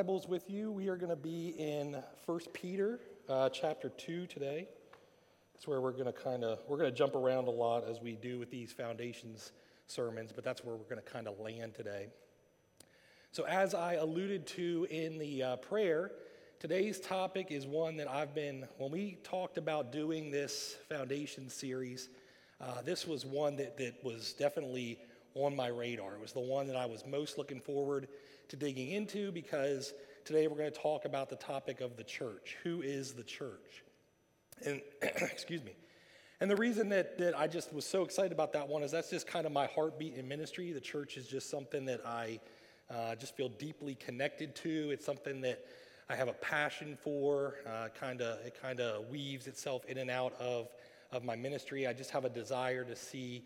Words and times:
Bibles 0.00 0.26
with 0.26 0.48
you, 0.48 0.72
we 0.72 0.88
are 0.88 0.96
going 0.96 1.10
to 1.10 1.14
be 1.14 1.48
in 1.58 2.02
1 2.24 2.40
Peter 2.54 3.00
uh, 3.28 3.50
chapter 3.50 3.90
2 3.90 4.24
today. 4.28 4.66
That's 5.52 5.68
where 5.68 5.82
we're 5.82 5.92
going 5.92 6.06
to 6.06 6.12
kind 6.12 6.42
of 6.42 6.58
we're 6.66 6.78
going 6.78 6.90
to 6.90 6.96
jump 6.96 7.14
around 7.14 7.48
a 7.48 7.50
lot 7.50 7.84
as 7.86 8.00
we 8.00 8.12
do 8.12 8.38
with 8.38 8.50
these 8.50 8.72
foundations 8.72 9.52
sermons, 9.88 10.32
but 10.34 10.42
that's 10.42 10.64
where 10.64 10.74
we're 10.74 10.84
going 10.84 11.02
to 11.04 11.12
kind 11.12 11.28
of 11.28 11.38
land 11.38 11.74
today. 11.74 12.06
So, 13.30 13.44
as 13.44 13.74
I 13.74 13.96
alluded 13.96 14.46
to 14.46 14.86
in 14.88 15.18
the 15.18 15.42
uh, 15.42 15.56
prayer, 15.56 16.12
today's 16.60 16.98
topic 16.98 17.48
is 17.50 17.66
one 17.66 17.98
that 17.98 18.08
I've 18.08 18.34
been 18.34 18.66
when 18.78 18.90
we 18.90 19.18
talked 19.22 19.58
about 19.58 19.92
doing 19.92 20.30
this 20.30 20.76
foundation 20.88 21.50
series. 21.50 22.08
Uh, 22.58 22.80
this 22.80 23.06
was 23.06 23.26
one 23.26 23.54
that, 23.56 23.76
that 23.76 24.02
was 24.02 24.32
definitely 24.32 24.98
on 25.34 25.54
my 25.54 25.68
radar. 25.68 26.14
It 26.14 26.22
was 26.22 26.32
the 26.32 26.40
one 26.40 26.66
that 26.68 26.76
I 26.76 26.86
was 26.86 27.04
most 27.06 27.36
looking 27.36 27.60
forward 27.60 28.08
to 28.50 28.56
digging 28.56 28.90
into 28.90 29.30
because 29.30 29.94
today 30.24 30.48
we're 30.48 30.56
going 30.56 30.70
to 30.70 30.78
talk 30.78 31.04
about 31.04 31.30
the 31.30 31.36
topic 31.36 31.80
of 31.80 31.96
the 31.96 32.02
church. 32.02 32.56
Who 32.64 32.82
is 32.82 33.12
the 33.12 33.22
church? 33.22 33.84
And, 34.66 34.82
excuse 35.02 35.62
me. 35.62 35.72
And 36.40 36.50
the 36.50 36.56
reason 36.56 36.88
that, 36.88 37.16
that 37.18 37.38
I 37.38 37.46
just 37.46 37.72
was 37.72 37.86
so 37.86 38.02
excited 38.02 38.32
about 38.32 38.52
that 38.54 38.68
one 38.68 38.82
is 38.82 38.90
that's 38.90 39.10
just 39.10 39.28
kind 39.28 39.46
of 39.46 39.52
my 39.52 39.66
heartbeat 39.66 40.14
in 40.14 40.26
ministry. 40.26 40.72
The 40.72 40.80
church 40.80 41.16
is 41.16 41.28
just 41.28 41.48
something 41.48 41.84
that 41.84 42.04
I 42.04 42.40
uh, 42.90 43.14
just 43.14 43.36
feel 43.36 43.50
deeply 43.50 43.94
connected 43.94 44.56
to. 44.56 44.90
It's 44.90 45.06
something 45.06 45.40
that 45.42 45.64
I 46.08 46.16
have 46.16 46.26
a 46.26 46.32
passion 46.32 46.98
for. 47.00 47.54
Uh, 47.64 47.88
kind 47.88 48.20
of 48.20 48.44
it 48.44 48.60
kind 48.60 48.80
of 48.80 49.08
weaves 49.10 49.46
itself 49.46 49.84
in 49.84 49.98
and 49.98 50.10
out 50.10 50.32
of 50.40 50.68
of 51.12 51.22
my 51.24 51.36
ministry. 51.36 51.86
I 51.86 51.92
just 51.92 52.10
have 52.10 52.24
a 52.24 52.30
desire 52.30 52.84
to 52.84 52.96
see 52.96 53.44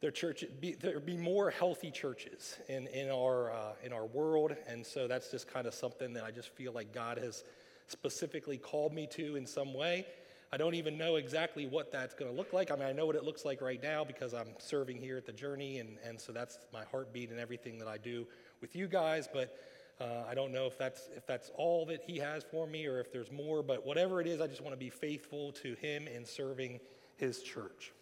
there, 0.00 0.10
church, 0.10 0.44
be, 0.60 0.72
there 0.72 1.00
be 1.00 1.16
more 1.16 1.50
healthy 1.50 1.90
churches 1.90 2.56
in, 2.68 2.86
in, 2.88 3.10
our, 3.10 3.50
uh, 3.50 3.72
in 3.82 3.92
our 3.92 4.06
world. 4.06 4.54
And 4.68 4.86
so 4.86 5.08
that's 5.08 5.30
just 5.30 5.52
kind 5.52 5.66
of 5.66 5.74
something 5.74 6.12
that 6.12 6.24
I 6.24 6.30
just 6.30 6.50
feel 6.50 6.72
like 6.72 6.92
God 6.92 7.18
has 7.18 7.44
specifically 7.88 8.58
called 8.58 8.92
me 8.92 9.06
to 9.08 9.36
in 9.36 9.46
some 9.46 9.74
way. 9.74 10.06
I 10.52 10.56
don't 10.56 10.74
even 10.74 10.96
know 10.96 11.16
exactly 11.16 11.66
what 11.66 11.92
that's 11.92 12.14
going 12.14 12.30
to 12.30 12.36
look 12.36 12.52
like. 12.52 12.70
I 12.70 12.76
mean, 12.76 12.86
I 12.86 12.92
know 12.92 13.04
what 13.04 13.16
it 13.16 13.24
looks 13.24 13.44
like 13.44 13.60
right 13.60 13.82
now 13.82 14.04
because 14.04 14.32
I'm 14.32 14.48
serving 14.58 14.98
here 14.98 15.18
at 15.18 15.26
the 15.26 15.32
Journey, 15.32 15.78
and, 15.78 15.98
and 16.06 16.18
so 16.18 16.32
that's 16.32 16.58
my 16.72 16.84
heartbeat 16.90 17.30
and 17.30 17.38
everything 17.38 17.78
that 17.78 17.88
I 17.88 17.98
do 17.98 18.26
with 18.62 18.74
you 18.74 18.86
guys. 18.86 19.28
But 19.30 19.58
uh, 20.00 20.24
I 20.26 20.34
don't 20.34 20.52
know 20.52 20.66
if 20.66 20.78
that's, 20.78 21.10
if 21.16 21.26
that's 21.26 21.50
all 21.56 21.84
that 21.86 22.02
He 22.06 22.18
has 22.18 22.44
for 22.44 22.66
me 22.66 22.86
or 22.86 22.98
if 22.98 23.12
there's 23.12 23.30
more. 23.30 23.62
But 23.62 23.84
whatever 23.84 24.22
it 24.22 24.26
is, 24.26 24.40
I 24.40 24.46
just 24.46 24.62
want 24.62 24.72
to 24.72 24.78
be 24.78 24.90
faithful 24.90 25.52
to 25.52 25.74
Him 25.74 26.06
in 26.06 26.24
serving 26.24 26.80
His 27.16 27.42
church. 27.42 27.92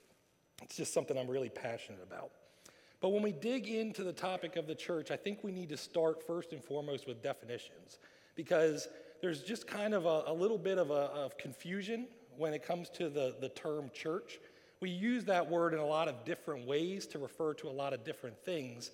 It's 0.67 0.77
just 0.77 0.92
something 0.92 1.17
I'm 1.17 1.28
really 1.28 1.48
passionate 1.48 2.00
about. 2.03 2.33
But 3.00 3.11
when 3.11 3.22
we 3.22 3.31
dig 3.31 3.69
into 3.69 4.03
the 4.03 4.12
topic 4.12 4.56
of 4.56 4.67
the 4.67 4.75
church, 4.75 5.12
I 5.12 5.17
think 5.17 5.45
we 5.45 5.53
need 5.53 5.69
to 5.69 5.77
start 5.77 6.27
first 6.27 6.53
and 6.53 6.62
foremost 6.62 7.06
with 7.06 7.23
definitions 7.23 8.00
because 8.34 8.89
there's 9.23 9.45
just 9.45 9.69
kind 9.69 9.95
of 9.95 10.06
a, 10.06 10.25
a 10.27 10.33
little 10.33 10.58
bit 10.58 10.78
of, 10.78 10.91
a, 10.91 11.12
of 11.14 11.39
confusion 11.39 12.08
when 12.36 12.53
it 12.53 12.64
comes 12.67 12.89
to 12.91 13.08
the, 13.08 13.36
the 13.41 13.48
term 13.50 13.92
church. 13.95 14.41
We 14.81 14.91
use 14.91 15.25
that 15.27 15.48
word 15.48 15.73
in 15.73 15.78
a 15.78 15.86
lot 15.86 16.08
of 16.08 16.25
different 16.25 16.67
ways 16.67 17.06
to 17.08 17.20
refer 17.20 17.55
to 17.55 17.69
a 17.69 17.70
lot 17.70 17.92
of 17.92 18.03
different 18.03 18.36
things. 18.45 18.91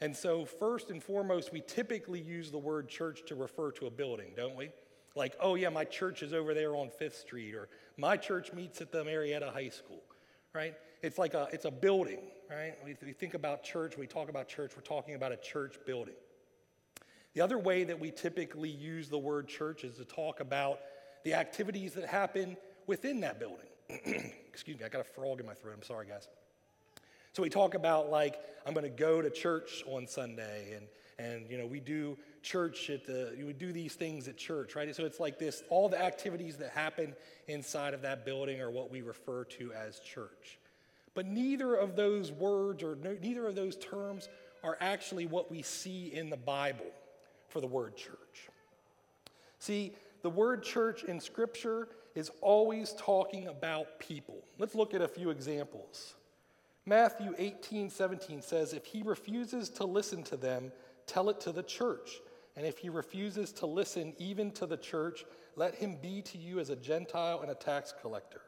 And 0.00 0.16
so, 0.16 0.46
first 0.46 0.88
and 0.88 1.02
foremost, 1.02 1.52
we 1.52 1.60
typically 1.60 2.22
use 2.22 2.50
the 2.50 2.58
word 2.58 2.88
church 2.88 3.20
to 3.26 3.34
refer 3.34 3.70
to 3.72 3.86
a 3.86 3.90
building, 3.90 4.32
don't 4.34 4.56
we? 4.56 4.70
Like, 5.14 5.36
oh, 5.40 5.56
yeah, 5.56 5.68
my 5.68 5.84
church 5.84 6.22
is 6.22 6.32
over 6.32 6.54
there 6.54 6.74
on 6.74 6.88
Fifth 6.88 7.18
Street, 7.18 7.54
or 7.54 7.68
my 7.98 8.16
church 8.16 8.54
meets 8.54 8.80
at 8.80 8.90
the 8.90 9.04
Marietta 9.04 9.50
High 9.52 9.68
School, 9.68 10.02
right? 10.54 10.74
It's 11.02 11.18
like 11.18 11.34
a, 11.34 11.48
it's 11.52 11.64
a 11.64 11.70
building, 11.70 12.20
right? 12.48 12.74
We, 12.84 12.96
we 13.04 13.12
think 13.12 13.34
about 13.34 13.64
church, 13.64 13.98
we 13.98 14.06
talk 14.06 14.28
about 14.28 14.48
church, 14.48 14.72
we're 14.76 14.82
talking 14.82 15.14
about 15.14 15.32
a 15.32 15.36
church 15.36 15.76
building. 15.84 16.14
The 17.34 17.40
other 17.40 17.58
way 17.58 17.84
that 17.84 17.98
we 17.98 18.10
typically 18.10 18.68
use 18.68 19.08
the 19.08 19.18
word 19.18 19.48
church 19.48 19.84
is 19.84 19.96
to 19.96 20.04
talk 20.04 20.40
about 20.40 20.80
the 21.24 21.34
activities 21.34 21.94
that 21.94 22.06
happen 22.06 22.56
within 22.86 23.20
that 23.20 23.40
building. 23.40 23.66
Excuse 24.48 24.78
me, 24.78 24.84
I 24.84 24.88
got 24.88 25.00
a 25.00 25.04
frog 25.04 25.40
in 25.40 25.46
my 25.46 25.54
throat. 25.54 25.74
I'm 25.76 25.82
sorry, 25.82 26.06
guys. 26.06 26.28
So 27.32 27.42
we 27.42 27.48
talk 27.48 27.74
about 27.74 28.10
like 28.10 28.38
I'm 28.66 28.74
going 28.74 28.84
to 28.84 28.90
go 28.90 29.22
to 29.22 29.30
church 29.30 29.82
on 29.86 30.06
Sunday, 30.06 30.74
and 30.76 30.86
and 31.18 31.50
you 31.50 31.56
know 31.56 31.66
we 31.66 31.80
do 31.80 32.18
church 32.42 32.90
at 32.90 33.06
the 33.06 33.34
you 33.36 33.46
we 33.46 33.54
do 33.54 33.72
these 33.72 33.94
things 33.94 34.28
at 34.28 34.36
church, 34.36 34.76
right? 34.76 34.94
So 34.94 35.06
it's 35.06 35.18
like 35.18 35.38
this. 35.38 35.62
All 35.70 35.88
the 35.88 36.00
activities 36.00 36.58
that 36.58 36.70
happen 36.70 37.14
inside 37.48 37.94
of 37.94 38.02
that 38.02 38.26
building 38.26 38.60
are 38.60 38.70
what 38.70 38.90
we 38.90 39.00
refer 39.00 39.44
to 39.44 39.72
as 39.72 39.98
church. 40.00 40.58
But 41.14 41.26
neither 41.26 41.74
of 41.74 41.96
those 41.96 42.32
words 42.32 42.82
or 42.82 42.96
neither 42.96 43.46
of 43.46 43.54
those 43.54 43.76
terms 43.76 44.28
are 44.64 44.78
actually 44.80 45.26
what 45.26 45.50
we 45.50 45.62
see 45.62 46.12
in 46.12 46.30
the 46.30 46.36
Bible 46.36 46.90
for 47.48 47.60
the 47.60 47.66
word 47.66 47.96
church. 47.96 48.48
See, 49.58 49.92
the 50.22 50.30
word 50.30 50.62
church 50.62 51.04
in 51.04 51.20
Scripture 51.20 51.88
is 52.14 52.30
always 52.40 52.94
talking 52.94 53.48
about 53.48 53.98
people. 53.98 54.42
Let's 54.58 54.74
look 54.74 54.94
at 54.94 55.02
a 55.02 55.08
few 55.08 55.30
examples. 55.30 56.14
Matthew 56.84 57.34
18, 57.38 57.90
17 57.90 58.42
says, 58.42 58.72
If 58.72 58.86
he 58.86 59.02
refuses 59.02 59.68
to 59.70 59.84
listen 59.84 60.22
to 60.24 60.36
them, 60.36 60.72
tell 61.06 61.28
it 61.30 61.40
to 61.42 61.52
the 61.52 61.62
church. 61.62 62.20
And 62.56 62.66
if 62.66 62.78
he 62.78 62.88
refuses 62.88 63.52
to 63.52 63.66
listen 63.66 64.14
even 64.18 64.50
to 64.52 64.66
the 64.66 64.76
church, 64.76 65.24
let 65.56 65.74
him 65.74 65.96
be 66.00 66.22
to 66.22 66.38
you 66.38 66.58
as 66.58 66.70
a 66.70 66.76
Gentile 66.76 67.40
and 67.40 67.50
a 67.50 67.54
tax 67.54 67.94
collector. 68.00 68.42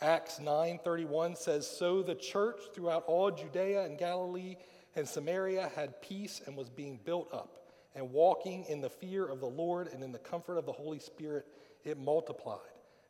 Acts 0.00 0.38
9:31 0.38 1.36
says, 1.36 1.66
"So 1.66 2.02
the 2.02 2.14
church 2.14 2.60
throughout 2.72 3.04
all 3.06 3.30
Judea 3.30 3.82
and 3.82 3.96
Galilee 3.96 4.56
and 4.96 5.08
Samaria 5.08 5.68
had 5.68 6.02
peace 6.02 6.40
and 6.44 6.56
was 6.56 6.68
being 6.68 6.98
built 6.98 7.32
up, 7.32 7.68
and 7.94 8.12
walking 8.12 8.64
in 8.64 8.80
the 8.80 8.90
fear 8.90 9.26
of 9.26 9.40
the 9.40 9.48
Lord 9.48 9.88
and 9.88 10.02
in 10.02 10.12
the 10.12 10.18
comfort 10.18 10.56
of 10.56 10.66
the 10.66 10.72
Holy 10.72 10.98
Spirit, 10.98 11.46
it 11.84 11.96
multiplied." 11.96 12.60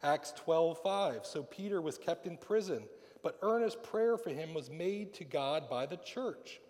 Acts 0.02 0.32
12:5, 0.32 1.24
"So 1.24 1.42
Peter 1.42 1.80
was 1.80 1.96
kept 1.96 2.26
in 2.26 2.36
prison, 2.36 2.88
but 3.22 3.38
earnest 3.40 3.82
prayer 3.82 4.18
for 4.18 4.30
him 4.30 4.52
was 4.52 4.68
made 4.68 5.14
to 5.14 5.24
God 5.24 5.68
by 5.68 5.86
the 5.86 5.96
church." 5.96 6.60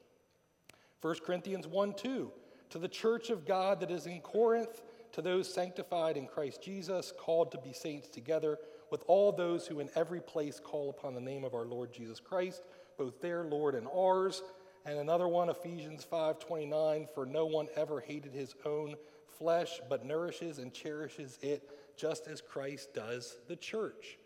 1 1.01 1.25
Corinthians 1.25 1.67
1:2, 1.67 2.33
"To 2.71 2.79
the 2.79 2.89
church 2.89 3.31
of 3.31 3.45
God 3.45 3.81
that 3.81 3.91
is 3.91 4.07
in 4.07 4.21
Corinth, 4.21 4.83
to 5.13 5.21
those 5.21 5.53
sanctified 5.53 6.17
in 6.17 6.27
Christ 6.27 6.63
Jesus, 6.63 7.13
called 7.13 7.51
to 7.53 7.59
be 7.59 7.73
saints 7.73 8.09
together, 8.09 8.59
with 8.91 9.05
all 9.06 9.33
those 9.33 9.67
who 9.67 9.81
in 9.81 9.89
every 9.95 10.21
place 10.21 10.61
call 10.61 10.91
upon 10.91 11.15
the 11.15 11.21
name 11.21 11.45
of 11.45 11.55
our 11.55 11.65
Lord 11.65 11.93
Jesus 11.93 12.21
Christ, 12.21 12.62
both 12.99 13.21
their 13.21 13.45
Lord 13.45 13.75
and 13.75 13.89
ours. 13.89 14.43
And 14.87 14.99
another 14.99 15.28
one, 15.28 15.49
Ephesians 15.49 16.05
5:29, 16.05 17.09
for 17.15 17.27
no 17.27 17.47
one 17.47 17.69
ever 17.77 18.00
hated 18.00 18.33
his 18.33 18.55
own 18.65 18.97
flesh, 19.39 19.81
but 19.89 20.05
nourishes 20.05 20.59
and 20.59 20.72
cherishes 20.72 21.39
it 21.43 21.69
just 21.97 22.28
as 22.28 22.41
Christ 22.41 22.93
does 22.95 23.37
the 23.49 23.56
church. 23.56 24.19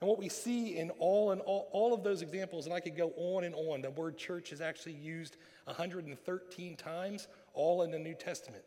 And 0.00 0.08
what 0.08 0.18
we 0.18 0.28
see 0.28 0.76
in 0.76 0.90
all 0.90 1.30
and 1.30 1.40
all, 1.40 1.68
all 1.72 1.94
of 1.94 2.04
those 2.04 2.20
examples, 2.20 2.66
and 2.66 2.74
I 2.74 2.80
could 2.80 2.96
go 2.96 3.12
on 3.16 3.44
and 3.44 3.54
on, 3.54 3.80
the 3.80 3.90
word 3.90 4.18
church 4.18 4.52
is 4.52 4.60
actually 4.60 4.92
used 4.92 5.38
113 5.64 6.76
times, 6.76 7.28
all 7.54 7.82
in 7.82 7.90
the 7.90 7.98
New 7.98 8.14
Testament. 8.14 8.64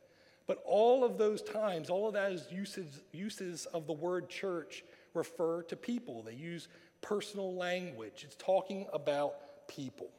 But 0.48 0.64
all 0.66 1.04
of 1.04 1.20
those 1.20 1.44
times, 1.44 1.92
all 1.92 2.08
of 2.08 2.16
those 2.16 2.52
uses, 2.52 3.04
uses 3.12 3.68
of 3.68 3.86
the 3.86 3.94
word 3.94 4.30
church 4.30 4.84
refer 5.14 5.64
to 5.64 5.76
people. 5.76 6.24
They 6.24 6.34
use 6.34 6.68
personal 7.02 7.56
language. 7.56 8.24
It's 8.24 8.36
talking 8.36 8.86
about 8.94 9.68
people. 9.68 10.10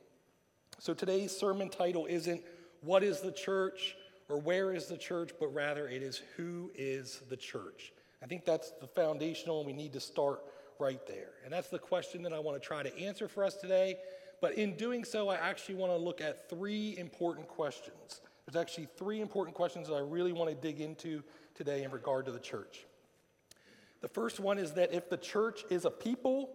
So 0.79 0.95
today's 0.95 1.37
sermon 1.37 1.69
title 1.69 2.07
isn't 2.07 2.43
What 2.83 3.03
is 3.03 3.21
the 3.21 3.33
church 3.33 3.97
or 4.29 4.41
Where 4.41 4.73
is 4.73 4.87
the 4.87 4.97
church, 4.97 5.33
but 5.39 5.49
rather 5.49 5.89
it 5.89 6.03
is 6.03 6.23
Who 6.37 6.71
is 6.75 7.21
the 7.29 7.37
church. 7.37 7.93
I 8.23 8.27
think 8.27 8.45
that's 8.45 8.73
the 8.81 8.87
foundational, 8.87 9.59
and 9.59 9.67
we 9.67 9.73
need 9.73 9.93
to 9.95 10.01
start 10.01 10.43
right 10.79 11.05
there. 11.07 11.33
And 11.45 11.53
that's 11.53 11.69
the 11.69 11.79
question 11.79 12.23
that 12.23 12.33
I 12.33 12.39
want 12.39 12.61
to 12.61 12.67
try 12.67 12.83
to 12.83 12.99
answer 12.99 13.29
for 13.29 13.45
us 13.45 13.57
today. 13.57 13.97
But 14.41 14.55
in 14.55 14.77
doing 14.77 15.05
so, 15.05 15.29
I 15.29 15.37
actually 15.37 15.75
want 15.75 15.93
to 15.93 15.97
look 15.97 16.21
at 16.21 16.49
three 16.49 16.97
important 16.97 17.47
questions. 17.49 18.21
There's 18.47 18.61
actually 18.61 18.89
three 18.97 19.21
important 19.21 19.55
questions 19.55 19.89
that 19.89 19.95
I 19.95 20.01
really 20.01 20.33
want 20.33 20.51
to 20.51 20.57
dig 20.57 20.81
into 20.81 21.23
today 21.55 21.83
in 21.83 21.91
regard 21.91 22.25
to 22.27 22.33
the 22.33 22.41
church. 22.41 22.87
The 24.01 24.09
first 24.09 24.41
one 24.41 24.59
is 24.59 24.73
that 24.75 24.93
if 24.93 25.09
the 25.11 25.17
church 25.17 25.65
is 25.71 25.85
a 25.85 25.91
people, 25.91 26.51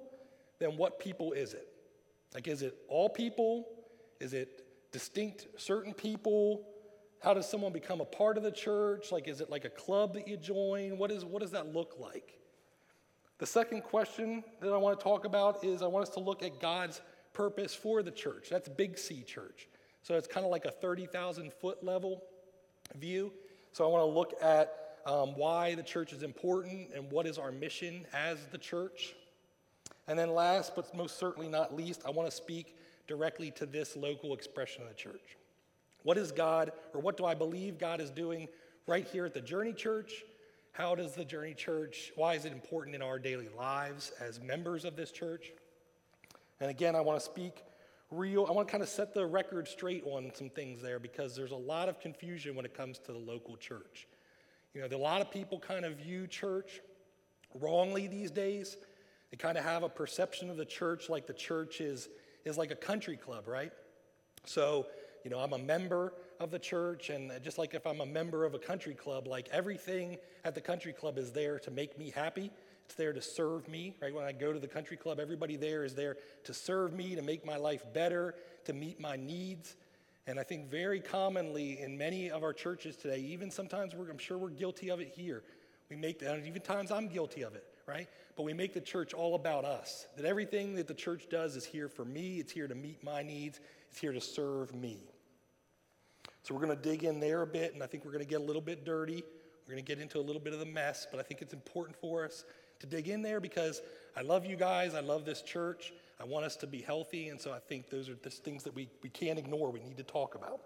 then 0.59 0.77
what 0.77 0.99
people 0.99 1.33
is 1.33 1.53
it? 1.53 1.67
Like, 2.33 2.47
is 2.47 2.61
it 2.61 2.75
all 2.87 3.09
people? 3.09 3.67
Is 4.19 4.33
it 4.33 4.63
distinct 4.91 5.47
certain 5.57 5.93
people? 5.93 6.67
How 7.21 7.33
does 7.33 7.49
someone 7.49 7.71
become 7.71 8.01
a 8.01 8.05
part 8.05 8.37
of 8.37 8.43
the 8.43 8.51
church? 8.51 9.11
Like, 9.11 9.27
is 9.27 9.41
it 9.41 9.49
like 9.49 9.65
a 9.65 9.69
club 9.69 10.13
that 10.13 10.27
you 10.27 10.37
join? 10.37 10.97
What, 10.97 11.11
is, 11.11 11.23
what 11.23 11.41
does 11.41 11.51
that 11.51 11.73
look 11.73 11.95
like? 11.99 12.39
The 13.37 13.45
second 13.45 13.81
question 13.81 14.43
that 14.61 14.71
I 14.71 14.77
want 14.77 14.99
to 14.99 15.03
talk 15.03 15.25
about 15.25 15.63
is 15.63 15.81
I 15.81 15.87
want 15.87 16.07
us 16.07 16.13
to 16.15 16.21
look 16.21 16.41
at 16.41 16.59
God's 16.61 17.01
purpose 17.33 17.75
for 17.75 18.01
the 18.01 18.11
church. 18.11 18.47
That's 18.49 18.69
Big 18.69 18.97
C 18.97 19.23
church. 19.23 19.67
So 20.03 20.15
it's 20.15 20.27
kind 20.27 20.45
of 20.45 20.51
like 20.51 20.65
a 20.65 20.71
30,000 20.71 21.51
foot 21.51 21.83
level 21.83 22.23
view. 22.95 23.33
So 23.71 23.83
I 23.83 23.87
want 23.87 24.01
to 24.03 24.17
look 24.17 24.33
at 24.41 24.84
um, 25.05 25.35
why 25.35 25.75
the 25.75 25.83
church 25.83 26.13
is 26.13 26.23
important 26.23 26.89
and 26.95 27.11
what 27.11 27.27
is 27.27 27.37
our 27.37 27.51
mission 27.51 28.05
as 28.13 28.45
the 28.51 28.57
church. 28.57 29.13
And 30.07 30.17
then, 30.17 30.33
last 30.33 30.75
but 30.75 30.93
most 30.95 31.17
certainly 31.17 31.47
not 31.47 31.75
least, 31.75 32.01
I 32.05 32.11
want 32.11 32.29
to 32.29 32.35
speak 32.35 32.75
directly 33.07 33.51
to 33.51 33.65
this 33.65 33.95
local 33.95 34.33
expression 34.33 34.83
of 34.83 34.89
the 34.89 34.95
church. 34.95 35.37
What 36.03 36.17
is 36.17 36.31
God, 36.31 36.71
or 36.93 37.01
what 37.01 37.17
do 37.17 37.25
I 37.25 37.33
believe 37.33 37.77
God 37.79 37.99
is 37.99 38.09
doing 38.11 38.47
right 38.87 39.07
here 39.07 39.25
at 39.25 39.33
the 39.33 39.41
Journey 39.41 39.73
Church. 39.73 40.23
How 40.71 40.93
does 40.93 41.13
the 41.13 41.25
Journey 41.25 41.53
Church, 41.53 42.11
why 42.15 42.35
is 42.35 42.45
it 42.45 42.51
important 42.51 42.95
in 42.95 43.01
our 43.01 43.17
daily 43.17 43.49
lives 43.57 44.11
as 44.19 44.41
members 44.41 44.85
of 44.85 44.95
this 44.95 45.11
church? 45.11 45.51
And 46.59 46.69
again, 46.69 46.95
I 46.95 47.01
want 47.01 47.19
to 47.19 47.25
speak 47.25 47.63
real, 48.11 48.45
I 48.47 48.51
want 48.51 48.67
to 48.67 48.71
kind 48.71 48.83
of 48.83 48.89
set 48.89 49.13
the 49.13 49.25
record 49.25 49.67
straight 49.67 50.03
on 50.05 50.31
some 50.35 50.49
things 50.49 50.81
there 50.81 50.99
because 50.99 51.35
there's 51.35 51.51
a 51.51 51.55
lot 51.55 51.89
of 51.89 51.99
confusion 51.99 52.55
when 52.55 52.65
it 52.65 52.73
comes 52.73 52.99
to 52.99 53.11
the 53.11 53.17
local 53.17 53.57
church. 53.57 54.07
You 54.75 54.81
know, 54.81 54.95
a 54.95 54.97
lot 54.97 55.21
of 55.21 55.31
people 55.31 55.57
kind 55.57 55.85
of 55.85 55.95
view 55.95 56.27
church 56.27 56.81
wrongly 57.61 58.07
these 58.07 58.29
days. 58.29 58.75
They 59.31 59.37
kind 59.37 59.57
of 59.57 59.63
have 59.63 59.83
a 59.83 59.89
perception 59.89 60.49
of 60.49 60.57
the 60.57 60.65
church 60.65 61.09
like 61.09 61.25
the 61.27 61.33
church 61.33 61.79
is, 61.79 62.09
is 62.43 62.57
like 62.57 62.71
a 62.71 62.75
country 62.75 63.15
club, 63.15 63.47
right? 63.47 63.71
So, 64.45 64.87
you 65.23 65.31
know, 65.31 65.39
I'm 65.39 65.53
a 65.53 65.57
member 65.57 66.13
of 66.41 66.51
the 66.51 66.59
church, 66.59 67.09
and 67.09 67.31
just 67.41 67.57
like 67.57 67.73
if 67.73 67.87
I'm 67.87 68.01
a 68.01 68.05
member 68.05 68.43
of 68.43 68.53
a 68.53 68.59
country 68.59 68.93
club, 68.93 69.27
like 69.27 69.47
everything 69.49 70.17
at 70.43 70.53
the 70.53 70.61
country 70.61 70.91
club 70.91 71.17
is 71.17 71.31
there 71.31 71.57
to 71.59 71.71
make 71.71 71.97
me 71.97 72.11
happy. 72.13 72.51
It's 72.85 72.95
there 72.95 73.13
to 73.13 73.21
serve 73.21 73.69
me, 73.69 73.95
right? 74.01 74.13
When 74.13 74.25
I 74.25 74.33
go 74.33 74.51
to 74.51 74.59
the 74.59 74.67
country 74.67 74.97
club, 74.97 75.21
everybody 75.21 75.55
there 75.55 75.85
is 75.85 75.95
there 75.95 76.17
to 76.43 76.53
serve 76.53 76.93
me, 76.93 77.15
to 77.15 77.21
make 77.21 77.45
my 77.45 77.55
life 77.55 77.85
better, 77.93 78.35
to 78.65 78.73
meet 78.73 78.99
my 78.99 79.15
needs. 79.15 79.77
And 80.27 80.39
I 80.39 80.43
think 80.43 80.69
very 80.69 80.99
commonly 80.99 81.79
in 81.79 81.97
many 81.97 82.31
of 82.31 82.43
our 82.43 82.53
churches 82.53 82.95
today, 82.95 83.19
even 83.19 83.51
sometimes 83.51 83.93
I'm 83.93 84.17
sure 84.17 84.37
we're 84.37 84.49
guilty 84.49 84.89
of 84.89 84.99
it 84.99 85.13
here. 85.15 85.43
We 85.89 85.95
make 85.95 86.19
that, 86.19 86.43
even 86.45 86.61
times 86.61 86.91
I'm 86.91 87.07
guilty 87.07 87.43
of 87.43 87.53
it, 87.53 87.63
right? 87.87 88.07
But 88.35 88.43
we 88.43 88.53
make 88.53 88.73
the 88.73 88.81
church 88.81 89.13
all 89.13 89.35
about 89.35 89.65
us. 89.65 90.07
That 90.17 90.25
everything 90.25 90.75
that 90.75 90.87
the 90.87 90.95
church 90.95 91.27
does 91.29 91.55
is 91.55 91.63
here 91.63 91.87
for 91.87 92.05
me, 92.05 92.39
it's 92.39 92.51
here 92.51 92.67
to 92.67 92.73
meet 92.73 93.03
my 93.03 93.21
needs, 93.21 93.59
it's 93.91 93.99
here 93.99 94.13
to 94.13 94.21
serve 94.21 94.73
me. 94.73 94.97
So 96.41 96.55
we're 96.55 96.65
going 96.65 96.75
to 96.75 96.83
dig 96.89 97.03
in 97.03 97.19
there 97.19 97.43
a 97.43 97.47
bit, 97.47 97.75
and 97.75 97.83
I 97.83 97.87
think 97.87 98.03
we're 98.03 98.11
going 98.11 98.23
to 98.23 98.29
get 98.29 98.41
a 98.41 98.43
little 98.43 98.61
bit 98.61 98.83
dirty. 98.83 99.23
We're 99.67 99.73
going 99.73 99.83
to 99.83 99.95
get 99.95 100.01
into 100.01 100.19
a 100.19 100.21
little 100.21 100.41
bit 100.41 100.53
of 100.53 100.59
the 100.59 100.65
mess, 100.65 101.07
but 101.09 101.19
I 101.19 101.23
think 101.23 101.41
it's 101.41 101.53
important 101.53 101.97
for 101.97 102.25
us 102.25 102.45
to 102.79 102.87
dig 102.87 103.07
in 103.07 103.21
there 103.21 103.39
because 103.39 103.81
I 104.15 104.21
love 104.21 104.45
you 104.45 104.55
guys. 104.55 104.93
I 104.93 104.99
love 104.99 105.25
this 105.25 105.41
church. 105.41 105.93
I 106.19 106.25
want 106.25 106.45
us 106.45 106.55
to 106.57 106.67
be 106.67 106.81
healthy. 106.81 107.29
And 107.29 107.39
so 107.39 107.51
I 107.51 107.59
think 107.59 107.89
those 107.89 108.09
are 108.09 108.15
just 108.15 108.43
things 108.43 108.63
that 108.63 108.75
we, 108.75 108.89
we 109.03 109.09
can't 109.09 109.37
ignore. 109.37 109.71
We 109.71 109.81
need 109.81 109.97
to 109.97 110.03
talk 110.03 110.35
about. 110.35 110.61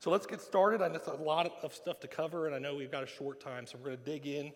So 0.00 0.10
let's 0.10 0.26
get 0.26 0.40
started. 0.40 0.82
I 0.82 0.88
know 0.88 1.00
a 1.06 1.22
lot 1.22 1.50
of 1.62 1.74
stuff 1.74 2.00
to 2.00 2.08
cover, 2.08 2.46
and 2.46 2.54
I 2.54 2.58
know 2.58 2.76
we've 2.76 2.90
got 2.90 3.02
a 3.02 3.08
short 3.08 3.40
time, 3.40 3.66
so 3.66 3.78
we're 3.78 3.90
going 3.90 3.98
to 3.98 4.04
dig 4.04 4.26
in. 4.26 4.50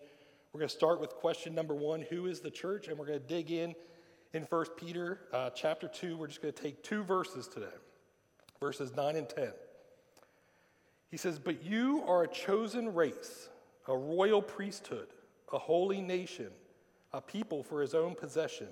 We're 0.53 0.59
going 0.59 0.69
to 0.69 0.75
start 0.75 1.01
with 1.01 1.11
question 1.15 1.53
number 1.53 1.73
one 1.75 2.01
Who 2.01 2.27
is 2.27 2.39
the 2.39 2.51
church? 2.51 2.87
And 2.87 2.97
we're 2.97 3.07
going 3.07 3.19
to 3.19 3.27
dig 3.27 3.51
in 3.51 3.75
in 4.33 4.43
1 4.43 4.65
Peter 4.77 5.19
uh, 5.33 5.49
chapter 5.49 5.87
2. 5.87 6.17
We're 6.17 6.27
just 6.27 6.41
going 6.41 6.53
to 6.53 6.61
take 6.61 6.83
two 6.83 7.03
verses 7.03 7.47
today, 7.47 7.75
verses 8.59 8.93
9 8.95 9.15
and 9.15 9.27
10. 9.27 9.49
He 11.11 11.17
says, 11.17 11.39
But 11.39 11.63
you 11.63 12.03
are 12.07 12.23
a 12.23 12.27
chosen 12.27 12.93
race, 12.93 13.49
a 13.87 13.97
royal 13.97 14.41
priesthood 14.41 15.07
a 15.53 15.59
holy 15.59 16.01
nation, 16.01 16.49
a 17.13 17.21
people 17.21 17.63
for 17.63 17.81
his 17.81 17.93
own 17.93 18.15
possession, 18.15 18.67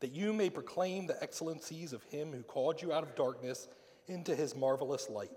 that 0.00 0.12
you 0.12 0.32
may 0.32 0.50
proclaim 0.50 1.06
the 1.06 1.22
excellencies 1.22 1.92
of 1.92 2.02
him 2.04 2.32
who 2.32 2.42
called 2.42 2.80
you 2.82 2.92
out 2.92 3.02
of 3.02 3.14
darkness 3.14 3.68
into 4.08 4.34
his 4.34 4.56
marvelous 4.56 5.08
light. 5.08 5.30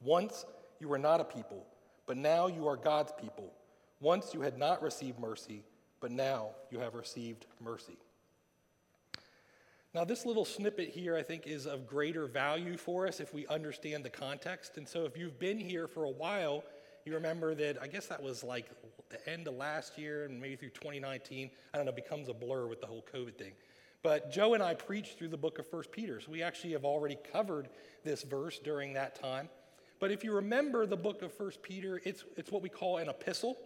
Once 0.00 0.44
you 0.78 0.88
were 0.88 0.98
not 0.98 1.20
a 1.20 1.24
people, 1.24 1.66
but 2.06 2.16
now 2.16 2.46
you 2.46 2.66
are 2.66 2.76
God's 2.76 3.12
people. 3.20 3.52
Once 4.00 4.32
you 4.32 4.40
had 4.40 4.58
not 4.58 4.82
received 4.82 5.18
mercy, 5.18 5.62
but 6.00 6.10
now 6.10 6.50
you 6.70 6.78
have 6.78 6.94
received 6.94 7.46
mercy. 7.60 7.98
Now, 9.92 10.04
this 10.04 10.24
little 10.24 10.44
snippet 10.44 10.88
here, 10.88 11.16
I 11.16 11.22
think, 11.22 11.48
is 11.48 11.66
of 11.66 11.86
greater 11.86 12.26
value 12.26 12.76
for 12.76 13.08
us 13.08 13.18
if 13.18 13.34
we 13.34 13.46
understand 13.48 14.04
the 14.04 14.10
context. 14.10 14.76
And 14.76 14.88
so, 14.88 15.04
if 15.04 15.16
you've 15.16 15.38
been 15.38 15.58
here 15.58 15.88
for 15.88 16.04
a 16.04 16.10
while, 16.10 16.62
you 17.04 17.12
remember 17.14 17.56
that 17.56 17.76
I 17.82 17.88
guess 17.88 18.06
that 18.06 18.22
was 18.22 18.44
like 18.44 18.66
the 19.08 19.28
end 19.28 19.48
of 19.48 19.54
last 19.54 19.98
year 19.98 20.24
and 20.24 20.40
maybe 20.40 20.56
through 20.56 20.70
2019. 20.70 21.50
I 21.74 21.76
don't 21.76 21.86
know, 21.86 21.90
it 21.90 21.96
becomes 21.96 22.28
a 22.28 22.34
blur 22.34 22.66
with 22.66 22.80
the 22.80 22.86
whole 22.86 23.04
COVID 23.12 23.34
thing. 23.34 23.52
But 24.02 24.30
Joe 24.30 24.54
and 24.54 24.62
I 24.62 24.74
preached 24.74 25.18
through 25.18 25.28
the 25.28 25.36
book 25.36 25.58
of 25.58 25.66
First 25.66 25.92
Peter. 25.92 26.20
So 26.20 26.30
we 26.30 26.42
actually 26.42 26.72
have 26.72 26.84
already 26.84 27.18
covered 27.32 27.68
this 28.02 28.22
verse 28.22 28.58
during 28.58 28.94
that 28.94 29.20
time. 29.20 29.48
But 29.98 30.10
if 30.10 30.24
you 30.24 30.32
remember 30.32 30.86
the 30.86 30.96
book 30.96 31.22
of 31.22 31.32
First 31.32 31.62
Peter, 31.62 32.00
it's, 32.04 32.24
it's 32.36 32.50
what 32.50 32.62
we 32.62 32.70
call 32.70 32.96
an 32.96 33.08
epistle. 33.10 33.58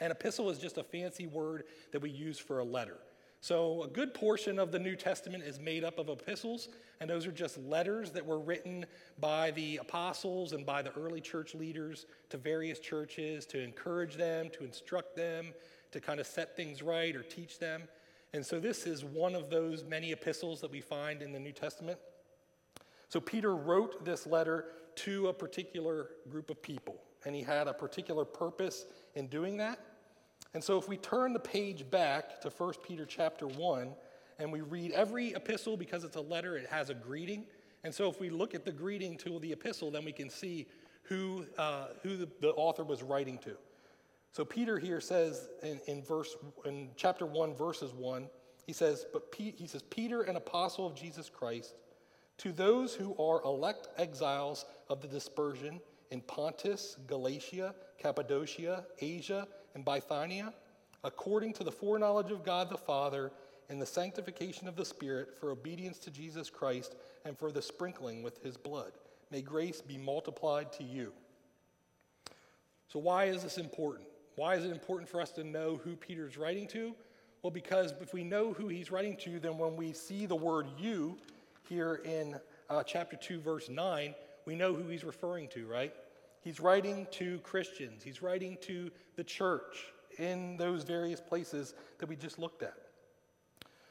An 0.00 0.10
epistle 0.10 0.50
is 0.50 0.58
just 0.58 0.78
a 0.78 0.82
fancy 0.82 1.28
word 1.28 1.64
that 1.92 2.02
we 2.02 2.10
use 2.10 2.38
for 2.38 2.58
a 2.58 2.64
letter. 2.64 2.98
So, 3.40 3.82
a 3.82 3.88
good 3.88 4.14
portion 4.14 4.60
of 4.60 4.70
the 4.70 4.78
New 4.78 4.94
Testament 4.94 5.42
is 5.42 5.58
made 5.58 5.82
up 5.82 5.98
of 5.98 6.08
epistles, 6.08 6.68
and 7.00 7.10
those 7.10 7.26
are 7.26 7.32
just 7.32 7.58
letters 7.58 8.12
that 8.12 8.24
were 8.24 8.38
written 8.38 8.86
by 9.18 9.50
the 9.50 9.78
apostles 9.78 10.52
and 10.52 10.64
by 10.64 10.80
the 10.80 10.92
early 10.92 11.20
church 11.20 11.52
leaders 11.52 12.06
to 12.30 12.36
various 12.36 12.78
churches 12.78 13.44
to 13.46 13.60
encourage 13.60 14.14
them, 14.14 14.48
to 14.52 14.62
instruct 14.62 15.16
them, 15.16 15.52
to 15.90 16.00
kind 16.00 16.20
of 16.20 16.26
set 16.28 16.56
things 16.56 16.82
right 16.82 17.16
or 17.16 17.22
teach 17.24 17.58
them. 17.58 17.82
And 18.34 18.44
so, 18.44 18.58
this 18.58 18.86
is 18.86 19.04
one 19.04 19.34
of 19.34 19.50
those 19.50 19.84
many 19.84 20.12
epistles 20.12 20.60
that 20.62 20.70
we 20.70 20.80
find 20.80 21.22
in 21.22 21.32
the 21.32 21.40
New 21.40 21.52
Testament. 21.52 21.98
So, 23.08 23.20
Peter 23.20 23.54
wrote 23.54 24.04
this 24.04 24.26
letter 24.26 24.66
to 24.96 25.28
a 25.28 25.32
particular 25.32 26.08
group 26.30 26.50
of 26.50 26.62
people, 26.62 27.02
and 27.24 27.34
he 27.34 27.42
had 27.42 27.68
a 27.68 27.74
particular 27.74 28.24
purpose 28.24 28.86
in 29.14 29.26
doing 29.26 29.56
that. 29.58 29.78
And 30.54 30.62
so 30.62 30.78
if 30.78 30.88
we 30.88 30.96
turn 30.96 31.32
the 31.32 31.40
page 31.40 31.88
back 31.90 32.40
to 32.42 32.50
1 32.50 32.74
Peter 32.86 33.06
chapter 33.06 33.46
1 33.46 33.94
and 34.38 34.52
we 34.52 34.60
read 34.60 34.92
every 34.92 35.32
epistle 35.32 35.76
because 35.76 36.04
it's 36.04 36.16
a 36.16 36.20
letter, 36.20 36.56
it 36.56 36.66
has 36.68 36.90
a 36.90 36.94
greeting. 36.94 37.46
And 37.84 37.94
so 37.94 38.08
if 38.08 38.20
we 38.20 38.28
look 38.28 38.54
at 38.54 38.64
the 38.64 38.72
greeting 38.72 39.16
to 39.18 39.38
the 39.38 39.52
epistle, 39.52 39.90
then 39.90 40.04
we 40.04 40.12
can 40.12 40.28
see 40.28 40.66
who, 41.04 41.46
uh, 41.58 41.88
who 42.02 42.16
the, 42.16 42.28
the, 42.40 42.50
author 42.50 42.84
was 42.84 43.02
writing 43.02 43.38
to. 43.38 43.56
So 44.32 44.46
Peter 44.46 44.78
here 44.78 45.00
says 45.00 45.48
in, 45.62 45.78
in 45.86 46.02
verse 46.02 46.36
in 46.64 46.88
chapter 46.96 47.26
1, 47.26 47.54
verses 47.54 47.92
1, 47.92 48.28
he 48.66 48.72
says, 48.72 49.04
but 49.12 49.34
he 49.36 49.66
says, 49.66 49.82
Peter, 49.82 50.22
an 50.22 50.36
apostle 50.36 50.86
of 50.86 50.94
Jesus 50.94 51.28
Christ, 51.28 51.74
to 52.38 52.50
those 52.52 52.94
who 52.94 53.14
are 53.22 53.42
elect 53.44 53.88
exiles 53.98 54.64
of 54.88 55.02
the 55.02 55.08
dispersion 55.08 55.80
in 56.10 56.22
Pontus, 56.22 56.96
Galatia, 57.06 57.74
Cappadocia, 57.98 58.84
Asia, 59.00 59.46
and 59.74 59.84
Bithynia, 59.84 60.54
according 61.04 61.52
to 61.54 61.64
the 61.64 61.72
foreknowledge 61.72 62.30
of 62.30 62.44
God 62.44 62.70
the 62.70 62.78
Father 62.78 63.32
and 63.68 63.80
the 63.80 63.86
sanctification 63.86 64.66
of 64.66 64.76
the 64.76 64.84
Spirit 64.84 65.36
for 65.38 65.50
obedience 65.50 65.98
to 65.98 66.10
Jesus 66.10 66.48
Christ 66.48 66.94
and 67.24 67.38
for 67.38 67.52
the 67.52 67.62
sprinkling 67.62 68.22
with 68.22 68.42
his 68.42 68.56
blood. 68.56 68.92
May 69.30 69.42
grace 69.42 69.80
be 69.80 69.98
multiplied 69.98 70.72
to 70.74 70.84
you. 70.84 71.12
So, 72.88 72.98
why 72.98 73.24
is 73.24 73.42
this 73.42 73.56
important? 73.56 74.06
Why 74.36 74.54
is 74.54 74.64
it 74.64 74.70
important 74.70 75.08
for 75.08 75.20
us 75.20 75.30
to 75.32 75.44
know 75.44 75.80
who 75.84 75.94
Peter's 75.94 76.38
writing 76.38 76.66
to? 76.68 76.94
Well, 77.42 77.50
because 77.50 77.92
if 78.00 78.14
we 78.14 78.24
know 78.24 78.52
who 78.52 78.68
he's 78.68 78.90
writing 78.90 79.16
to, 79.18 79.38
then 79.38 79.58
when 79.58 79.76
we 79.76 79.92
see 79.92 80.26
the 80.26 80.36
word 80.36 80.68
you 80.78 81.18
here 81.68 82.00
in 82.04 82.38
uh, 82.70 82.82
chapter 82.82 83.16
2, 83.16 83.40
verse 83.40 83.68
9, 83.68 84.14
we 84.46 84.54
know 84.54 84.74
who 84.74 84.88
he's 84.88 85.04
referring 85.04 85.48
to, 85.48 85.66
right? 85.66 85.92
He's 86.40 86.60
writing 86.60 87.06
to 87.12 87.38
Christians, 87.40 88.02
he's 88.02 88.22
writing 88.22 88.56
to 88.62 88.90
the 89.16 89.24
church 89.24 89.92
in 90.18 90.56
those 90.56 90.82
various 90.84 91.20
places 91.20 91.74
that 91.98 92.08
we 92.08 92.16
just 92.16 92.38
looked 92.38 92.62
at. 92.62 92.74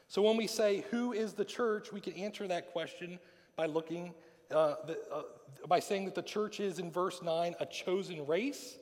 So 0.08 0.22
when 0.22 0.38
we 0.38 0.48
say, 0.48 0.84
Who 0.92 1.14
is 1.14 1.34
the 1.34 1.46
church? 1.46 1.92
we 1.92 2.02
can 2.02 2.14
answer 2.14 2.48
that 2.48 2.72
question 2.72 3.20
by 3.56 3.66
looking, 3.66 4.14
uh, 4.50 4.76
the, 4.86 5.00
uh, 5.12 5.22
by 5.68 5.80
saying 5.80 6.06
that 6.06 6.16
the 6.16 6.22
church 6.22 6.60
is, 6.60 6.80
in 6.80 6.92
verse 6.92 7.22
9, 7.22 7.56
a 7.60 7.66
chosen 7.66 8.26
race, 8.26 8.78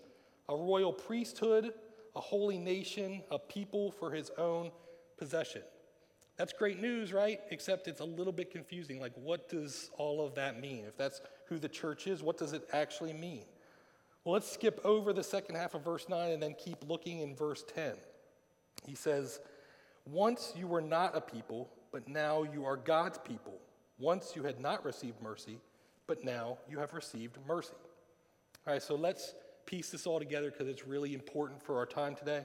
a 0.49 0.55
royal 0.55 0.91
priesthood, 0.91 1.73
a 2.15 2.19
holy 2.19 2.57
nation, 2.57 3.23
a 3.31 3.39
people 3.39 3.91
for 3.91 4.11
his 4.11 4.31
own 4.37 4.71
possession. 5.17 5.61
That's 6.37 6.53
great 6.53 6.81
news, 6.81 7.13
right? 7.13 7.39
Except 7.51 7.87
it's 7.87 7.99
a 7.99 8.05
little 8.05 8.33
bit 8.33 8.49
confusing. 8.49 8.99
Like, 8.99 9.13
what 9.15 9.47
does 9.47 9.91
all 9.97 10.25
of 10.25 10.35
that 10.35 10.59
mean? 10.59 10.85
If 10.85 10.97
that's 10.97 11.21
who 11.47 11.59
the 11.59 11.69
church 11.69 12.07
is, 12.07 12.23
what 12.23 12.37
does 12.37 12.53
it 12.53 12.67
actually 12.73 13.13
mean? 13.13 13.43
Well, 14.23 14.33
let's 14.33 14.51
skip 14.51 14.79
over 14.83 15.13
the 15.13 15.23
second 15.23 15.55
half 15.55 15.75
of 15.75 15.83
verse 15.83 16.07
9 16.09 16.31
and 16.31 16.41
then 16.41 16.55
keep 16.57 16.77
looking 16.87 17.19
in 17.19 17.35
verse 17.35 17.63
10. 17.75 17.93
He 18.85 18.95
says, 18.95 19.39
Once 20.05 20.53
you 20.55 20.67
were 20.67 20.81
not 20.81 21.15
a 21.15 21.21
people, 21.21 21.69
but 21.91 22.07
now 22.07 22.43
you 22.43 22.65
are 22.65 22.77
God's 22.77 23.17
people. 23.19 23.59
Once 23.99 24.33
you 24.35 24.43
had 24.43 24.59
not 24.59 24.83
received 24.85 25.21
mercy, 25.21 25.59
but 26.07 26.23
now 26.23 26.57
you 26.69 26.79
have 26.79 26.93
received 26.93 27.37
mercy. 27.47 27.73
All 28.65 28.73
right, 28.73 28.81
so 28.81 28.95
let's 28.95 29.35
piece 29.69 29.91
this 29.91 30.07
all 30.07 30.17
together 30.17 30.49
because 30.49 30.67
it's 30.67 30.87
really 30.87 31.13
important 31.13 31.61
for 31.61 31.77
our 31.77 31.85
time 31.85 32.15
today. 32.15 32.43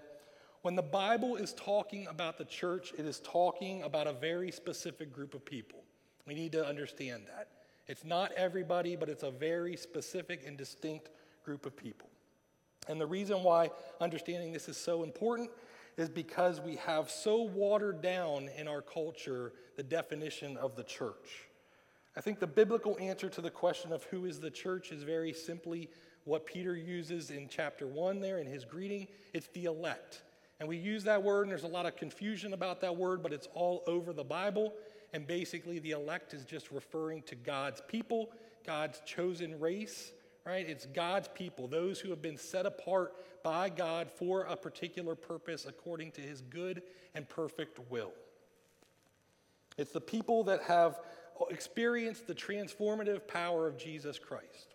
When 0.60 0.74
the 0.74 0.82
Bible 0.82 1.36
is 1.36 1.54
talking 1.54 2.06
about 2.06 2.36
the 2.36 2.44
church, 2.44 2.92
it 2.98 3.06
is 3.06 3.18
talking 3.20 3.82
about 3.82 4.06
a 4.06 4.12
very 4.12 4.50
specific 4.50 5.10
group 5.10 5.32
of 5.32 5.42
people. 5.42 5.78
We 6.26 6.34
need 6.34 6.52
to 6.52 6.66
understand 6.66 7.22
that. 7.28 7.48
It's 7.86 8.04
not 8.04 8.30
everybody, 8.32 8.94
but 8.94 9.08
it's 9.08 9.22
a 9.22 9.30
very 9.30 9.74
specific 9.74 10.42
and 10.46 10.58
distinct 10.58 11.08
group 11.46 11.64
of 11.64 11.74
people. 11.74 12.10
And 12.88 13.00
the 13.00 13.06
reason 13.06 13.42
why 13.42 13.70
understanding 14.02 14.52
this 14.52 14.68
is 14.68 14.76
so 14.76 15.02
important 15.02 15.48
is 15.96 16.10
because 16.10 16.60
we 16.60 16.76
have 16.76 17.10
so 17.10 17.40
watered 17.40 18.02
down 18.02 18.50
in 18.58 18.68
our 18.68 18.82
culture 18.82 19.54
the 19.76 19.82
definition 19.82 20.58
of 20.58 20.76
the 20.76 20.84
church. 20.84 21.48
I 22.16 22.20
think 22.20 22.38
the 22.38 22.46
biblical 22.46 22.98
answer 23.00 23.30
to 23.30 23.40
the 23.40 23.50
question 23.50 23.92
of 23.92 24.04
who 24.04 24.26
is 24.26 24.40
the 24.40 24.50
church 24.50 24.92
is 24.92 25.02
very 25.02 25.32
simply 25.32 25.88
what 26.24 26.46
Peter 26.46 26.76
uses 26.76 27.30
in 27.30 27.48
chapter 27.48 27.86
1 27.86 28.20
there 28.20 28.38
in 28.38 28.46
his 28.46 28.64
greeting. 28.64 29.08
It's 29.32 29.48
the 29.48 29.64
elect. 29.64 30.22
And 30.60 30.68
we 30.68 30.76
use 30.76 31.04
that 31.04 31.22
word, 31.22 31.42
and 31.42 31.50
there's 31.50 31.64
a 31.64 31.68
lot 31.68 31.86
of 31.86 31.96
confusion 31.96 32.52
about 32.52 32.80
that 32.80 32.96
word, 32.96 33.22
but 33.22 33.32
it's 33.32 33.48
all 33.54 33.82
over 33.86 34.12
the 34.12 34.24
Bible. 34.24 34.72
And 35.12 35.26
basically, 35.26 35.78
the 35.78 35.92
elect 35.92 36.34
is 36.34 36.44
just 36.44 36.70
referring 36.70 37.22
to 37.22 37.34
God's 37.34 37.82
people, 37.88 38.30
God's 38.64 39.00
chosen 39.04 39.58
race, 39.60 40.12
right? 40.46 40.68
It's 40.68 40.86
God's 40.86 41.28
people, 41.28 41.68
those 41.68 42.00
who 42.00 42.10
have 42.10 42.22
been 42.22 42.36
set 42.36 42.66
apart 42.66 43.14
by 43.42 43.68
God 43.68 44.10
for 44.10 44.42
a 44.42 44.56
particular 44.56 45.14
purpose 45.14 45.66
according 45.66 46.12
to 46.12 46.20
his 46.20 46.40
good 46.40 46.82
and 47.14 47.28
perfect 47.28 47.78
will. 47.90 48.12
It's 49.76 49.92
the 49.92 50.00
people 50.00 50.44
that 50.44 50.62
have 50.62 51.00
experienced 51.50 52.26
the 52.26 52.34
transformative 52.34 53.26
power 53.26 53.66
of 53.66 53.76
Jesus 53.76 54.18
Christ, 54.18 54.74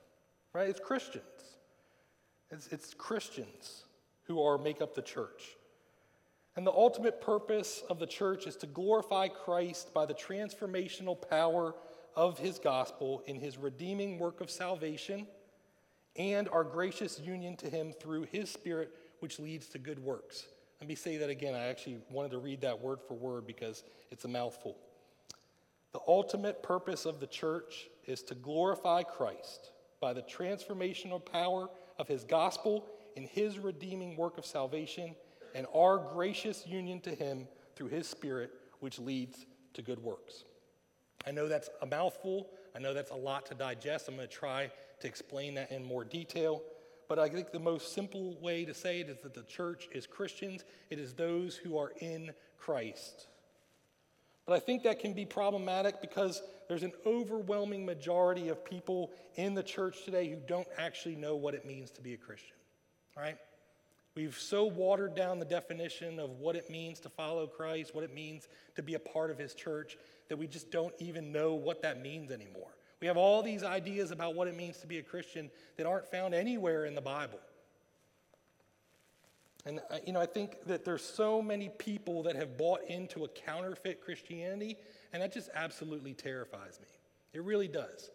right? 0.53 0.70
It's 0.70 0.79
Christians. 0.79 1.24
It's, 2.51 2.68
it's 2.68 2.94
Christians 2.94 3.84
who 4.24 4.41
are 4.41 4.58
make 4.58 4.82
up 4.82 4.96
the 4.96 5.01
church. 5.01 5.58
And 6.56 6.65
the 6.65 6.72
ultimate 6.72 7.22
purpose 7.22 7.84
of 7.89 8.00
the 8.00 8.08
church 8.08 8.48
is 8.48 8.56
to 8.58 8.68
glorify 8.68 9.27
Christ 9.27 9.94
by 9.94 10.06
the 10.06 10.13
transformational 10.13 11.18
power 11.29 11.75
of 12.15 12.38
his 12.38 12.60
gospel 12.60 13.24
in 13.27 13.38
his 13.38 13.58
redeeming 13.58 14.20
work 14.20 14.41
of 14.41 14.50
salvation 14.50 15.27
and 16.15 16.50
our 16.50 16.63
gracious 16.63 17.20
union 17.20 17.56
to 17.58 17.70
him 17.70 17.94
through 17.94 18.24
his 18.24 18.50
spirit, 18.50 18.91
which 19.20 19.39
leads 19.39 19.68
to 19.68 19.79
good 19.79 20.00
works. 20.00 20.48
Let 20.82 20.89
me 20.89 20.96
say 20.96 21.18
that 21.18 21.29
again. 21.29 21.56
I 21.56 21.68
actually 21.68 22.00
wanted 22.10 22.32
to 22.32 22.39
read 22.39 22.62
that 22.62 22.82
word 22.82 23.00
for 23.08 23.13
word 23.13 23.46
because 23.46 23.84
it's 24.12 24.25
a 24.25 24.27
mouthful. 24.27 24.75
The 25.94 26.00
ultimate 26.08 26.62
purpose 26.62 27.06
of 27.06 27.20
the 27.20 27.27
church 27.27 27.88
is 28.06 28.22
to 28.24 28.36
glorify 28.36 29.03
Christ 29.03 29.72
by 30.00 30.13
the 30.13 30.22
transformational 30.22 31.24
power 31.24 31.70
of 32.00 32.08
his 32.08 32.24
gospel 32.24 32.86
in 33.15 33.25
his 33.25 33.60
redeeming 33.60 34.15
work 34.15 34.38
of 34.38 34.46
salvation 34.46 35.13
and 35.53 35.68
our 35.75 35.98
gracious 35.98 36.65
union 36.65 37.00
to 37.01 37.12
him 37.13 37.48
through 37.75 37.89
his 37.89 38.08
spirit, 38.08 38.51
which 38.79 38.98
leads 38.98 39.46
to 39.74 39.82
good 39.82 40.01
works. 40.01 40.46
I 41.27 41.32
know 41.32 41.48
that's 41.48 41.70
a 41.82 41.86
mouthful. 41.86 42.50
I 42.75 42.79
know 42.79 42.94
that's 42.94 43.12
a 43.12 43.15
lot 43.15 43.46
to 43.48 43.56
digest. 43.56 44.08
I'm 44.08 44.15
going 44.15 44.27
to 44.27 44.34
try 44.34 44.72
to 45.01 45.08
explain 45.08 45.53
that 45.56 45.72
in 45.72 45.84
more 45.84 46.03
detail. 46.03 46.62
But 47.08 47.20
I 47.20 47.27
think 47.27 47.51
the 47.51 47.60
most 47.60 47.94
simple 47.94 48.38
way 48.39 48.65
to 48.65 48.74
say 48.74 49.01
it 49.01 49.10
is 49.10 49.18
that 49.24 49.34
the 49.34 49.44
church 49.44 49.89
is 49.91 50.06
Christians, 50.08 50.63
it 50.89 51.00
is 51.00 51.13
those 51.13 51.56
who 51.56 51.77
are 51.77 51.91
in 52.00 52.32
Christ. 52.58 53.27
But 54.46 54.53
I 54.53 54.60
think 54.60 54.84
that 54.84 55.00
can 55.00 55.13
be 55.13 55.25
problematic 55.25 56.01
because 56.01 56.41
there's 56.69 56.83
an 56.83 56.93
overwhelming 57.05 57.85
majority 57.85 58.47
of 58.47 58.63
people 58.63 59.11
in 59.35 59.55
the 59.55 59.63
church 59.63 60.05
today 60.05 60.29
who 60.29 60.38
don't 60.47 60.67
actually 60.77 61.15
know 61.15 61.35
what 61.35 61.55
it 61.55 61.65
means 61.65 61.89
to 61.91 62.01
be 62.01 62.13
a 62.13 62.17
Christian. 62.17 62.55
Right? 63.17 63.38
We've 64.15 64.38
so 64.38 64.65
watered 64.65 65.15
down 65.15 65.39
the 65.39 65.45
definition 65.45 66.19
of 66.19 66.39
what 66.39 66.55
it 66.55 66.69
means 66.69 66.99
to 67.01 67.09
follow 67.09 67.47
Christ, 67.47 67.95
what 67.95 68.03
it 68.03 68.13
means 68.13 68.47
to 68.75 68.83
be 68.83 68.93
a 68.93 68.99
part 68.99 69.31
of 69.31 69.39
his 69.39 69.53
church, 69.53 69.97
that 70.29 70.38
we 70.38 70.47
just 70.47 70.71
don't 70.71 70.93
even 70.99 71.31
know 71.31 71.55
what 71.55 71.81
that 71.81 72.01
means 72.01 72.31
anymore. 72.31 72.69
We 73.01 73.07
have 73.07 73.17
all 73.17 73.41
these 73.41 73.63
ideas 73.63 74.11
about 74.11 74.35
what 74.35 74.47
it 74.47 74.55
means 74.55 74.77
to 74.77 74.88
be 74.88 74.99
a 74.99 75.03
Christian 75.03 75.49
that 75.77 75.88
aren't 75.88 76.07
found 76.11 76.35
anywhere 76.35 76.85
in 76.85 76.93
the 76.93 77.01
Bible. 77.01 77.39
And 79.65 79.79
uh, 79.89 79.97
you 80.05 80.13
know, 80.13 80.21
I 80.21 80.25
think 80.25 80.65
that 80.67 80.85
there's 80.85 81.03
so 81.03 81.41
many 81.41 81.69
people 81.69 82.23
that 82.23 82.35
have 82.35 82.57
bought 82.57 82.81
into 82.88 83.23
a 83.23 83.27
counterfeit 83.27 84.01
Christianity, 84.01 84.77
and 85.13 85.21
that 85.21 85.33
just 85.33 85.49
absolutely 85.53 86.13
terrifies 86.13 86.79
me. 86.81 86.87
It 87.33 87.43
really 87.43 87.67
does. 87.67 88.09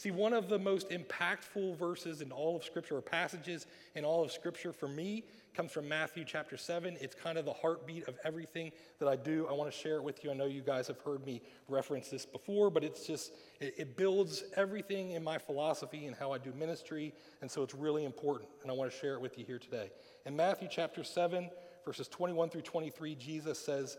See, 0.00 0.10
one 0.10 0.32
of 0.32 0.48
the 0.48 0.58
most 0.58 0.88
impactful 0.88 1.76
verses 1.76 2.22
in 2.22 2.32
all 2.32 2.56
of 2.56 2.64
Scripture, 2.64 2.96
or 2.96 3.02
passages 3.02 3.66
in 3.94 4.02
all 4.02 4.24
of 4.24 4.32
Scripture 4.32 4.72
for 4.72 4.88
me, 4.88 5.24
comes 5.54 5.72
from 5.72 5.88
Matthew 5.88 6.24
chapter 6.24 6.56
7. 6.56 6.96
It's 7.02 7.14
kind 7.14 7.36
of 7.36 7.44
the 7.44 7.52
heartbeat 7.52 8.08
of 8.08 8.16
everything 8.24 8.72
that 8.98 9.08
I 9.08 9.16
do. 9.16 9.46
I 9.46 9.52
want 9.52 9.70
to 9.70 9.76
share 9.76 9.96
it 9.96 10.02
with 10.02 10.24
you. 10.24 10.30
I 10.30 10.32
know 10.32 10.46
you 10.46 10.62
guys 10.62 10.86
have 10.86 10.98
heard 11.00 11.26
me 11.26 11.42
reference 11.68 12.08
this 12.08 12.24
before, 12.24 12.70
but 12.70 12.82
it's 12.82 13.06
just, 13.06 13.32
it, 13.60 13.74
it 13.76 13.96
builds 13.98 14.42
everything 14.56 15.10
in 15.10 15.22
my 15.22 15.36
philosophy 15.36 16.06
and 16.06 16.16
how 16.16 16.32
I 16.32 16.38
do 16.38 16.50
ministry, 16.54 17.12
and 17.42 17.50
so 17.50 17.62
it's 17.62 17.74
really 17.74 18.06
important, 18.06 18.48
and 18.62 18.70
I 18.70 18.74
want 18.74 18.90
to 18.90 18.96
share 18.96 19.16
it 19.16 19.20
with 19.20 19.38
you 19.38 19.44
here 19.44 19.58
today. 19.58 19.90
In 20.24 20.34
Matthew 20.34 20.68
chapter 20.70 21.04
7, 21.04 21.50
verses 21.84 22.08
21 22.08 22.48
through 22.48 22.62
23, 22.62 23.16
Jesus 23.16 23.58
says, 23.58 23.98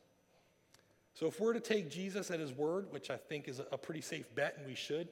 So, 1.13 1.27
if 1.27 1.39
we're 1.39 1.53
to 1.53 1.59
take 1.59 1.89
Jesus 1.89 2.31
at 2.31 2.39
his 2.39 2.51
word, 2.53 2.87
which 2.91 3.09
I 3.09 3.17
think 3.17 3.47
is 3.47 3.59
a 3.71 3.77
pretty 3.77 4.01
safe 4.01 4.33
bet, 4.33 4.55
and 4.57 4.65
we 4.65 4.75
should, 4.75 5.07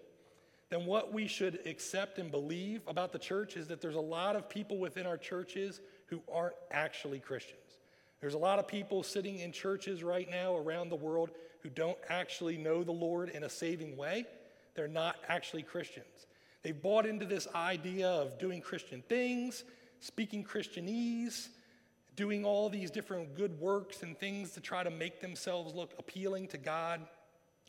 then 0.69 0.85
what 0.85 1.11
we 1.11 1.27
should 1.27 1.59
accept 1.65 2.19
and 2.19 2.31
believe 2.31 2.81
about 2.87 3.11
the 3.11 3.19
church 3.19 3.57
is 3.57 3.67
that 3.67 3.81
there's 3.81 3.95
a 3.95 4.01
lot 4.01 4.35
of 4.35 4.47
people 4.49 4.77
within 4.77 5.05
our 5.05 5.17
churches 5.17 5.81
who 6.07 6.21
aren't 6.31 6.55
actually 6.71 7.19
Christians. 7.19 7.59
There's 8.21 8.33
a 8.33 8.39
lot 8.39 8.59
of 8.59 8.67
people 8.67 9.01
sitting 9.01 9.39
in 9.39 9.51
churches 9.51 10.03
right 10.03 10.29
now 10.29 10.55
around 10.57 10.89
the 10.89 10.95
world 10.95 11.31
who 11.61 11.69
don't 11.69 11.97
actually 12.09 12.57
know 12.57 12.83
the 12.83 12.91
Lord 12.91 13.29
in 13.29 13.43
a 13.43 13.49
saving 13.49 13.97
way. 13.97 14.25
They're 14.75 14.87
not 14.87 15.17
actually 15.27 15.63
Christians. 15.63 16.27
They've 16.61 16.79
bought 16.79 17.05
into 17.05 17.25
this 17.25 17.47
idea 17.55 18.07
of 18.07 18.37
doing 18.37 18.61
Christian 18.61 19.01
things, 19.07 19.63
speaking 19.99 20.43
Christianese, 20.43 21.49
doing 22.19 22.43
all 22.43 22.67
these 22.67 22.91
different 22.91 23.33
good 23.33 23.57
works 23.61 24.03
and 24.03 24.17
things 24.17 24.51
to 24.51 24.59
try 24.59 24.83
to 24.83 24.89
make 24.89 25.21
themselves 25.21 25.73
look 25.73 25.93
appealing 25.97 26.45
to 26.45 26.57
God, 26.57 26.99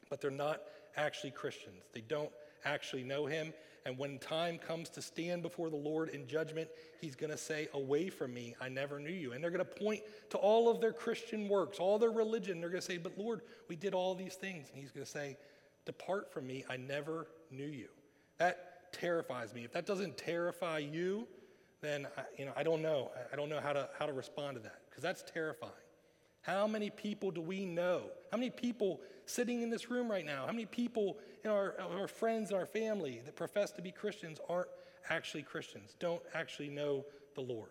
but 0.08 0.20
they're 0.20 0.28
not 0.28 0.62
actually 0.96 1.30
Christians. 1.30 1.84
They 1.94 2.00
don't 2.00 2.32
actually 2.64 3.04
know 3.04 3.26
him. 3.26 3.52
And 3.86 3.96
when 3.96 4.18
time 4.18 4.58
comes 4.58 4.88
to 4.88 5.02
stand 5.02 5.42
before 5.42 5.70
the 5.70 5.76
Lord 5.76 6.08
in 6.08 6.26
judgment, 6.26 6.68
he's 7.00 7.14
going 7.14 7.30
to 7.30 7.36
say, 7.36 7.68
Away 7.74 8.10
from 8.10 8.34
me, 8.34 8.56
I 8.60 8.68
never 8.68 8.98
knew 8.98 9.12
you. 9.12 9.34
And 9.34 9.42
they're 9.42 9.52
going 9.52 9.64
to 9.64 9.80
point 9.80 10.00
to 10.30 10.36
all 10.36 10.68
of 10.68 10.80
their 10.80 10.92
Christian 10.92 11.48
works, 11.48 11.78
all 11.78 12.00
their 12.00 12.10
religion. 12.10 12.60
They're 12.60 12.70
going 12.70 12.80
to 12.80 12.86
say, 12.86 12.98
But 12.98 13.16
Lord, 13.16 13.42
we 13.68 13.76
did 13.76 13.94
all 13.94 14.16
these 14.16 14.34
things. 14.34 14.68
And 14.68 14.80
he's 14.80 14.90
going 14.90 15.06
to 15.06 15.10
say, 15.10 15.36
Depart 15.86 16.32
from 16.32 16.48
me, 16.48 16.64
I 16.68 16.76
never 16.76 17.28
knew 17.52 17.68
you. 17.68 17.86
That 18.38 18.92
terrifies 18.92 19.54
me. 19.54 19.62
If 19.62 19.70
that 19.74 19.86
doesn't 19.86 20.18
terrify 20.18 20.78
you, 20.78 21.28
then 21.80 22.06
you 22.38 22.44
know, 22.44 22.52
I 22.56 22.62
don't 22.62 22.82
know. 22.82 23.10
I 23.32 23.36
don't 23.36 23.48
know 23.48 23.60
how 23.60 23.72
to, 23.72 23.88
how 23.98 24.06
to 24.06 24.12
respond 24.12 24.56
to 24.56 24.62
that 24.62 24.80
because 24.88 25.02
that's 25.02 25.22
terrifying. 25.22 25.72
How 26.42 26.66
many 26.66 26.90
people 26.90 27.30
do 27.30 27.40
we 27.40 27.64
know? 27.64 28.04
How 28.32 28.38
many 28.38 28.50
people 28.50 29.00
sitting 29.26 29.62
in 29.62 29.70
this 29.70 29.90
room 29.90 30.10
right 30.10 30.24
now, 30.24 30.46
how 30.46 30.52
many 30.52 30.66
people 30.66 31.18
in 31.44 31.50
our, 31.50 31.74
our 31.80 32.08
friends 32.08 32.50
and 32.50 32.58
our 32.58 32.66
family 32.66 33.20
that 33.24 33.36
profess 33.36 33.70
to 33.72 33.82
be 33.82 33.92
Christians 33.92 34.40
aren't 34.48 34.68
actually 35.08 35.42
Christians, 35.42 35.94
don't 35.98 36.22
actually 36.34 36.68
know 36.68 37.04
the 37.34 37.40
Lord? 37.40 37.70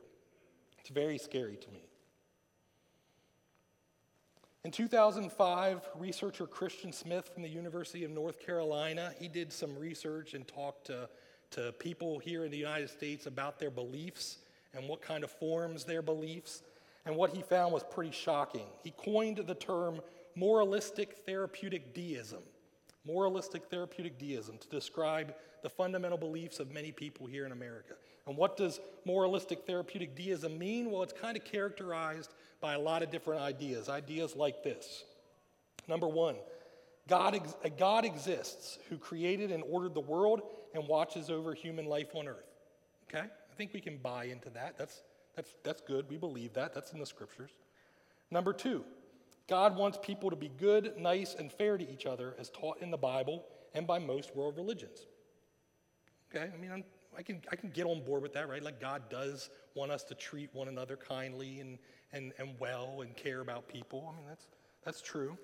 It's 0.80 0.90
very 0.90 1.18
scary 1.18 1.58
to 1.58 1.70
me. 1.72 1.84
In 4.66 4.72
2005, 4.72 5.90
researcher 5.98 6.46
Christian 6.46 6.92
Smith 6.92 7.30
from 7.34 7.44
the 7.44 7.50
University 7.50 8.04
of 8.04 8.12
North 8.12 8.46
Carolina, 8.46 9.14
he 9.18 9.28
did 9.28 9.54
some 9.54 9.78
research 9.78 10.34
and 10.34 10.48
talked 10.48 10.88
to, 10.88 11.10
to 11.52 11.72
people 11.74 12.20
here 12.20 12.46
in 12.46 12.52
the 12.52 12.58
United 12.58 12.90
States 12.90 13.26
about 13.26 13.60
their 13.60 13.72
beliefs 13.72 14.38
and 14.74 14.88
what 14.88 15.02
kind 15.02 15.24
of 15.24 15.32
forms 15.32 15.84
their 15.84 16.02
beliefs. 16.02 16.62
And 17.06 17.16
what 17.16 17.32
he 17.32 17.42
found 17.42 17.74
was 17.74 17.84
pretty 17.84 18.12
shocking. 18.12 18.68
He 18.84 18.92
coined 18.92 19.38
the 19.38 19.56
term 19.56 20.02
moralistic 20.36 21.18
therapeutic 21.26 21.94
deism. 21.94 22.42
Moralistic 23.06 23.66
therapeutic 23.70 24.20
deism 24.20 24.58
to 24.58 24.68
describe 24.70 25.34
the 25.64 25.70
fundamental 25.70 26.18
beliefs 26.18 26.60
of 26.60 26.72
many 26.72 26.92
people 26.92 27.26
here 27.26 27.46
in 27.46 27.52
America. 27.52 27.94
And 28.28 28.38
what 28.38 28.58
does 28.58 28.80
moralistic 29.06 29.66
therapeutic 29.66 30.16
deism 30.16 30.58
mean? 30.58 30.92
Well, 30.92 31.04
it's 31.04 31.14
kind 31.14 31.36
of 31.36 31.44
characterized 31.44 32.34
by 32.62 32.74
a 32.74 32.80
lot 32.80 33.02
of 33.02 33.10
different 33.10 33.42
ideas. 33.42 33.90
Ideas 33.90 34.36
like 34.36 34.64
this 34.64 35.04
Number 35.88 36.08
one, 36.08 36.36
God, 37.08 37.36
ex- 37.36 37.56
God 37.78 38.06
exists 38.06 38.78
who 38.90 38.98
created 38.98 39.52
and 39.52 39.64
ordered 39.68 39.96
the 39.96 40.02
world 40.02 40.42
and 40.74 40.88
watches 40.88 41.30
over 41.30 41.54
human 41.54 41.86
life 41.86 42.16
on 42.16 42.28
earth. 42.28 42.50
Okay? 43.08 43.26
I 43.26 43.56
think 43.56 43.74
we 43.74 43.82
can 43.82 43.98
buy 43.98 44.26
into 44.26 44.50
that. 44.52 44.78
That's, 44.78 45.02
that's, 45.36 45.56
that's 45.64 45.82
good. 45.82 46.10
We 46.10 46.18
believe 46.18 46.54
that. 46.54 46.74
That's 46.74 46.94
in 46.94 47.00
the 47.00 47.06
scriptures. 47.06 47.52
Number 48.32 48.54
two, 48.54 48.84
God 49.48 49.76
wants 49.76 49.98
people 50.02 50.30
to 50.30 50.36
be 50.36 50.50
good, 50.50 50.94
nice, 50.98 51.34
and 51.34 51.52
fair 51.52 51.78
to 51.78 51.92
each 51.92 52.06
other 52.06 52.36
as 52.40 52.50
taught 52.50 52.82
in 52.82 52.92
the 52.92 52.98
Bible 52.98 53.44
and 53.74 53.88
by 53.88 54.00
most 54.00 54.36
world 54.36 54.56
religions. 54.58 55.08
Okay, 56.30 56.50
I 56.54 56.58
mean, 56.58 56.72
I'm, 56.72 56.84
I 57.18 57.24
can, 57.24 57.42
I 57.52 57.56
can 57.56 57.72
get 57.72 57.86
on 57.86 58.04
board 58.04 58.22
with 58.22 58.34
that, 58.34 58.48
right? 58.48 58.62
Like 58.62 58.80
God 58.80 59.10
does 59.10 59.50
want 59.74 59.92
us 59.92 60.04
to 60.04 60.16
treat 60.16 60.54
one 60.54 60.68
another 60.68 60.96
kindly 60.96 61.60
and, 61.60 61.80
and, 62.14 62.34
and 62.38 62.52
well 62.60 63.02
and 63.02 63.16
care 63.16 63.40
about 63.40 63.68
people. 63.68 64.14
I 64.14 64.18
mean, 64.18 64.28
that's, 64.28 64.48
that's 64.86 65.02
true. 65.02 65.38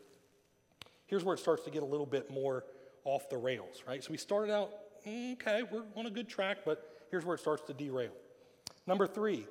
Here's 1.08 1.24
where 1.24 1.34
it 1.34 1.40
starts 1.40 1.64
to 1.64 1.72
get 1.72 1.82
a 1.82 1.86
little 1.86 2.06
bit 2.06 2.30
more 2.30 2.66
off 3.04 3.30
the 3.30 3.38
rails, 3.38 3.84
right? 3.88 4.04
So 4.04 4.12
we 4.12 4.18
started 4.18 4.52
out, 4.52 4.72
okay, 5.08 5.64
we're 5.72 5.84
on 5.96 6.06
a 6.06 6.10
good 6.10 6.28
track, 6.28 6.60
but 6.66 7.06
here's 7.12 7.26
where 7.26 7.36
it 7.36 7.40
starts 7.40 7.64
to 7.68 7.74
derail. 7.74 8.12
Number 8.88 9.08
three, 9.08 9.48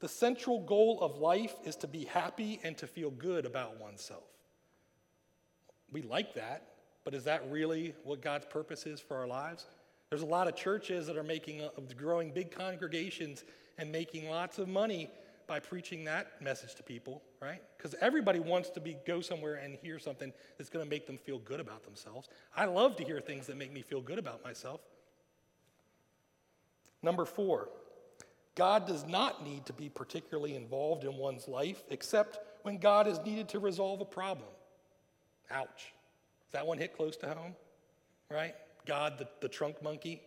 the 0.00 0.08
central 0.08 0.64
goal 0.64 0.98
of 1.00 1.18
life 1.18 1.54
is 1.64 1.76
to 1.76 1.86
be 1.86 2.04
happy 2.04 2.60
and 2.62 2.76
to 2.78 2.86
feel 2.86 3.10
good 3.10 3.44
about 3.44 3.78
oneself. 3.80 4.24
We 5.92 6.02
like 6.02 6.34
that, 6.34 6.68
but 7.04 7.14
is 7.14 7.24
that 7.24 7.50
really 7.50 7.94
what 8.04 8.22
God's 8.22 8.46
purpose 8.46 8.86
is 8.86 9.00
for 9.00 9.16
our 9.16 9.26
lives? 9.26 9.66
There's 10.08 10.22
a 10.22 10.26
lot 10.26 10.48
of 10.48 10.56
churches 10.56 11.06
that 11.06 11.16
are 11.16 11.22
making, 11.22 11.62
uh, 11.62 11.68
growing 11.96 12.32
big 12.32 12.50
congregations 12.50 13.44
and 13.78 13.92
making 13.92 14.28
lots 14.28 14.58
of 14.58 14.68
money 14.68 15.10
by 15.50 15.58
preaching 15.58 16.04
that 16.04 16.40
message 16.40 16.76
to 16.76 16.82
people, 16.84 17.20
right? 17.42 17.60
Because 17.76 17.96
everybody 18.00 18.38
wants 18.38 18.70
to 18.70 18.80
be 18.80 18.96
go 19.04 19.20
somewhere 19.20 19.56
and 19.56 19.74
hear 19.82 19.98
something 19.98 20.32
that's 20.56 20.70
going 20.70 20.84
to 20.84 20.88
make 20.88 21.08
them 21.08 21.18
feel 21.18 21.40
good 21.40 21.58
about 21.58 21.82
themselves. 21.82 22.28
I 22.56 22.66
love 22.66 22.94
to 22.98 23.04
hear 23.04 23.20
things 23.20 23.48
that 23.48 23.56
make 23.56 23.72
me 23.72 23.82
feel 23.82 24.00
good 24.00 24.20
about 24.20 24.44
myself. 24.44 24.80
Number 27.02 27.24
four, 27.24 27.68
God 28.54 28.86
does 28.86 29.04
not 29.04 29.44
need 29.44 29.66
to 29.66 29.72
be 29.72 29.88
particularly 29.88 30.54
involved 30.54 31.02
in 31.02 31.16
one's 31.16 31.48
life 31.48 31.82
except 31.90 32.38
when 32.62 32.78
God 32.78 33.08
is 33.08 33.18
needed 33.26 33.48
to 33.48 33.58
resolve 33.58 34.00
a 34.00 34.04
problem. 34.04 34.46
Ouch. 35.50 35.92
That 36.52 36.64
one 36.64 36.78
hit 36.78 36.96
close 36.96 37.16
to 37.16 37.26
home, 37.26 37.56
right? 38.30 38.54
God, 38.86 39.18
the, 39.18 39.26
the 39.40 39.48
trunk 39.48 39.82
monkey, 39.82 40.22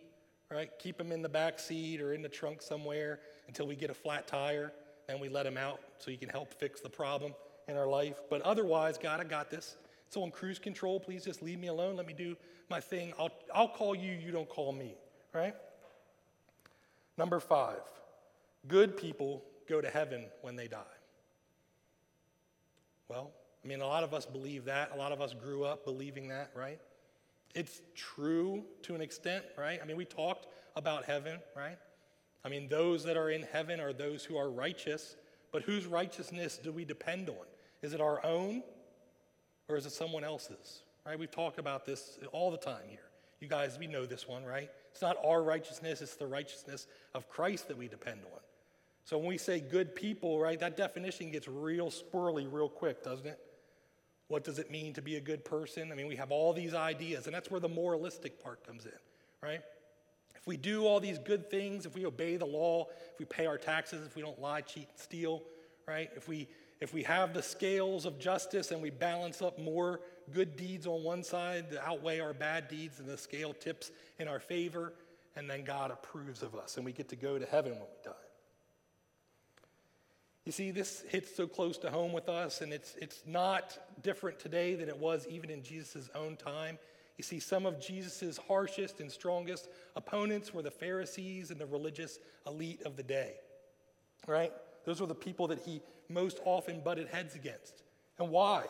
right? 0.50 0.68
Keep 0.78 1.00
him 1.00 1.12
in 1.12 1.22
the 1.22 1.30
back 1.30 1.58
seat 1.58 2.02
or 2.02 2.12
in 2.12 2.20
the 2.20 2.28
trunk 2.28 2.60
somewhere 2.60 3.20
until 3.48 3.66
we 3.66 3.74
get 3.74 3.88
a 3.88 3.94
flat 3.94 4.26
tire, 4.26 4.70
and 5.08 5.20
we 5.20 5.28
let 5.28 5.46
him 5.46 5.56
out 5.56 5.80
so 5.98 6.10
he 6.10 6.16
can 6.16 6.28
help 6.28 6.52
fix 6.54 6.80
the 6.80 6.88
problem 6.88 7.34
in 7.68 7.76
our 7.76 7.86
life. 7.86 8.20
But 8.30 8.42
otherwise, 8.42 8.98
God, 8.98 9.20
I 9.20 9.24
got 9.24 9.50
this. 9.50 9.76
So 10.08 10.22
on 10.22 10.30
cruise 10.30 10.58
control, 10.58 11.00
please 11.00 11.24
just 11.24 11.42
leave 11.42 11.58
me 11.58 11.68
alone. 11.68 11.96
Let 11.96 12.06
me 12.06 12.12
do 12.12 12.36
my 12.70 12.80
thing. 12.80 13.12
I'll, 13.18 13.30
I'll 13.54 13.68
call 13.68 13.94
you, 13.94 14.12
you 14.12 14.30
don't 14.30 14.48
call 14.48 14.72
me, 14.72 14.94
right? 15.32 15.54
Number 17.16 17.40
five, 17.40 17.80
good 18.68 18.96
people 18.96 19.42
go 19.68 19.80
to 19.80 19.88
heaven 19.88 20.26
when 20.42 20.56
they 20.56 20.68
die. 20.68 20.82
Well, 23.08 23.30
I 23.64 23.66
mean, 23.66 23.80
a 23.80 23.86
lot 23.86 24.04
of 24.04 24.12
us 24.12 24.26
believe 24.26 24.64
that. 24.66 24.92
A 24.92 24.96
lot 24.96 25.12
of 25.12 25.20
us 25.20 25.34
grew 25.34 25.64
up 25.64 25.84
believing 25.84 26.28
that, 26.28 26.50
right? 26.54 26.78
It's 27.54 27.80
true 27.94 28.64
to 28.82 28.94
an 28.94 29.00
extent, 29.00 29.44
right? 29.56 29.78
I 29.82 29.86
mean, 29.86 29.96
we 29.96 30.04
talked 30.04 30.46
about 30.76 31.04
heaven, 31.04 31.38
right? 31.56 31.78
I 32.44 32.48
mean, 32.48 32.68
those 32.68 33.04
that 33.04 33.16
are 33.16 33.30
in 33.30 33.42
heaven 33.42 33.80
are 33.80 33.92
those 33.92 34.24
who 34.24 34.36
are 34.36 34.50
righteous, 34.50 35.16
but 35.52 35.62
whose 35.62 35.86
righteousness 35.86 36.58
do 36.62 36.72
we 36.72 36.84
depend 36.84 37.28
on? 37.28 37.46
Is 37.82 37.92
it 37.94 38.00
our 38.00 38.24
own 38.24 38.62
or 39.68 39.76
is 39.76 39.86
it 39.86 39.92
someone 39.92 40.24
else's? 40.24 40.82
Right? 41.06 41.18
We've 41.18 41.30
talked 41.30 41.58
about 41.58 41.86
this 41.86 42.18
all 42.32 42.50
the 42.50 42.58
time 42.58 42.84
here. 42.88 43.10
You 43.40 43.48
guys, 43.48 43.78
we 43.78 43.86
know 43.86 44.06
this 44.06 44.26
one, 44.26 44.44
right? 44.44 44.70
It's 44.90 45.02
not 45.02 45.16
our 45.24 45.42
righteousness, 45.42 46.00
it's 46.00 46.16
the 46.16 46.26
righteousness 46.26 46.86
of 47.14 47.28
Christ 47.28 47.68
that 47.68 47.76
we 47.76 47.88
depend 47.88 48.20
on. 48.32 48.40
So 49.04 49.18
when 49.18 49.28
we 49.28 49.36
say 49.36 49.60
good 49.60 49.94
people, 49.94 50.40
right, 50.40 50.58
that 50.60 50.76
definition 50.76 51.30
gets 51.30 51.46
real 51.46 51.90
squirrely 51.90 52.50
real 52.50 52.70
quick, 52.70 53.04
doesn't 53.04 53.26
it? 53.26 53.38
What 54.28 54.44
does 54.44 54.58
it 54.58 54.70
mean 54.70 54.94
to 54.94 55.02
be 55.02 55.16
a 55.16 55.20
good 55.20 55.44
person? 55.44 55.92
I 55.92 55.94
mean, 55.94 56.06
we 56.06 56.16
have 56.16 56.30
all 56.30 56.54
these 56.54 56.72
ideas, 56.72 57.26
and 57.26 57.34
that's 57.34 57.50
where 57.50 57.60
the 57.60 57.68
moralistic 57.68 58.42
part 58.42 58.66
comes 58.66 58.86
in, 58.86 58.92
right? 59.42 59.60
If 60.44 60.48
we 60.48 60.58
do 60.58 60.84
all 60.84 61.00
these 61.00 61.18
good 61.18 61.48
things, 61.48 61.86
if 61.86 61.94
we 61.94 62.04
obey 62.04 62.36
the 62.36 62.44
law, 62.44 62.88
if 63.14 63.18
we 63.18 63.24
pay 63.24 63.46
our 63.46 63.56
taxes, 63.56 64.06
if 64.06 64.14
we 64.14 64.20
don't 64.20 64.38
lie, 64.38 64.60
cheat, 64.60 64.88
steal, 64.96 65.42
right? 65.88 66.10
If 66.14 66.28
we 66.28 66.48
if 66.82 66.92
we 66.92 67.02
have 67.04 67.32
the 67.32 67.42
scales 67.42 68.04
of 68.04 68.18
justice 68.18 68.70
and 68.70 68.82
we 68.82 68.90
balance 68.90 69.40
up 69.40 69.58
more 69.58 70.00
good 70.34 70.54
deeds 70.54 70.86
on 70.86 71.02
one 71.02 71.22
side 71.22 71.70
to 71.70 71.82
outweigh 71.82 72.20
our 72.20 72.34
bad 72.34 72.68
deeds 72.68 72.98
and 73.00 73.08
the 73.08 73.16
scale 73.16 73.54
tips 73.54 73.90
in 74.18 74.28
our 74.28 74.38
favor, 74.38 74.92
and 75.34 75.48
then 75.48 75.64
God 75.64 75.90
approves 75.90 76.42
of 76.42 76.54
us 76.54 76.76
and 76.76 76.84
we 76.84 76.92
get 76.92 77.08
to 77.08 77.16
go 77.16 77.38
to 77.38 77.46
heaven 77.46 77.72
when 77.72 77.80
we 77.80 78.04
die. 78.04 78.12
You 80.44 80.52
see, 80.52 80.72
this 80.72 81.04
hits 81.08 81.34
so 81.34 81.46
close 81.46 81.78
to 81.78 81.90
home 81.90 82.12
with 82.12 82.28
us, 82.28 82.60
and 82.60 82.70
it's, 82.70 82.96
it's 83.00 83.22
not 83.26 83.78
different 84.02 84.38
today 84.38 84.74
than 84.74 84.90
it 84.90 84.98
was 84.98 85.26
even 85.26 85.48
in 85.48 85.62
Jesus' 85.62 86.10
own 86.14 86.36
time. 86.36 86.76
You 87.16 87.24
see, 87.24 87.38
some 87.38 87.64
of 87.64 87.80
Jesus' 87.80 88.38
harshest 88.48 89.00
and 89.00 89.10
strongest 89.10 89.68
opponents 89.94 90.52
were 90.52 90.62
the 90.62 90.70
Pharisees 90.70 91.50
and 91.50 91.60
the 91.60 91.66
religious 91.66 92.18
elite 92.46 92.82
of 92.84 92.96
the 92.96 93.02
day, 93.02 93.34
right? 94.26 94.52
Those 94.84 95.00
were 95.00 95.06
the 95.06 95.14
people 95.14 95.48
that 95.48 95.60
he 95.60 95.80
most 96.08 96.40
often 96.44 96.80
butted 96.80 97.08
heads 97.08 97.34
against. 97.34 97.82
And 98.18 98.30
why? 98.30 98.64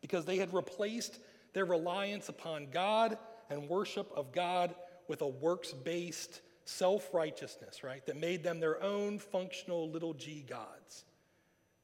Because 0.00 0.24
they 0.24 0.38
had 0.38 0.52
replaced 0.54 1.18
their 1.52 1.64
reliance 1.66 2.28
upon 2.28 2.68
God 2.70 3.18
and 3.50 3.68
worship 3.68 4.10
of 4.16 4.32
God 4.32 4.74
with 5.08 5.20
a 5.20 5.28
works 5.28 5.72
based 5.72 6.40
self 6.64 7.12
righteousness, 7.12 7.84
right? 7.84 8.04
That 8.06 8.16
made 8.16 8.42
them 8.42 8.60
their 8.60 8.82
own 8.82 9.18
functional 9.18 9.90
little 9.90 10.14
g 10.14 10.44
gods. 10.48 11.04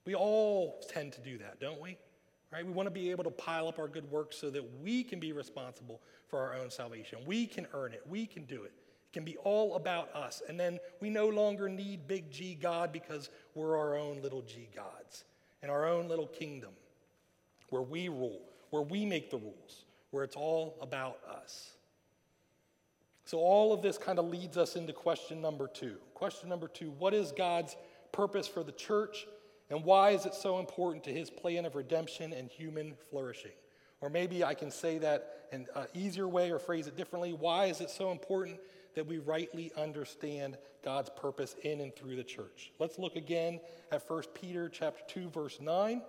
We 0.06 0.14
all 0.14 0.80
tend 0.88 1.12
to 1.12 1.20
do 1.20 1.38
that, 1.38 1.60
don't 1.60 1.80
we? 1.80 1.98
Right? 2.52 2.64
We 2.64 2.72
want 2.72 2.86
to 2.86 2.90
be 2.90 3.10
able 3.10 3.24
to 3.24 3.30
pile 3.30 3.68
up 3.68 3.78
our 3.78 3.88
good 3.88 4.10
works 4.10 4.36
so 4.36 4.48
that 4.50 4.64
we 4.82 5.04
can 5.04 5.20
be 5.20 5.32
responsible 5.32 6.00
for 6.28 6.40
our 6.40 6.54
own 6.54 6.70
salvation. 6.70 7.18
We 7.26 7.46
can 7.46 7.66
earn 7.74 7.92
it. 7.92 8.02
We 8.08 8.26
can 8.26 8.44
do 8.44 8.62
it. 8.62 8.72
It 8.72 9.12
can 9.12 9.24
be 9.24 9.36
all 9.38 9.76
about 9.76 10.14
us. 10.14 10.42
And 10.48 10.58
then 10.58 10.78
we 11.00 11.10
no 11.10 11.28
longer 11.28 11.68
need 11.68 12.08
big 12.08 12.30
G 12.30 12.54
God 12.54 12.92
because 12.92 13.28
we're 13.54 13.76
our 13.76 13.96
own 13.96 14.22
little 14.22 14.42
g 14.42 14.68
gods 14.74 15.24
in 15.62 15.70
our 15.70 15.86
own 15.86 16.08
little 16.08 16.26
kingdom 16.26 16.70
where 17.70 17.82
we 17.82 18.08
rule, 18.08 18.40
where 18.70 18.82
we 18.82 19.04
make 19.04 19.30
the 19.30 19.38
rules, 19.38 19.84
where 20.10 20.24
it's 20.24 20.36
all 20.36 20.78
about 20.80 21.18
us. 21.28 21.72
So, 23.24 23.38
all 23.38 23.74
of 23.74 23.82
this 23.82 23.98
kind 23.98 24.18
of 24.18 24.26
leads 24.26 24.56
us 24.56 24.74
into 24.74 24.94
question 24.94 25.42
number 25.42 25.68
two. 25.68 25.96
Question 26.14 26.48
number 26.48 26.66
two 26.66 26.92
What 26.98 27.12
is 27.12 27.32
God's 27.32 27.76
purpose 28.10 28.48
for 28.48 28.62
the 28.62 28.72
church, 28.72 29.26
and 29.70 29.84
why 29.84 30.10
is 30.10 30.24
it 30.24 30.34
so 30.34 30.58
important 30.58 31.04
to 31.04 31.12
his 31.12 31.30
plan 31.30 31.66
of 31.66 31.74
redemption 31.74 32.32
and 32.32 32.50
human 32.50 32.94
flourishing? 33.10 33.52
Or 34.00 34.08
maybe 34.08 34.44
I 34.44 34.54
can 34.54 34.70
say 34.70 34.98
that 34.98 35.48
in 35.52 35.62
an 35.62 35.66
uh, 35.74 35.84
easier 35.92 36.28
way 36.28 36.50
or 36.50 36.58
phrase 36.58 36.86
it 36.86 36.96
differently. 36.96 37.32
Why 37.32 37.66
is 37.66 37.80
it 37.80 37.90
so 37.90 38.10
important 38.10 38.60
that 38.94 39.06
we 39.06 39.18
rightly 39.18 39.72
understand 39.76 40.56
God's 40.84 41.10
purpose 41.10 41.56
in 41.62 41.80
and 41.80 41.94
through 41.94 42.16
the 42.16 42.24
church? 42.24 42.72
Let's 42.78 42.98
look 42.98 43.16
again 43.16 43.60
at 43.90 44.08
1 44.08 44.22
Peter 44.34 44.68
chapter 44.68 45.02
2 45.08 45.30
verse 45.30 45.60
9. 45.60 46.02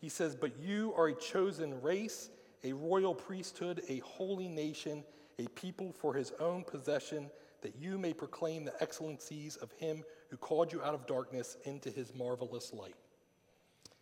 He 0.00 0.08
says, 0.08 0.36
"But 0.36 0.56
you 0.58 0.94
are 0.96 1.08
a 1.08 1.14
chosen 1.14 1.80
race, 1.82 2.30
a 2.62 2.72
royal 2.72 3.14
priesthood, 3.14 3.82
a 3.88 3.98
holy 4.00 4.48
nation, 4.48 5.04
a 5.38 5.48
people 5.48 5.92
for 5.92 6.14
his 6.14 6.32
own 6.38 6.64
possession, 6.64 7.30
that 7.62 7.76
you 7.76 7.98
may 7.98 8.12
proclaim 8.12 8.64
the 8.64 8.80
excellencies 8.82 9.56
of 9.56 9.72
him 9.72 10.04
who 10.28 10.36
called 10.36 10.72
you 10.72 10.82
out 10.82 10.94
of 10.94 11.06
darkness 11.06 11.56
into 11.64 11.90
his 11.90 12.14
marvelous 12.14 12.72
light. 12.72 12.94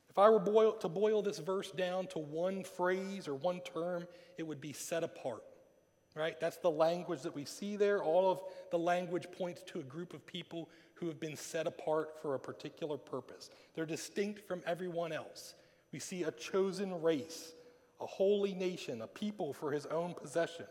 If 0.08 0.18
I 0.18 0.30
were 0.30 0.38
boil, 0.38 0.72
to 0.72 0.88
boil 0.88 1.22
this 1.22 1.38
verse 1.38 1.70
down 1.70 2.06
to 2.08 2.18
one 2.18 2.64
phrase 2.64 3.28
or 3.28 3.34
one 3.34 3.60
term, 3.60 4.06
it 4.38 4.44
would 4.44 4.60
be 4.60 4.72
set 4.72 5.04
apart. 5.04 5.42
Right? 6.14 6.40
That's 6.40 6.56
the 6.56 6.70
language 6.70 7.20
that 7.22 7.34
we 7.34 7.44
see 7.44 7.76
there. 7.76 8.02
All 8.02 8.30
of 8.30 8.40
the 8.70 8.78
language 8.78 9.26
points 9.30 9.62
to 9.64 9.80
a 9.80 9.82
group 9.82 10.14
of 10.14 10.24
people 10.24 10.70
who 10.94 11.08
have 11.08 11.20
been 11.20 11.36
set 11.36 11.66
apart 11.66 12.22
for 12.22 12.34
a 12.34 12.38
particular 12.38 12.96
purpose. 12.96 13.50
They're 13.74 13.84
distinct 13.84 14.48
from 14.48 14.62
everyone 14.66 15.12
else. 15.12 15.54
We 15.92 15.98
see 15.98 16.22
a 16.22 16.30
chosen 16.30 17.02
race, 17.02 17.52
a 18.00 18.06
holy 18.06 18.54
nation, 18.54 19.02
a 19.02 19.06
people 19.06 19.52
for 19.52 19.70
his 19.70 19.84
own 19.84 20.14
possession. 20.14 20.64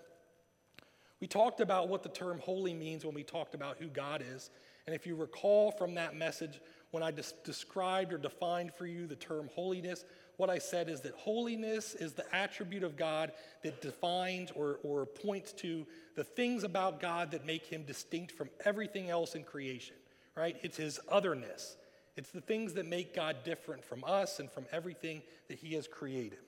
We 1.21 1.27
talked 1.27 1.61
about 1.61 1.89
what 1.89 2.01
the 2.01 2.09
term 2.09 2.39
holy 2.39 2.73
means 2.73 3.05
when 3.05 3.13
we 3.13 3.23
talked 3.23 3.53
about 3.53 3.77
who 3.77 3.87
God 3.87 4.23
is. 4.27 4.49
And 4.85 4.95
if 4.95 5.07
you 5.07 5.15
recall 5.15 5.71
from 5.71 5.95
that 5.95 6.15
message, 6.15 6.59
when 6.91 7.01
I 7.01 7.11
des- 7.11 7.23
described 7.43 8.13
or 8.13 8.17
defined 8.17 8.73
for 8.73 8.85
you 8.85 9.07
the 9.07 9.15
term 9.15 9.49
holiness, 9.53 10.05
what 10.37 10.49
I 10.49 10.59
said 10.59 10.89
is 10.89 11.01
that 11.01 11.13
holiness 11.13 11.95
is 11.95 12.13
the 12.13 12.35
attribute 12.35 12.83
of 12.83 12.97
God 12.97 13.31
that 13.63 13.81
defines 13.81 14.51
or, 14.51 14.79
or 14.83 15.05
points 15.05 15.53
to 15.53 15.87
the 16.15 16.23
things 16.23 16.63
about 16.63 16.99
God 16.99 17.31
that 17.31 17.45
make 17.45 17.65
him 17.65 17.83
distinct 17.83 18.31
from 18.31 18.49
everything 18.63 19.09
else 19.09 19.35
in 19.35 19.43
creation, 19.43 19.95
right? 20.35 20.57
It's 20.61 20.77
his 20.77 20.99
otherness. 21.09 21.77
It's 22.15 22.29
the 22.29 22.41
things 22.41 22.73
that 22.73 22.85
make 22.85 23.15
God 23.15 23.37
different 23.43 23.83
from 23.83 24.03
us 24.05 24.39
and 24.39 24.51
from 24.51 24.65
everything 24.71 25.21
that 25.47 25.57
he 25.57 25.73
has 25.73 25.87
created. 25.87 26.39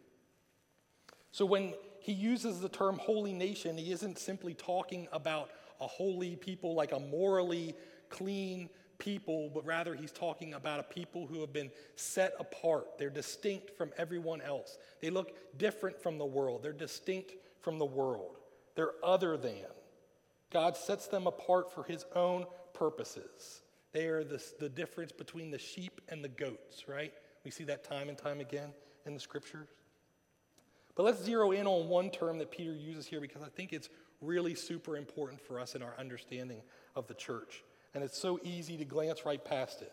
So 1.31 1.45
when 1.45 1.73
he 1.99 2.13
uses 2.13 2.61
the 2.61 2.69
term 2.69 2.97
holy 2.97 3.33
nation, 3.33 3.77
he 3.77 3.91
isn't 3.91 4.17
simply 4.17 4.53
talking 4.53 5.07
about 5.11 5.49
a 5.81 5.87
holy 5.87 6.35
people, 6.35 6.73
like 6.73 6.91
a 6.91 6.99
morally 6.99 7.75
clean 8.09 8.69
people, 8.97 9.49
but 9.53 9.65
rather 9.65 9.93
he's 9.93 10.11
talking 10.11 10.53
about 10.53 10.79
a 10.79 10.83
people 10.83 11.27
who 11.27 11.41
have 11.41 11.53
been 11.53 11.71
set 11.95 12.33
apart. 12.39 12.97
They're 12.97 13.09
distinct 13.09 13.77
from 13.77 13.91
everyone 13.97 14.41
else. 14.41 14.77
They 15.01 15.09
look 15.09 15.35
different 15.57 16.01
from 16.01 16.17
the 16.17 16.25
world. 16.25 16.63
They're 16.63 16.73
distinct 16.73 17.33
from 17.61 17.77
the 17.77 17.85
world. 17.85 18.37
They're 18.75 18.93
other 19.03 19.37
than. 19.37 19.65
God 20.51 20.77
sets 20.77 21.07
them 21.07 21.27
apart 21.27 21.73
for 21.73 21.83
his 21.83 22.05
own 22.15 22.45
purposes. 22.73 23.61
They 23.91 24.07
are 24.07 24.23
the, 24.23 24.43
the 24.59 24.69
difference 24.69 25.11
between 25.11 25.51
the 25.51 25.57
sheep 25.57 26.01
and 26.09 26.23
the 26.23 26.29
goats, 26.29 26.87
right? 26.87 27.13
We 27.43 27.51
see 27.51 27.63
that 27.65 27.83
time 27.83 28.09
and 28.09 28.17
time 28.17 28.39
again 28.39 28.69
in 29.05 29.13
the 29.13 29.19
scriptures. 29.19 29.67
But 30.95 31.03
let's 31.03 31.23
zero 31.23 31.51
in 31.51 31.67
on 31.67 31.89
one 31.89 32.09
term 32.09 32.39
that 32.39 32.51
Peter 32.51 32.73
uses 32.73 33.05
here 33.05 33.21
because 33.21 33.43
I 33.43 33.49
think 33.49 33.71
it's 33.71 33.89
really 34.21 34.55
super 34.55 34.97
important 34.97 35.39
for 35.39 35.59
us 35.59 35.75
in 35.75 35.83
our 35.83 35.93
understanding 35.99 36.61
of 36.95 37.07
the 37.07 37.13
church. 37.13 37.63
And 37.97 38.05
it's 38.05 38.19
so 38.19 38.39
easy 38.43 38.77
to 38.77 38.85
glance 38.85 39.25
right 39.25 39.43
past 39.43 39.81
it. 39.81 39.91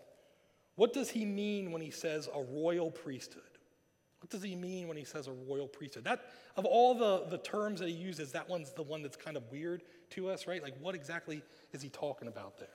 What 0.77 0.93
does 0.93 1.09
he 1.09 1.25
mean 1.25 1.73
when 1.73 1.81
he 1.81 1.91
says 1.91 2.29
a 2.35 2.43
royal 2.43 2.91
priesthood? 2.91 3.43
What 4.21 4.29
does 4.29 4.43
he 4.43 4.55
mean 4.55 4.89
when 4.89 4.99
he 4.99 5.05
says 5.05 5.27
a 5.27 5.33
royal 5.33 5.67
priesthood? 5.67 6.05
That 6.05 6.21
of 6.59 6.67
all 6.67 6.95
the, 6.95 7.25
the 7.31 7.39
terms 7.39 7.81
that 7.81 7.89
he 7.89 7.95
uses, 7.95 8.31
that 8.33 8.47
one's 8.47 8.75
the 8.75 8.83
one 8.83 9.01
that's 9.01 9.17
kind 9.17 9.39
of 9.39 9.51
weird 9.51 9.85
to 10.11 10.29
us, 10.29 10.47
right? 10.47 10.63
Like 10.63 10.75
what 10.83 10.95
exactly 10.95 11.43
is 11.73 11.81
he 11.81 11.89
talking 11.89 12.29
about 12.29 12.59
there? 12.59 12.69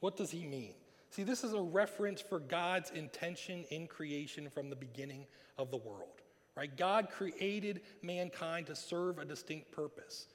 What 0.00 0.18
does 0.18 0.30
he 0.30 0.44
mean? 0.44 0.74
See, 1.08 1.22
this 1.22 1.42
is 1.42 1.54
a 1.54 1.62
reference 1.62 2.20
for 2.20 2.40
God's 2.40 2.90
intention 2.90 3.64
in 3.70 3.86
creation 3.86 4.50
from 4.50 4.68
the 4.68 4.76
beginning 4.76 5.24
of 5.56 5.70
the 5.70 5.78
world. 5.78 6.20
Right? 6.54 6.76
God 6.76 7.08
created 7.08 7.80
mankind 8.02 8.66
to 8.66 8.76
serve 8.76 9.18
a 9.18 9.24
distinct 9.24 9.72
purpose 9.72 10.26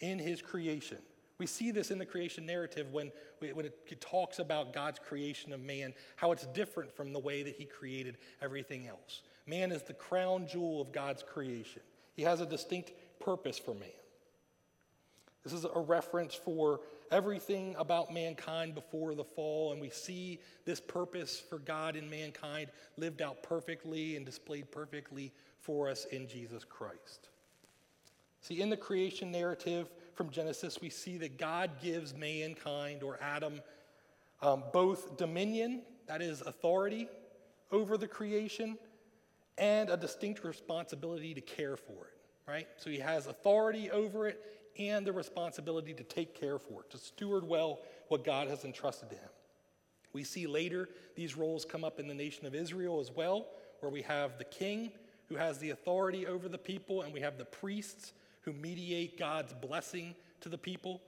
in 0.00 0.18
his 0.18 0.42
creation. 0.42 0.98
We 1.38 1.46
see 1.46 1.70
this 1.70 1.90
in 1.90 1.98
the 1.98 2.06
creation 2.06 2.46
narrative 2.46 2.92
when, 2.92 3.12
when 3.40 3.64
it 3.64 4.00
talks 4.00 4.40
about 4.40 4.72
God's 4.72 4.98
creation 4.98 5.52
of 5.52 5.60
man, 5.60 5.94
how 6.16 6.32
it's 6.32 6.46
different 6.46 6.94
from 6.94 7.12
the 7.12 7.20
way 7.20 7.44
that 7.44 7.54
he 7.54 7.64
created 7.64 8.18
everything 8.42 8.88
else. 8.88 9.22
Man 9.46 9.70
is 9.70 9.82
the 9.82 9.94
crown 9.94 10.48
jewel 10.48 10.80
of 10.80 10.92
God's 10.92 11.22
creation, 11.22 11.82
he 12.16 12.22
has 12.22 12.40
a 12.40 12.46
distinct 12.46 12.92
purpose 13.20 13.58
for 13.58 13.74
man. 13.74 13.88
This 15.44 15.52
is 15.52 15.64
a 15.64 15.80
reference 15.80 16.34
for 16.34 16.80
everything 17.10 17.74
about 17.78 18.12
mankind 18.12 18.74
before 18.74 19.14
the 19.14 19.24
fall, 19.24 19.72
and 19.72 19.80
we 19.80 19.88
see 19.88 20.40
this 20.64 20.80
purpose 20.80 21.40
for 21.40 21.58
God 21.58 21.96
in 21.96 22.10
mankind 22.10 22.68
lived 22.96 23.22
out 23.22 23.42
perfectly 23.42 24.16
and 24.16 24.26
displayed 24.26 24.70
perfectly 24.70 25.32
for 25.60 25.88
us 25.88 26.04
in 26.06 26.28
Jesus 26.28 26.64
Christ. 26.64 27.28
See, 28.40 28.60
in 28.60 28.68
the 28.70 28.76
creation 28.76 29.30
narrative 29.30 29.88
from 30.18 30.30
Genesis, 30.30 30.80
we 30.80 30.90
see 30.90 31.16
that 31.18 31.38
God 31.38 31.70
gives 31.80 32.12
mankind 32.12 33.04
or 33.04 33.20
Adam 33.22 33.60
um, 34.42 34.64
both 34.72 35.16
dominion, 35.16 35.82
that 36.08 36.20
is, 36.20 36.40
authority 36.40 37.08
over 37.70 37.96
the 37.96 38.08
creation, 38.08 38.76
and 39.58 39.88
a 39.88 39.96
distinct 39.96 40.42
responsibility 40.42 41.34
to 41.34 41.40
care 41.40 41.76
for 41.76 41.92
it, 41.92 42.50
right? 42.50 42.66
So 42.78 42.90
he 42.90 42.98
has 42.98 43.28
authority 43.28 43.92
over 43.92 44.26
it 44.26 44.40
and 44.76 45.06
the 45.06 45.12
responsibility 45.12 45.94
to 45.94 46.02
take 46.02 46.34
care 46.34 46.58
for 46.58 46.80
it, 46.80 46.90
to 46.90 46.98
steward 46.98 47.46
well 47.46 47.78
what 48.08 48.24
God 48.24 48.48
has 48.48 48.64
entrusted 48.64 49.10
to 49.10 49.16
him. 49.16 49.30
We 50.12 50.24
see 50.24 50.48
later 50.48 50.88
these 51.14 51.36
roles 51.36 51.64
come 51.64 51.84
up 51.84 52.00
in 52.00 52.08
the 52.08 52.14
nation 52.14 52.44
of 52.44 52.56
Israel 52.56 52.98
as 52.98 53.12
well, 53.12 53.46
where 53.78 53.92
we 53.92 54.02
have 54.02 54.36
the 54.36 54.44
king 54.44 54.90
who 55.28 55.36
has 55.36 55.58
the 55.58 55.70
authority 55.70 56.26
over 56.26 56.48
the 56.48 56.58
people, 56.58 57.02
and 57.02 57.12
we 57.12 57.20
have 57.20 57.38
the 57.38 57.44
priests 57.44 58.14
who 58.48 58.54
mediate 58.54 59.18
God's 59.18 59.52
blessing 59.52 60.14
to 60.40 60.48
the 60.48 60.56
people. 60.56 61.02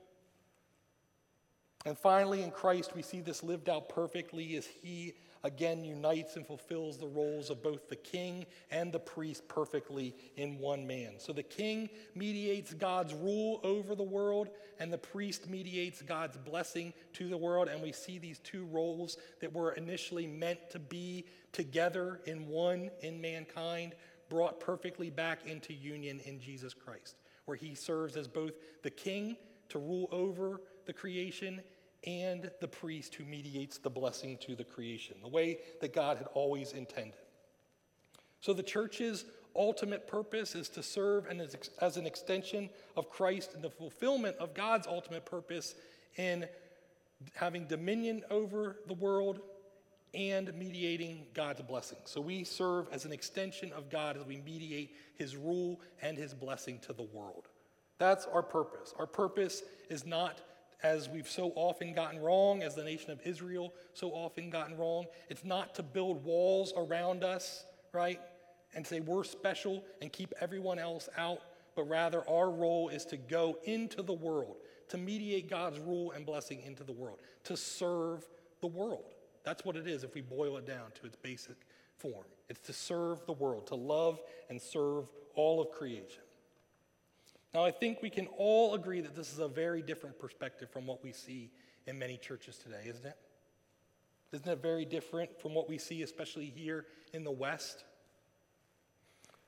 And 1.87 1.97
finally, 1.97 2.43
in 2.43 2.51
Christ, 2.51 2.95
we 2.95 3.01
see 3.01 3.23
this 3.23 3.43
lived 3.43 3.71
out 3.71 3.89
perfectly 3.89 4.57
as 4.57 4.67
he 4.67 5.15
again 5.43 5.83
unites 5.83 6.37
and 6.37 6.47
fulfills 6.47 6.99
the 6.99 7.07
roles 7.07 7.49
of 7.49 7.63
both 7.63 7.89
the 7.89 7.97
king 7.97 8.45
and 8.71 8.93
the 8.93 8.99
priest 8.99 9.49
perfectly 9.49 10.15
in 10.37 10.59
one 10.59 10.87
man. 10.87 11.15
So 11.17 11.33
the 11.33 11.43
king 11.43 11.89
mediates 12.15 12.75
God's 12.75 13.15
rule 13.15 13.61
over 13.65 13.95
the 13.95 14.03
world, 14.03 14.51
and 14.79 14.93
the 14.93 14.99
priest 14.99 15.49
mediates 15.49 16.03
God's 16.03 16.37
blessing 16.37 16.93
to 17.15 17.29
the 17.29 17.39
world. 17.39 17.69
And 17.69 17.81
we 17.83 17.93
see 17.93 18.19
these 18.19 18.41
two 18.41 18.67
roles 18.67 19.17
that 19.41 19.51
were 19.51 19.73
initially 19.73 20.27
meant 20.27 20.59
to 20.73 20.79
be 20.79 21.25
together 21.53 22.21
in 22.27 22.49
one 22.49 22.91
in 23.01 23.19
mankind 23.19 23.95
brought 24.31 24.61
perfectly 24.61 25.11
back 25.11 25.47
into 25.47 25.75
union 25.75 26.21
in 26.21 26.41
Jesus 26.41 26.73
Christ, 26.73 27.17
where 27.51 27.57
he 27.57 27.75
serves 27.75 28.17
as 28.17 28.29
both 28.29 28.53
the 28.85 28.91
king 28.91 29.37
to 29.69 29.81
rule 29.81 30.09
over 30.13 30.61
the 30.87 30.93
creation 30.93 31.61
and 32.07 32.49
the 32.61 32.69
priest 32.69 33.13
who 33.17 33.25
mediates 33.25 33.77
the 33.77 33.91
blessing 33.91 34.39
to 34.41 34.55
the 34.55 34.63
creation, 34.63 35.17
the 35.21 35.29
way 35.29 35.59
that 35.81 35.93
God 35.93 36.17
had 36.17 36.29
always 36.35 36.75
intended. 36.75 37.19
So 38.41 38.53
the 38.53 38.63
church's 38.63 39.25
ultimate 39.57 40.07
purpose 40.07 40.55
is 40.55 40.69
to 40.69 40.83
serve 40.85 41.27
and 41.27 41.43
as 41.81 41.97
an 41.97 42.07
extension 42.07 42.71
of 42.97 43.11
Christ 43.11 43.55
and 43.55 43.65
the 43.65 43.71
fulfillment 43.71 44.37
of 44.37 44.55
God's 44.55 44.87
ultimate 44.87 45.27
purpose 45.27 45.75
in 46.19 46.47
having 47.35 47.67
dominion 47.67 48.23
over 48.31 48.77
the 48.87 48.95
world 48.95 49.41
and 50.15 50.53
mediating 50.55 51.27
God's 51.35 51.63
blessing. 51.63 51.99
So 52.05 52.21
we 52.21 52.45
serve 52.45 52.89
as 52.93 53.05
an 53.05 53.13
extension 53.13 53.73
of 53.73 53.91
God 53.91 54.17
as 54.17 54.25
we 54.25 54.39
mediate 54.39 54.97
his 55.15 55.37
rule 55.37 55.81
and 56.03 56.17
his 56.17 56.35
blessing 56.35 56.79
to 56.81 56.93
the 56.93 57.03
world. 57.03 57.49
That's 57.99 58.27
our 58.27 58.43
purpose. 58.43 58.95
Our 58.99 59.07
purpose 59.07 59.63
is 59.89 60.07
not 60.07 60.41
as 60.83 61.09
we've 61.09 61.29
so 61.29 61.53
often 61.57 61.93
gotten 61.93 62.19
wrong, 62.21 62.63
as 62.63 62.75
the 62.75 62.83
nation 62.83 63.11
of 63.11 63.21
Israel 63.25 63.75
so 63.93 64.11
often 64.11 64.49
gotten 64.51 64.77
wrong. 64.77 65.05
It's 65.29 65.45
not 65.45 65.75
to 65.75 65.83
build 65.83 66.25
walls 66.25 66.73
around 66.77 67.23
us, 67.23 67.65
right? 67.93 68.21
And 68.75 68.87
say 68.87 69.01
we're 69.01 69.25
special 69.25 69.85
and 70.01 70.13
keep 70.13 70.33
everyone 70.41 70.79
else 70.79 71.09
out, 71.19 71.41
but 71.77 71.85
rather 71.85 72.29
our 72.29 72.51
role 72.51 72.89
is 72.89 73.05
to 73.07 73.17
go 73.17 73.59
into 73.65 74.03
the 74.03 74.13
world, 74.13 74.57
to 74.89 74.97
mediate 74.97 75.51
God's 75.51 75.79
rule 75.79 76.13
and 76.13 76.25
blessing 76.25 76.63
into 76.63 76.83
the 76.83 76.93
world, 76.93 77.19
to 77.45 77.57
serve 77.57 78.27
the 78.61 78.67
world. 78.67 79.15
That's 79.45 79.65
what 79.65 79.77
it 79.77 79.87
is 79.87 80.05
if 80.05 80.15
we 80.15 80.21
boil 80.21 80.57
it 80.59 80.67
down 80.67 80.91
to 81.01 81.07
its 81.07 81.17
basic 81.17 81.57
form. 81.99 82.25
It's 82.49 82.61
to 82.61 82.73
serve 82.73 83.25
the 83.27 83.33
world, 83.33 83.67
to 83.69 83.75
love 83.75 84.21
and 84.49 84.61
serve 84.61 85.07
all 85.35 85.61
of 85.61 85.71
creation. 85.71 86.23
Now, 87.55 87.65
I 87.65 87.71
think 87.71 88.01
we 88.03 88.11
can 88.11 88.27
all 88.39 88.75
agree 88.75 89.01
that 89.01 89.17
this 89.17 89.33
is 89.33 89.39
a 89.39 89.49
very 89.49 89.83
different 89.83 90.19
perspective 90.19 90.71
from 90.71 90.87
what 90.87 91.03
we 91.03 91.13
see 91.13 91.51
in 91.87 91.99
many 91.99 92.17
churches 92.17 92.59
today, 92.59 92.83
isn't 92.87 93.05
it? 93.05 93.17
Isn't 94.33 94.49
it 94.49 94.63
very 94.63 94.85
different 94.85 95.41
from 95.41 95.55
what 95.55 95.69
we 95.69 95.77
see, 95.77 96.03
especially 96.03 96.47
here 96.47 96.87
in 97.13 97.25
the 97.25 97.31
West? 97.31 97.85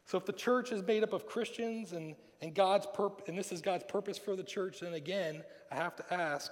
So, 0.05 0.18
if 0.18 0.26
the 0.26 0.33
church 0.33 0.72
is 0.72 0.83
made 0.83 1.05
up 1.05 1.12
of 1.12 1.26
Christians 1.26 1.92
and, 1.92 2.16
and 2.40 2.52
God's 2.52 2.87
purpose, 2.92 3.28
and 3.28 3.38
this 3.38 3.52
is 3.52 3.61
God's 3.61 3.85
purpose 3.85 4.18
for 4.18 4.35
the 4.35 4.42
church, 4.42 4.81
then 4.81 4.94
again, 4.94 5.44
I 5.70 5.76
have 5.76 5.94
to 5.96 6.14
ask, 6.14 6.50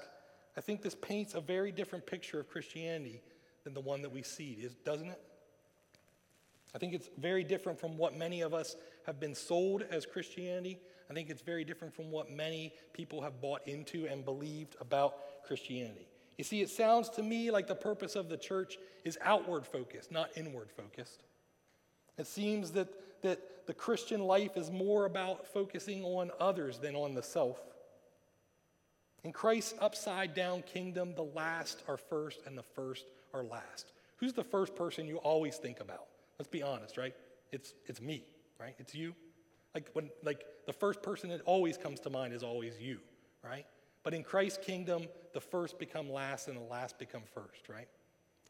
I 0.56 0.60
think 0.60 0.82
this 0.82 0.94
paints 0.94 1.34
a 1.34 1.40
very 1.40 1.72
different 1.72 2.06
picture 2.06 2.40
of 2.40 2.48
Christianity 2.48 3.22
than 3.64 3.74
the 3.74 3.80
one 3.80 4.02
that 4.02 4.10
we 4.10 4.22
see, 4.22 4.68
doesn't 4.84 5.08
it? 5.08 5.20
I 6.74 6.78
think 6.78 6.94
it's 6.94 7.08
very 7.18 7.44
different 7.44 7.80
from 7.80 7.96
what 7.96 8.16
many 8.16 8.42
of 8.42 8.54
us 8.54 8.76
have 9.06 9.18
been 9.18 9.34
sold 9.34 9.82
as 9.90 10.06
Christianity. 10.06 10.78
I 11.10 11.14
think 11.14 11.28
it's 11.30 11.42
very 11.42 11.64
different 11.64 11.94
from 11.94 12.10
what 12.10 12.30
many 12.30 12.72
people 12.92 13.20
have 13.22 13.40
bought 13.40 13.66
into 13.66 14.06
and 14.06 14.24
believed 14.24 14.76
about 14.80 15.44
Christianity. 15.44 16.06
You 16.38 16.44
see, 16.44 16.62
it 16.62 16.70
sounds 16.70 17.10
to 17.10 17.22
me 17.22 17.50
like 17.50 17.66
the 17.66 17.74
purpose 17.74 18.14
of 18.16 18.28
the 18.28 18.36
church 18.36 18.78
is 19.04 19.18
outward 19.22 19.66
focused, 19.66 20.12
not 20.12 20.30
inward 20.36 20.70
focused. 20.70 21.24
It 22.16 22.26
seems 22.26 22.70
that, 22.72 22.88
that 23.22 23.66
the 23.66 23.74
Christian 23.74 24.20
life 24.20 24.56
is 24.56 24.70
more 24.70 25.04
about 25.04 25.46
focusing 25.46 26.04
on 26.04 26.30
others 26.38 26.78
than 26.78 26.94
on 26.94 27.14
the 27.14 27.22
self. 27.22 27.60
In 29.22 29.32
Christ's 29.32 29.74
upside 29.80 30.34
down 30.34 30.62
kingdom, 30.62 31.14
the 31.14 31.22
last 31.22 31.82
are 31.88 31.96
first 31.96 32.40
and 32.46 32.56
the 32.56 32.62
first 32.62 33.04
are 33.34 33.42
last. 33.42 33.92
Who's 34.16 34.32
the 34.32 34.44
first 34.44 34.74
person 34.74 35.06
you 35.06 35.16
always 35.18 35.56
think 35.56 35.80
about? 35.80 36.06
Let's 36.38 36.48
be 36.48 36.62
honest, 36.62 36.96
right? 36.96 37.14
It's, 37.52 37.74
it's 37.86 38.00
me, 38.00 38.24
right? 38.58 38.74
It's 38.78 38.94
you. 38.94 39.14
Like 39.74 39.90
when 39.92 40.10
like 40.22 40.44
the 40.66 40.72
first 40.72 41.02
person 41.02 41.30
that 41.30 41.42
always 41.42 41.76
comes 41.76 42.00
to 42.00 42.10
mind 42.10 42.32
is 42.32 42.42
always 42.42 42.78
you, 42.80 42.98
right? 43.44 43.66
But 44.02 44.14
in 44.14 44.22
Christ's 44.22 44.64
kingdom, 44.64 45.06
the 45.34 45.40
first 45.40 45.78
become 45.78 46.10
last 46.10 46.48
and 46.48 46.56
the 46.56 46.62
last 46.62 46.98
become 46.98 47.22
first, 47.34 47.68
right? 47.68 47.88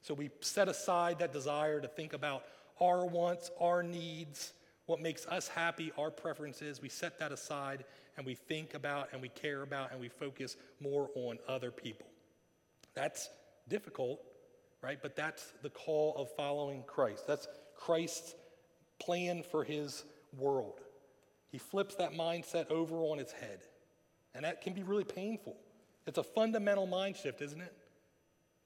So 0.03 0.15
we 0.15 0.31
set 0.41 0.69
aside 0.69 1.19
that 1.19 1.33
desire 1.33 1.81
to 1.81 1.89
think 1.89 2.13
about 2.13 2.45
our 2.81 3.05
wants, 3.05 3.51
our 3.61 3.83
needs, 3.83 4.53
what 4.91 5.01
makes 5.01 5.25
us 5.27 5.47
happy, 5.47 5.93
our 5.97 6.11
preferences. 6.11 6.83
We 6.83 6.89
set 6.89 7.21
that 7.21 7.31
aside 7.31 7.85
and 8.17 8.27
we 8.27 8.35
think 8.35 8.75
about 8.75 9.11
and 9.13 9.23
we 9.23 9.29
care 9.29 9.63
about 9.63 9.93
and 9.93 10.01
we 10.01 10.09
focus 10.09 10.57
more 10.81 11.09
on 11.15 11.39
other 11.47 11.71
people. 11.71 12.09
That's 12.95 13.31
difficult, 13.69 14.21
right? 14.83 14.99
But 15.01 15.15
that's 15.15 15.55
the 15.63 15.71
call 15.71 16.17
of 16.17 16.29
following 16.37 16.83
Christ. 16.89 17.25
That's 17.29 17.47
Christ's 17.77 18.35
plan 18.99 19.45
for 19.45 19.63
his 19.63 20.03
world. 20.37 20.81
He 21.53 21.59
flips 21.59 21.95
that 21.95 22.15
mindset 22.15 22.69
over 22.69 22.97
on 22.97 23.21
its 23.21 23.31
head. 23.31 23.61
And 24.35 24.45
that 24.45 24.61
can 24.61 24.73
be 24.73 24.83
really 24.83 25.05
painful. 25.05 25.57
It's 26.09 26.19
a 26.19 26.25
fundamental 26.25 26.89
mind 26.89 27.15
shift, 27.17 27.43
isn't 27.43 27.61
it? 27.61 27.73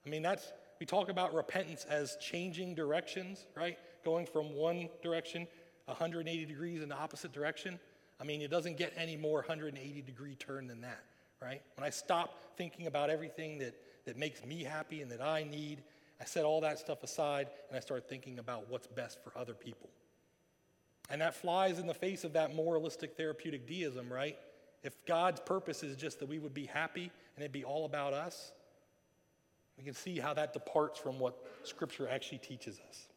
I 0.06 0.08
mean, 0.08 0.22
that's, 0.22 0.54
we 0.80 0.86
talk 0.86 1.10
about 1.10 1.34
repentance 1.34 1.84
as 1.84 2.16
changing 2.16 2.76
directions, 2.76 3.44
right? 3.54 3.76
Going 4.06 4.24
from 4.24 4.54
one 4.54 4.88
direction 5.02 5.46
180 5.86 6.46
degrees 6.46 6.82
in 6.82 6.88
the 6.88 6.96
opposite 6.96 7.32
direction. 7.32 7.78
I 8.20 8.24
mean, 8.24 8.42
it 8.42 8.50
doesn't 8.50 8.76
get 8.76 8.92
any 8.96 9.16
more 9.16 9.36
180 9.36 10.02
degree 10.02 10.34
turn 10.36 10.66
than 10.66 10.80
that, 10.82 11.02
right? 11.42 11.62
When 11.76 11.84
I 11.84 11.90
stop 11.90 12.56
thinking 12.56 12.86
about 12.86 13.10
everything 13.10 13.58
that, 13.58 13.74
that 14.06 14.16
makes 14.16 14.44
me 14.44 14.62
happy 14.62 15.02
and 15.02 15.10
that 15.10 15.20
I 15.20 15.44
need, 15.44 15.82
I 16.20 16.24
set 16.24 16.44
all 16.44 16.60
that 16.62 16.78
stuff 16.78 17.02
aside 17.02 17.48
and 17.68 17.76
I 17.76 17.80
start 17.80 18.08
thinking 18.08 18.38
about 18.38 18.70
what's 18.70 18.86
best 18.86 19.22
for 19.22 19.36
other 19.36 19.54
people. 19.54 19.90
And 21.10 21.20
that 21.20 21.34
flies 21.34 21.78
in 21.78 21.86
the 21.86 21.94
face 21.94 22.24
of 22.24 22.32
that 22.32 22.54
moralistic 22.54 23.16
therapeutic 23.16 23.66
deism, 23.66 24.10
right? 24.10 24.38
If 24.82 25.04
God's 25.06 25.40
purpose 25.40 25.82
is 25.82 25.96
just 25.96 26.20
that 26.20 26.28
we 26.28 26.38
would 26.38 26.54
be 26.54 26.66
happy 26.66 27.10
and 27.36 27.42
it'd 27.42 27.52
be 27.52 27.64
all 27.64 27.84
about 27.84 28.14
us, 28.14 28.52
we 29.76 29.84
can 29.84 29.94
see 29.94 30.18
how 30.18 30.34
that 30.34 30.52
departs 30.52 30.98
from 30.98 31.18
what 31.18 31.36
Scripture 31.64 32.08
actually 32.08 32.38
teaches 32.38 32.80
us. 32.88 33.08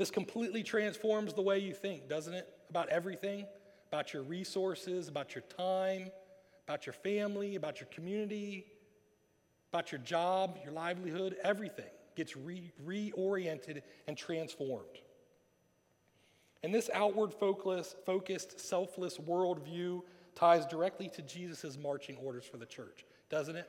This 0.00 0.10
completely 0.10 0.62
transforms 0.62 1.34
the 1.34 1.42
way 1.42 1.58
you 1.58 1.74
think, 1.74 2.08
doesn't 2.08 2.32
it? 2.32 2.48
About 2.70 2.88
everything, 2.88 3.44
about 3.88 4.14
your 4.14 4.22
resources, 4.22 5.08
about 5.08 5.34
your 5.34 5.42
time, 5.42 6.10
about 6.66 6.86
your 6.86 6.94
family, 6.94 7.54
about 7.56 7.80
your 7.80 7.88
community, 7.88 8.64
about 9.70 9.92
your 9.92 9.98
job, 9.98 10.56
your 10.64 10.72
livelihood, 10.72 11.36
everything 11.44 11.90
gets 12.16 12.34
re- 12.34 12.72
reoriented 12.82 13.82
and 14.06 14.16
transformed. 14.16 15.02
And 16.62 16.74
this 16.74 16.88
outward 16.94 17.34
focused, 17.34 18.58
selfless 18.58 19.18
worldview 19.18 20.00
ties 20.34 20.64
directly 20.64 21.10
to 21.10 21.20
Jesus' 21.20 21.76
marching 21.76 22.16
orders 22.16 22.46
for 22.46 22.56
the 22.56 22.64
church, 22.64 23.04
doesn't 23.28 23.56
it? 23.56 23.68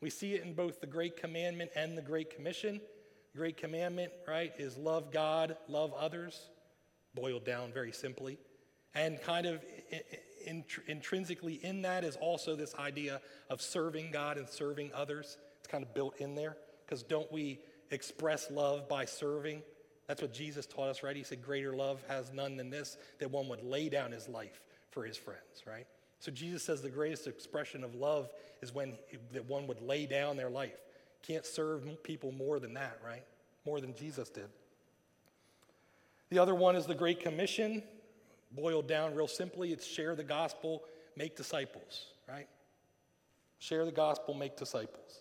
We 0.00 0.08
see 0.08 0.32
it 0.32 0.44
in 0.44 0.54
both 0.54 0.80
the 0.80 0.86
Great 0.86 1.18
Commandment 1.18 1.72
and 1.76 1.94
the 1.94 2.00
Great 2.00 2.34
Commission. 2.34 2.80
Great 3.38 3.56
Commandment, 3.56 4.10
right, 4.26 4.52
is 4.58 4.76
love 4.76 5.12
God, 5.12 5.56
love 5.68 5.94
others, 5.94 6.48
boiled 7.14 7.44
down 7.44 7.72
very 7.72 7.92
simply. 7.92 8.36
And 8.96 9.22
kind 9.22 9.46
of 9.46 9.64
intrinsically 10.88 11.54
in 11.62 11.82
that 11.82 12.02
is 12.02 12.16
also 12.16 12.56
this 12.56 12.74
idea 12.74 13.20
of 13.48 13.62
serving 13.62 14.10
God 14.10 14.38
and 14.38 14.48
serving 14.48 14.90
others. 14.92 15.36
It's 15.60 15.68
kind 15.68 15.84
of 15.84 15.94
built 15.94 16.16
in 16.18 16.34
there 16.34 16.56
because 16.84 17.04
don't 17.04 17.30
we 17.30 17.60
express 17.92 18.50
love 18.50 18.88
by 18.88 19.04
serving? 19.04 19.62
That's 20.08 20.20
what 20.20 20.34
Jesus 20.34 20.66
taught 20.66 20.88
us, 20.88 21.04
right? 21.04 21.14
He 21.14 21.22
said, 21.22 21.40
Greater 21.40 21.76
love 21.76 22.02
has 22.08 22.32
none 22.32 22.56
than 22.56 22.70
this, 22.70 22.96
that 23.20 23.30
one 23.30 23.46
would 23.46 23.62
lay 23.62 23.88
down 23.88 24.10
his 24.10 24.28
life 24.28 24.60
for 24.90 25.04
his 25.04 25.16
friends, 25.16 25.62
right? 25.64 25.86
So 26.18 26.32
Jesus 26.32 26.64
says 26.64 26.82
the 26.82 26.90
greatest 26.90 27.28
expression 27.28 27.84
of 27.84 27.94
love 27.94 28.30
is 28.62 28.74
when 28.74 28.94
that 29.32 29.48
one 29.48 29.68
would 29.68 29.80
lay 29.80 30.06
down 30.06 30.36
their 30.36 30.50
life. 30.50 30.80
Can't 31.22 31.44
serve 31.44 31.84
people 32.02 32.32
more 32.32 32.58
than 32.58 32.74
that, 32.74 32.98
right? 33.04 33.24
More 33.66 33.80
than 33.80 33.94
Jesus 33.94 34.28
did. 34.28 34.48
The 36.30 36.38
other 36.38 36.54
one 36.54 36.76
is 36.76 36.86
the 36.86 36.94
Great 36.94 37.20
Commission. 37.20 37.82
Boiled 38.52 38.88
down 38.88 39.14
real 39.14 39.28
simply, 39.28 39.72
it's 39.72 39.86
share 39.86 40.14
the 40.14 40.24
gospel, 40.24 40.82
make 41.16 41.36
disciples, 41.36 42.06
right? 42.26 42.48
Share 43.58 43.84
the 43.84 43.92
gospel, 43.92 44.32
make 44.32 44.56
disciples. 44.56 45.20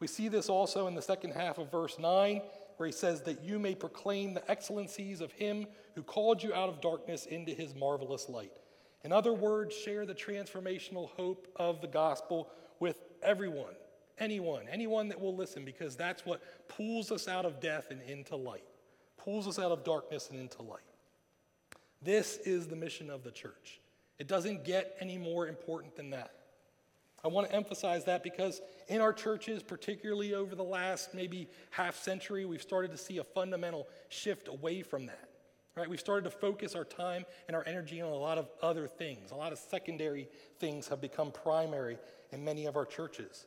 We 0.00 0.08
see 0.08 0.28
this 0.28 0.48
also 0.48 0.88
in 0.88 0.94
the 0.94 1.02
second 1.02 1.32
half 1.32 1.58
of 1.58 1.70
verse 1.70 1.98
9 1.98 2.42
where 2.78 2.86
he 2.86 2.92
says 2.92 3.22
that 3.22 3.42
you 3.42 3.58
may 3.58 3.74
proclaim 3.74 4.34
the 4.34 4.50
excellencies 4.50 5.20
of 5.20 5.32
him 5.32 5.66
who 5.94 6.02
called 6.02 6.42
you 6.42 6.54
out 6.54 6.68
of 6.68 6.80
darkness 6.80 7.26
into 7.26 7.52
his 7.52 7.74
marvelous 7.74 8.28
light. 8.28 8.52
In 9.04 9.12
other 9.12 9.32
words, 9.32 9.74
share 9.74 10.06
the 10.06 10.14
transformational 10.14 11.10
hope 11.10 11.48
of 11.56 11.80
the 11.80 11.88
gospel 11.88 12.48
with 12.78 13.00
everyone, 13.22 13.74
anyone, 14.20 14.64
anyone 14.70 15.08
that 15.08 15.20
will 15.20 15.34
listen, 15.34 15.64
because 15.64 15.96
that's 15.96 16.24
what 16.24 16.42
pulls 16.68 17.10
us 17.10 17.28
out 17.28 17.44
of 17.44 17.60
death 17.60 17.90
and 17.90 18.00
into 18.02 18.36
light, 18.36 18.64
pulls 19.16 19.46
us 19.46 19.58
out 19.58 19.72
of 19.72 19.84
darkness 19.84 20.30
and 20.30 20.38
into 20.38 20.62
light. 20.62 20.80
This 22.02 22.36
is 22.38 22.68
the 22.68 22.76
mission 22.76 23.10
of 23.10 23.24
the 23.24 23.30
church. 23.30 23.80
It 24.18 24.26
doesn't 24.26 24.64
get 24.64 24.96
any 25.00 25.18
more 25.18 25.48
important 25.48 25.96
than 25.96 26.10
that. 26.10 26.32
I 27.24 27.28
want 27.28 27.48
to 27.48 27.54
emphasize 27.54 28.04
that 28.04 28.22
because 28.22 28.60
in 28.86 29.00
our 29.00 29.12
churches, 29.12 29.62
particularly 29.62 30.34
over 30.34 30.54
the 30.54 30.64
last 30.64 31.14
maybe 31.14 31.48
half 31.70 31.96
century, 31.96 32.44
we've 32.44 32.62
started 32.62 32.92
to 32.92 32.98
see 32.98 33.18
a 33.18 33.24
fundamental 33.24 33.88
shift 34.08 34.48
away 34.48 34.82
from 34.82 35.06
that. 35.06 35.28
Right? 35.76 35.88
We've 35.88 36.00
started 36.00 36.24
to 36.24 36.36
focus 36.36 36.74
our 36.74 36.84
time 36.84 37.24
and 37.46 37.56
our 37.56 37.64
energy 37.66 38.00
on 38.00 38.10
a 38.10 38.16
lot 38.16 38.38
of 38.38 38.48
other 38.62 38.88
things. 38.88 39.30
A 39.30 39.34
lot 39.34 39.52
of 39.52 39.58
secondary 39.58 40.28
things 40.58 40.88
have 40.88 41.00
become 41.00 41.30
primary 41.30 41.98
in 42.32 42.44
many 42.44 42.66
of 42.66 42.76
our 42.76 42.84
churches. 42.84 43.46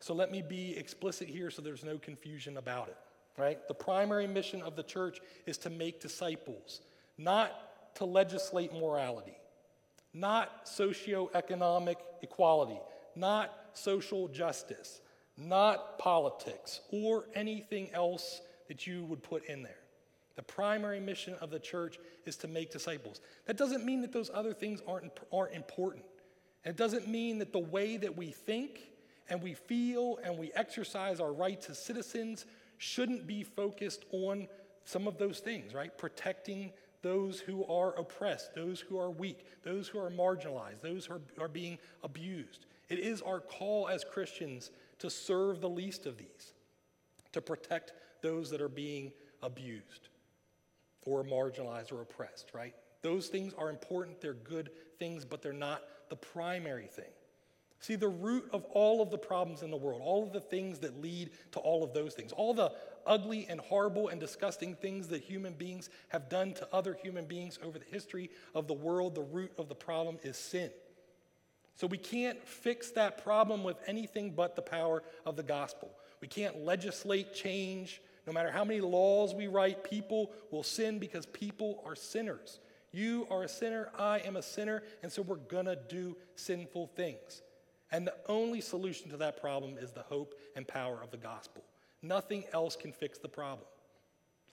So 0.00 0.14
let 0.14 0.32
me 0.32 0.42
be 0.42 0.76
explicit 0.76 1.28
here 1.28 1.50
so 1.50 1.62
there's 1.62 1.84
no 1.84 1.98
confusion 1.98 2.56
about 2.56 2.88
it. 2.88 2.96
Right? 3.38 3.66
The 3.68 3.74
primary 3.74 4.26
mission 4.26 4.60
of 4.60 4.76
the 4.76 4.82
church 4.82 5.20
is 5.46 5.56
to 5.58 5.70
make 5.70 6.00
disciples, 6.00 6.82
not 7.16 7.94
to 7.94 8.04
legislate 8.04 8.72
morality, 8.72 9.36
not 10.12 10.66
socioeconomic 10.66 11.96
equality, 12.22 12.78
not 13.16 13.54
social 13.72 14.28
justice, 14.28 15.00
not 15.38 15.98
politics, 15.98 16.80
or 16.92 17.24
anything 17.34 17.88
else 17.94 18.42
that 18.68 18.86
you 18.86 19.04
would 19.04 19.22
put 19.22 19.44
in 19.46 19.62
there. 19.62 19.78
The 20.36 20.42
primary 20.42 21.00
mission 21.00 21.34
of 21.40 21.50
the 21.50 21.58
church 21.58 21.98
is 22.26 22.36
to 22.36 22.48
make 22.48 22.70
disciples. 22.70 23.20
That 23.46 23.56
doesn't 23.56 23.84
mean 23.84 24.00
that 24.02 24.12
those 24.12 24.30
other 24.32 24.52
things 24.52 24.82
aren't, 24.86 25.12
aren't 25.32 25.54
important. 25.54 26.04
It 26.64 26.76
doesn't 26.76 27.08
mean 27.08 27.38
that 27.38 27.52
the 27.52 27.58
way 27.58 27.96
that 27.96 28.16
we 28.16 28.30
think 28.30 28.89
and 29.30 29.40
we 29.40 29.54
feel 29.54 30.18
and 30.22 30.36
we 30.36 30.52
exercise 30.54 31.20
our 31.20 31.32
rights 31.32 31.70
as 31.70 31.78
citizens 31.78 32.44
shouldn't 32.78 33.26
be 33.26 33.44
focused 33.44 34.04
on 34.12 34.48
some 34.84 35.06
of 35.06 35.16
those 35.18 35.38
things, 35.38 35.72
right? 35.72 35.96
Protecting 35.96 36.72
those 37.02 37.40
who 37.40 37.64
are 37.66 37.94
oppressed, 37.98 38.54
those 38.54 38.80
who 38.80 38.98
are 38.98 39.10
weak, 39.10 39.46
those 39.62 39.88
who 39.88 39.98
are 39.98 40.10
marginalized, 40.10 40.82
those 40.82 41.06
who 41.06 41.14
are, 41.14 41.20
are 41.38 41.48
being 41.48 41.78
abused. 42.02 42.66
It 42.88 42.98
is 42.98 43.22
our 43.22 43.40
call 43.40 43.88
as 43.88 44.04
Christians 44.04 44.70
to 44.98 45.08
serve 45.08 45.60
the 45.60 45.68
least 45.68 46.06
of 46.06 46.18
these, 46.18 46.52
to 47.32 47.40
protect 47.40 47.92
those 48.22 48.50
that 48.50 48.60
are 48.60 48.68
being 48.68 49.12
abused 49.42 50.08
or 51.06 51.24
marginalized 51.24 51.92
or 51.92 52.02
oppressed, 52.02 52.50
right? 52.52 52.74
Those 53.02 53.28
things 53.28 53.54
are 53.56 53.70
important, 53.70 54.20
they're 54.20 54.34
good 54.34 54.70
things, 54.98 55.24
but 55.24 55.40
they're 55.40 55.52
not 55.52 55.82
the 56.10 56.16
primary 56.16 56.86
thing. 56.86 57.12
See, 57.80 57.96
the 57.96 58.08
root 58.08 58.48
of 58.52 58.64
all 58.72 59.00
of 59.00 59.10
the 59.10 59.18
problems 59.18 59.62
in 59.62 59.70
the 59.70 59.76
world, 59.76 60.02
all 60.04 60.22
of 60.22 60.34
the 60.34 60.40
things 60.40 60.80
that 60.80 61.00
lead 61.00 61.30
to 61.52 61.60
all 61.60 61.82
of 61.82 61.94
those 61.94 62.12
things, 62.12 62.30
all 62.30 62.52
the 62.52 62.72
ugly 63.06 63.46
and 63.48 63.58
horrible 63.58 64.08
and 64.08 64.20
disgusting 64.20 64.74
things 64.74 65.08
that 65.08 65.22
human 65.22 65.54
beings 65.54 65.88
have 66.08 66.28
done 66.28 66.52
to 66.52 66.68
other 66.74 66.94
human 67.02 67.24
beings 67.24 67.58
over 67.64 67.78
the 67.78 67.84
history 67.86 68.30
of 68.54 68.66
the 68.66 68.74
world, 68.74 69.14
the 69.14 69.22
root 69.22 69.50
of 69.56 69.70
the 69.70 69.74
problem 69.74 70.18
is 70.22 70.36
sin. 70.36 70.70
So 71.74 71.86
we 71.86 71.96
can't 71.96 72.46
fix 72.46 72.90
that 72.90 73.24
problem 73.24 73.64
with 73.64 73.78
anything 73.86 74.32
but 74.32 74.56
the 74.56 74.62
power 74.62 75.02
of 75.24 75.36
the 75.36 75.42
gospel. 75.42 75.90
We 76.20 76.28
can't 76.28 76.62
legislate 76.62 77.34
change. 77.34 78.02
No 78.26 78.34
matter 78.34 78.50
how 78.50 78.64
many 78.64 78.82
laws 78.82 79.34
we 79.34 79.46
write, 79.46 79.84
people 79.84 80.32
will 80.50 80.62
sin 80.62 80.98
because 80.98 81.24
people 81.24 81.82
are 81.86 81.96
sinners. 81.96 82.60
You 82.92 83.26
are 83.30 83.44
a 83.44 83.48
sinner, 83.48 83.88
I 83.98 84.18
am 84.18 84.36
a 84.36 84.42
sinner, 84.42 84.82
and 85.02 85.10
so 85.10 85.22
we're 85.22 85.36
gonna 85.36 85.76
do 85.88 86.18
sinful 86.34 86.88
things. 86.88 87.40
And 87.92 88.06
the 88.06 88.14
only 88.28 88.60
solution 88.60 89.10
to 89.10 89.16
that 89.18 89.40
problem 89.40 89.76
is 89.78 89.92
the 89.92 90.02
hope 90.02 90.34
and 90.54 90.66
power 90.66 91.00
of 91.02 91.10
the 91.10 91.16
gospel. 91.16 91.64
Nothing 92.02 92.44
else 92.52 92.76
can 92.76 92.92
fix 92.92 93.18
the 93.18 93.28
problem. 93.28 93.66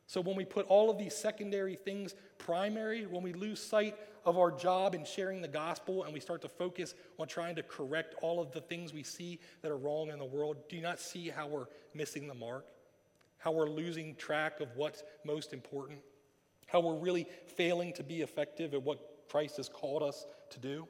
So 0.07 0.21
when 0.21 0.35
we 0.35 0.45
put 0.45 0.65
all 0.67 0.89
of 0.89 0.97
these 0.97 1.15
secondary 1.15 1.75
things 1.75 2.15
primary, 2.37 3.05
when 3.05 3.21
we 3.21 3.33
lose 3.33 3.61
sight 3.61 3.95
of 4.25 4.37
our 4.37 4.51
job 4.51 4.95
in 4.95 5.05
sharing 5.05 5.41
the 5.41 5.47
gospel 5.47 6.03
and 6.03 6.13
we 6.13 6.19
start 6.19 6.41
to 6.41 6.49
focus 6.49 6.95
on 7.19 7.27
trying 7.27 7.55
to 7.55 7.63
correct 7.63 8.15
all 8.21 8.41
of 8.41 8.51
the 8.51 8.61
things 8.61 8.93
we 8.93 9.03
see 9.03 9.39
that 9.61 9.71
are 9.71 9.77
wrong 9.77 10.09
in 10.09 10.17
the 10.17 10.25
world, 10.25 10.57
do 10.69 10.77
you 10.77 10.81
not 10.81 10.99
see 10.99 11.29
how 11.29 11.47
we're 11.47 11.67
missing 11.93 12.27
the 12.27 12.33
mark? 12.33 12.65
How 13.37 13.51
we're 13.51 13.69
losing 13.69 14.15
track 14.15 14.61
of 14.61 14.69
what's 14.75 15.03
most 15.25 15.53
important? 15.53 15.99
How 16.67 16.79
we're 16.79 16.97
really 16.97 17.27
failing 17.45 17.93
to 17.93 18.03
be 18.03 18.21
effective 18.21 18.73
at 18.73 18.81
what 18.81 19.27
Christ 19.29 19.57
has 19.57 19.69
called 19.69 20.03
us 20.03 20.25
to 20.51 20.59
do? 20.59 20.87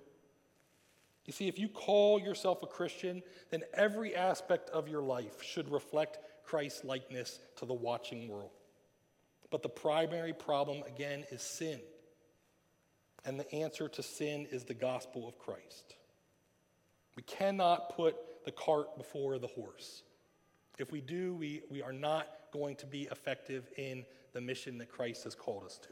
You 1.28 1.34
see, 1.34 1.50
if 1.50 1.60
you 1.60 1.68
call 1.68 2.20
yourself 2.20 2.64
a 2.64 2.68
Christian, 2.68 3.22
then 3.52 3.62
every 3.74 4.16
aspect 4.16 4.70
of 4.70 4.88
your 4.88 5.04
life 5.04 5.44
should 5.44 5.70
reflect 5.70 6.20
Christ's 6.46 6.86
likeness 6.86 7.40
to 7.58 7.66
the 7.66 7.74
watching 7.74 8.30
world. 8.30 8.52
But 9.52 9.62
the 9.62 9.70
primary 9.70 10.34
problem, 10.34 10.84
again, 10.88 11.26
is 11.30 11.42
sin. 11.42 11.80
And 13.26 13.38
the 13.38 13.54
answer 13.54 13.90
to 13.90 14.02
sin 14.02 14.48
is 14.52 14.64
the 14.64 14.74
gospel 14.74 15.28
of 15.28 15.38
Christ. 15.38 15.96
We 17.18 17.24
cannot 17.24 17.94
put 17.96 18.16
the 18.46 18.52
cart 18.52 18.98
before 18.98 19.38
the 19.38 19.48
horse. 19.48 20.04
If 20.80 20.94
we 20.94 21.02
do, 21.02 21.36
we, 21.36 21.62
we 21.70 21.82
are 21.82 21.94
not 21.94 22.28
going 22.54 22.78
to 22.78 22.86
be 22.86 23.04
effective 23.12 23.70
in 23.78 24.06
the 24.32 24.40
mission 24.40 24.78
that 24.78 24.90
Christ 24.90 25.26
has 25.26 25.36
called 25.36 25.66
us 25.66 25.78
to. 25.80 25.90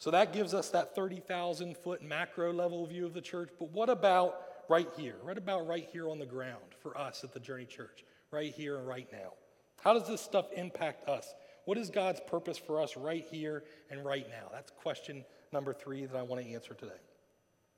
So 0.00 0.10
that 0.12 0.32
gives 0.32 0.54
us 0.54 0.70
that 0.70 0.94
30,000 0.94 1.76
foot 1.76 2.02
macro 2.02 2.54
level 2.54 2.86
view 2.86 3.04
of 3.04 3.12
the 3.12 3.20
church. 3.20 3.50
But 3.58 3.70
what 3.70 3.90
about 3.90 4.40
right 4.70 4.88
here? 4.96 5.16
What 5.22 5.36
about 5.36 5.66
right 5.66 5.86
here 5.92 6.08
on 6.08 6.18
the 6.18 6.26
ground 6.26 6.74
for 6.82 6.96
us 6.96 7.22
at 7.22 7.34
the 7.34 7.38
Journey 7.38 7.66
Church? 7.66 8.02
Right 8.30 8.50
here 8.52 8.78
and 8.78 8.88
right 8.88 9.06
now. 9.12 9.34
How 9.82 9.92
does 9.92 10.08
this 10.08 10.22
stuff 10.22 10.46
impact 10.56 11.06
us? 11.06 11.34
What 11.66 11.76
is 11.76 11.90
God's 11.90 12.20
purpose 12.26 12.56
for 12.56 12.80
us 12.80 12.96
right 12.96 13.26
here 13.30 13.62
and 13.90 14.02
right 14.02 14.26
now? 14.30 14.48
That's 14.50 14.70
question 14.70 15.22
number 15.52 15.74
three 15.74 16.06
that 16.06 16.16
I 16.16 16.22
want 16.22 16.42
to 16.42 16.50
answer 16.50 16.72
today. 16.72 16.92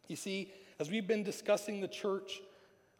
You 0.07 0.17
see, 0.17 0.53
As 0.79 0.91
we've 0.91 1.07
been 1.07 1.25
discussing 1.25 1.81
the 1.81 1.89
church, 1.89 2.41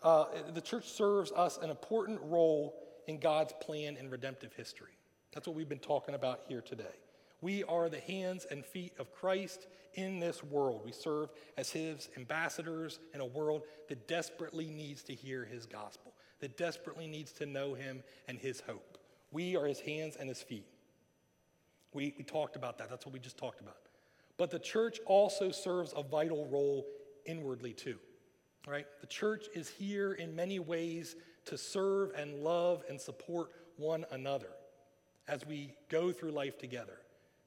uh, 0.03 0.27
the 0.53 0.61
church 0.61 0.89
serves 0.89 1.31
us 1.33 1.59
an 1.59 1.71
important 1.71 2.21
role 2.25 2.75
in 3.07 3.21
God's 3.21 3.53
plan 3.61 3.97
in 3.97 4.11
redemptive 4.11 4.53
history. 4.53 4.99
That's 5.33 5.47
what 5.47 5.55
we've 5.55 5.69
been 5.69 5.79
talking 5.79 6.15
about 6.15 6.41
here 6.49 6.61
today. 6.61 6.97
We 7.43 7.65
are 7.65 7.89
the 7.89 8.01
hands 8.01 8.47
and 8.51 8.65
feet 8.65 8.95
of 8.99 9.13
Christ 9.13 9.67
in 9.95 10.21
this 10.21 10.43
world. 10.43 10.83
We 10.85 10.93
serve 10.93 11.31
as 11.59 11.71
his 11.71 12.09
ambassadors 12.17 13.01
in 13.13 13.21
a 13.21 13.27
world 13.27 13.63
that 13.89 14.09
desperately 14.09 14.71
needs 14.71 15.03
to 15.03 15.15
hear 15.15 15.45
his 15.45 15.67
gospel, 15.67 16.15
that 16.41 16.57
desperately 16.57 17.09
needs 17.09 17.33
to 17.33 17.47
know 17.47 17.75
him 17.75 18.05
and 18.29 18.39
his 18.39 18.61
hope. 18.61 18.97
We 19.33 19.57
are 19.57 19.67
his 19.67 19.81
hands 19.81 20.17
and 20.17 20.29
his 20.29 20.41
feet. 20.41 20.67
We, 21.93 22.15
we 22.17 22.25
talked 22.25 22.55
about 22.55 22.79
that. 22.79 22.89
That's 22.89 23.05
what 23.05 23.13
we 23.13 23.19
just 23.19 23.37
talked 23.37 23.61
about. 23.61 23.77
But 24.39 24.51
the 24.51 24.59
church 24.59 25.01
also 25.05 25.51
serves 25.51 25.93
a 25.97 26.03
vital 26.03 26.47
role 26.47 26.87
inwardly, 27.27 27.73
too. 27.73 27.99
Right? 28.69 28.87
The 29.01 29.09
church 29.09 29.47
is 29.55 29.69
here 29.69 30.13
in 30.13 30.37
many 30.37 30.61
ways 30.61 31.17
to 31.47 31.59
serve 31.59 32.13
and 32.17 32.37
love 32.37 32.85
and 32.89 33.01
support 33.01 33.51
one 33.77 34.07
another 34.13 34.51
as 35.27 35.45
we 35.45 35.75
go 35.89 36.13
through 36.13 36.31
life 36.31 36.57
together. 36.59 37.02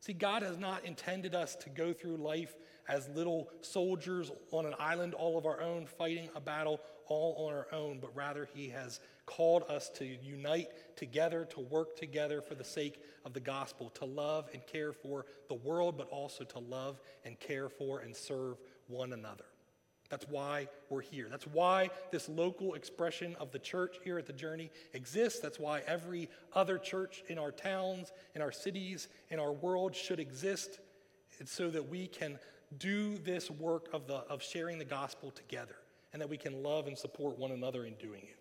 See, 0.05 0.13
God 0.13 0.43
has 0.43 0.59
not 0.59 0.85
intended 0.85 1.33
us 1.33 1.55
to 1.55 1.69
go 1.71 1.91
through 1.91 2.17
life 2.17 2.53
as 2.87 3.09
little 3.15 3.49
soldiers 3.61 4.31
on 4.51 4.67
an 4.67 4.75
island 4.77 5.15
all 5.15 5.35
of 5.35 5.47
our 5.47 5.59
own, 5.59 5.87
fighting 5.87 6.29
a 6.35 6.39
battle 6.39 6.79
all 7.07 7.47
on 7.47 7.53
our 7.55 7.65
own, 7.71 7.97
but 7.99 8.15
rather 8.15 8.47
He 8.53 8.69
has 8.69 8.99
called 9.25 9.63
us 9.63 9.89
to 9.95 10.05
unite 10.05 10.95
together, 10.95 11.45
to 11.45 11.59
work 11.59 11.95
together 11.95 12.39
for 12.43 12.53
the 12.53 12.63
sake 12.63 13.01
of 13.25 13.33
the 13.33 13.39
gospel, 13.39 13.89
to 13.95 14.05
love 14.05 14.47
and 14.53 14.63
care 14.67 14.93
for 14.93 15.25
the 15.47 15.55
world, 15.55 15.97
but 15.97 16.07
also 16.09 16.43
to 16.43 16.59
love 16.59 16.99
and 17.23 17.39
care 17.39 17.67
for 17.67 18.01
and 18.01 18.15
serve 18.15 18.57
one 18.85 19.11
another. 19.11 19.45
That's 20.09 20.27
why 20.27 20.67
we're 20.89 21.01
here. 21.01 21.27
That's 21.29 21.47
why 21.47 21.89
this 22.11 22.29
local 22.29 22.75
expression 22.75 23.35
of 23.39 23.51
the 23.51 23.59
church 23.59 23.97
here 24.03 24.19
at 24.19 24.27
the 24.27 24.33
Journey 24.33 24.69
exists. 24.93 25.39
That's 25.39 25.59
why 25.59 25.81
every 25.87 26.29
other 26.53 26.77
church 26.77 27.23
in 27.27 27.39
our 27.39 27.51
towns, 27.51 28.11
in 28.35 28.41
our 28.41 28.51
cities, 28.51 29.07
in 29.29 29.39
our 29.39 29.51
world 29.51 29.95
should 29.95 30.19
exist. 30.19 30.79
It's 31.39 31.51
so 31.51 31.69
that 31.71 31.89
we 31.89 32.07
can 32.07 32.37
do 32.77 33.17
this 33.17 33.49
work 33.49 33.87
of, 33.93 34.05
the, 34.07 34.17
of 34.29 34.43
sharing 34.43 34.77
the 34.77 34.85
gospel 34.85 35.31
together 35.31 35.75
and 36.13 36.21
that 36.21 36.29
we 36.29 36.37
can 36.37 36.61
love 36.61 36.87
and 36.87 36.97
support 36.97 37.37
one 37.37 37.51
another 37.51 37.85
in 37.85 37.93
doing 37.95 38.21
it. 38.21 38.39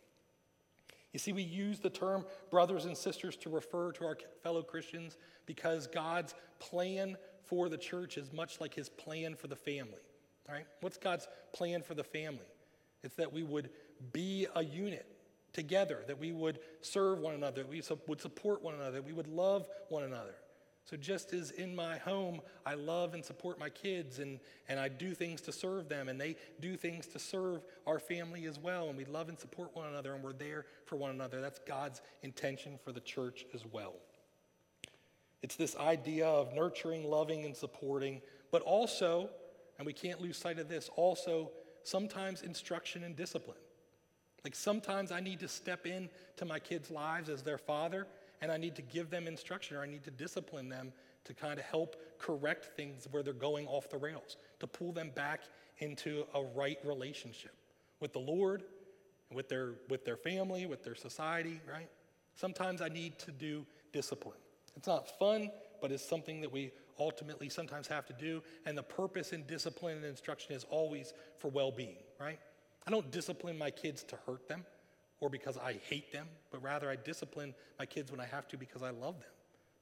You 1.12 1.18
see, 1.18 1.32
we 1.32 1.42
use 1.42 1.78
the 1.78 1.90
term 1.90 2.26
brothers 2.50 2.84
and 2.84 2.96
sisters 2.96 3.36
to 3.38 3.48
refer 3.48 3.92
to 3.92 4.04
our 4.04 4.18
fellow 4.42 4.62
Christians 4.62 5.16
because 5.46 5.86
God's 5.86 6.34
plan 6.58 7.16
for 7.44 7.68
the 7.68 7.78
church 7.78 8.18
is 8.18 8.32
much 8.32 8.60
like 8.60 8.74
his 8.74 8.88
plan 8.88 9.34
for 9.34 9.46
the 9.46 9.56
family. 9.56 10.02
Right? 10.48 10.66
What's 10.80 10.98
God's 10.98 11.26
plan 11.52 11.82
for 11.82 11.94
the 11.94 12.04
family? 12.04 12.46
It's 13.02 13.16
that 13.16 13.32
we 13.32 13.42
would 13.42 13.70
be 14.12 14.46
a 14.54 14.62
unit 14.62 15.06
together, 15.52 16.00
that 16.06 16.18
we 16.18 16.32
would 16.32 16.58
serve 16.82 17.20
one 17.20 17.34
another, 17.34 17.62
that 17.62 17.70
we 17.70 17.82
would 18.06 18.20
support 18.20 18.62
one 18.62 18.74
another, 18.74 18.92
that 18.92 19.04
we 19.04 19.12
would 19.12 19.28
love 19.28 19.66
one 19.88 20.02
another. 20.02 20.34
So, 20.86 20.98
just 20.98 21.32
as 21.32 21.50
in 21.50 21.74
my 21.74 21.96
home, 21.96 22.42
I 22.66 22.74
love 22.74 23.14
and 23.14 23.24
support 23.24 23.58
my 23.58 23.70
kids 23.70 24.18
and, 24.18 24.38
and 24.68 24.78
I 24.78 24.88
do 24.88 25.14
things 25.14 25.40
to 25.42 25.52
serve 25.52 25.88
them, 25.88 26.10
and 26.10 26.20
they 26.20 26.36
do 26.60 26.76
things 26.76 27.06
to 27.08 27.18
serve 27.18 27.62
our 27.86 27.98
family 27.98 28.44
as 28.44 28.58
well, 28.58 28.88
and 28.88 28.98
we 28.98 29.06
love 29.06 29.30
and 29.30 29.38
support 29.38 29.74
one 29.74 29.88
another, 29.88 30.12
and 30.12 30.22
we're 30.22 30.34
there 30.34 30.66
for 30.84 30.96
one 30.96 31.10
another. 31.10 31.40
That's 31.40 31.58
God's 31.66 32.02
intention 32.22 32.78
for 32.84 32.92
the 32.92 33.00
church 33.00 33.46
as 33.54 33.64
well. 33.64 33.94
It's 35.42 35.56
this 35.56 35.74
idea 35.76 36.26
of 36.26 36.52
nurturing, 36.52 37.04
loving, 37.04 37.46
and 37.46 37.56
supporting, 37.56 38.20
but 38.50 38.60
also 38.60 39.30
and 39.78 39.86
we 39.86 39.92
can't 39.92 40.20
lose 40.20 40.36
sight 40.36 40.58
of 40.58 40.68
this, 40.68 40.90
also 40.96 41.50
sometimes 41.82 42.42
instruction 42.42 43.04
and 43.04 43.16
discipline. 43.16 43.56
Like 44.44 44.54
sometimes 44.54 45.10
I 45.10 45.20
need 45.20 45.40
to 45.40 45.48
step 45.48 45.86
in 45.86 46.08
to 46.36 46.44
my 46.44 46.58
kids' 46.58 46.90
lives 46.90 47.28
as 47.28 47.42
their 47.42 47.58
father, 47.58 48.06
and 48.42 48.52
I 48.52 48.56
need 48.56 48.76
to 48.76 48.82
give 48.82 49.10
them 49.10 49.26
instruction 49.26 49.76
or 49.76 49.82
I 49.82 49.86
need 49.86 50.04
to 50.04 50.10
discipline 50.10 50.68
them 50.68 50.92
to 51.24 51.32
kind 51.32 51.58
of 51.58 51.64
help 51.64 51.96
correct 52.18 52.76
things 52.76 53.08
where 53.10 53.22
they're 53.22 53.32
going 53.32 53.66
off 53.66 53.88
the 53.88 53.96
rails, 53.96 54.36
to 54.60 54.66
pull 54.66 54.92
them 54.92 55.10
back 55.14 55.40
into 55.78 56.26
a 56.34 56.42
right 56.54 56.78
relationship 56.84 57.56
with 58.00 58.12
the 58.12 58.18
Lord, 58.18 58.62
with 59.32 59.48
their, 59.48 59.72
with 59.88 60.04
their 60.04 60.16
family, 60.16 60.66
with 60.66 60.84
their 60.84 60.94
society, 60.94 61.60
right? 61.70 61.88
Sometimes 62.34 62.82
I 62.82 62.88
need 62.88 63.18
to 63.20 63.32
do 63.32 63.64
discipline. 63.92 64.36
It's 64.76 64.86
not 64.86 65.18
fun, 65.18 65.50
but 65.80 65.90
it's 65.90 66.06
something 66.06 66.40
that 66.42 66.52
we 66.52 66.72
ultimately 66.98 67.48
sometimes 67.48 67.86
have 67.88 68.06
to 68.06 68.12
do. 68.12 68.42
And 68.66 68.76
the 68.76 68.82
purpose 68.82 69.32
in 69.32 69.44
discipline 69.46 69.96
and 69.96 70.06
instruction 70.06 70.54
is 70.54 70.64
always 70.70 71.12
for 71.38 71.50
well 71.50 71.70
being, 71.70 71.96
right? 72.20 72.38
I 72.86 72.90
don't 72.90 73.10
discipline 73.10 73.56
my 73.56 73.70
kids 73.70 74.02
to 74.04 74.16
hurt 74.26 74.48
them 74.48 74.64
or 75.20 75.30
because 75.30 75.56
I 75.56 75.78
hate 75.88 76.12
them, 76.12 76.26
but 76.50 76.62
rather 76.62 76.90
I 76.90 76.96
discipline 76.96 77.54
my 77.78 77.86
kids 77.86 78.10
when 78.10 78.20
I 78.20 78.26
have 78.26 78.46
to 78.48 78.56
because 78.56 78.82
I 78.82 78.90
love 78.90 79.14
them, 79.20 79.30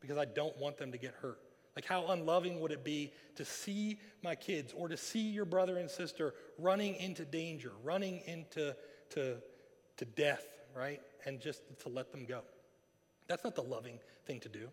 because 0.01 0.19
I 0.19 0.25
don't 0.25 0.57
want 0.59 0.77
them 0.77 0.93
to 0.93 0.99
get 0.99 1.15
hurt. 1.21 1.39
Like, 1.75 1.87
how 1.87 2.07
unloving 2.09 2.61
would 2.61 2.71
it 2.71 2.85
be 2.85 3.13
to 3.37 3.45
see 3.45 3.99
my 4.23 4.35
kids 4.35 4.75
or 4.77 4.89
to 4.89 4.97
see 4.97 5.31
your 5.31 5.47
brother 5.47 5.79
and 5.79 5.91
sister 5.91 6.35
running 6.59 6.97
into 6.97 7.25
danger, 7.25 7.73
running 7.83 8.21
into 8.27 8.77
to, 9.11 9.37
to 9.97 10.05
death, 10.05 10.45
right? 10.77 11.01
And 11.25 11.41
just 11.41 11.63
to 11.81 11.89
let 11.89 12.13
them 12.13 12.27
go? 12.27 12.43
That's 13.27 13.43
not 13.43 13.55
the 13.55 13.63
loving 13.63 13.99
thing 14.27 14.41
to 14.41 14.49
do. 14.49 14.69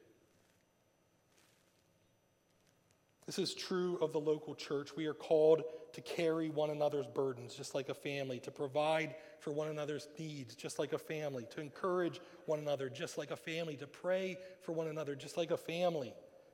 This 3.29 3.37
is 3.37 3.53
true 3.53 3.99
of 4.01 4.11
the 4.11 4.19
local 4.19 4.55
church. 4.55 4.95
We 4.95 5.05
are 5.05 5.13
called 5.13 5.61
to 5.93 6.01
carry 6.01 6.49
one 6.49 6.71
another's 6.71 7.05
burdens, 7.05 7.53
just 7.53 7.75
like 7.75 7.89
a 7.89 7.93
family, 7.93 8.39
to 8.39 8.49
provide 8.49 9.13
for 9.39 9.51
one 9.51 9.67
another's 9.67 10.07
needs, 10.17 10.55
just 10.55 10.79
like 10.79 10.93
a 10.93 10.97
family, 10.97 11.45
to 11.51 11.61
encourage 11.61 12.21
one 12.47 12.57
another, 12.57 12.89
just 12.89 13.19
like 13.19 13.29
a 13.29 13.35
family, 13.35 13.75
to 13.75 13.85
pray 13.85 14.35
for 14.63 14.71
one 14.71 14.87
another, 14.87 15.13
just 15.13 15.37
like 15.37 15.51
a 15.51 15.57
family, 15.57 16.11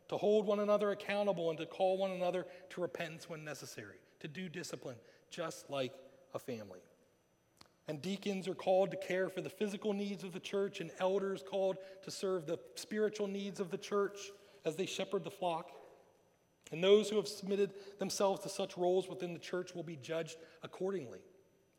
to 0.09 0.17
hold 0.17 0.45
one 0.45 0.59
another 0.59 0.91
accountable 0.91 1.49
and 1.49 1.57
to 1.59 1.65
call 1.65 1.97
one 1.97 2.11
another 2.11 2.45
to 2.71 2.81
repentance 2.81 3.29
when 3.29 3.45
necessary, 3.45 3.95
to 4.19 4.27
do 4.27 4.49
discipline, 4.49 4.97
just 5.29 5.69
like 5.69 5.93
a 6.33 6.39
family. 6.39 6.81
And 7.87 8.01
deacons 8.01 8.49
are 8.49 8.53
called 8.53 8.91
to 8.91 8.97
care 8.97 9.29
for 9.29 9.39
the 9.39 9.49
physical 9.49 9.93
needs 9.93 10.25
of 10.25 10.33
the 10.33 10.41
church, 10.41 10.81
and 10.81 10.91
elders 10.99 11.41
called 11.41 11.77
to 12.03 12.11
serve 12.11 12.45
the 12.45 12.59
spiritual 12.75 13.27
needs 13.27 13.61
of 13.61 13.71
the 13.71 13.77
church 13.77 14.17
as 14.65 14.75
they 14.75 14.85
shepherd 14.85 15.23
the 15.23 15.31
flock. 15.31 15.71
And 16.71 16.83
those 16.83 17.09
who 17.09 17.17
have 17.17 17.27
submitted 17.27 17.73
themselves 17.99 18.41
to 18.41 18.49
such 18.49 18.77
roles 18.77 19.07
within 19.07 19.33
the 19.33 19.39
church 19.39 19.75
will 19.75 19.83
be 19.83 19.97
judged 19.97 20.37
accordingly 20.63 21.19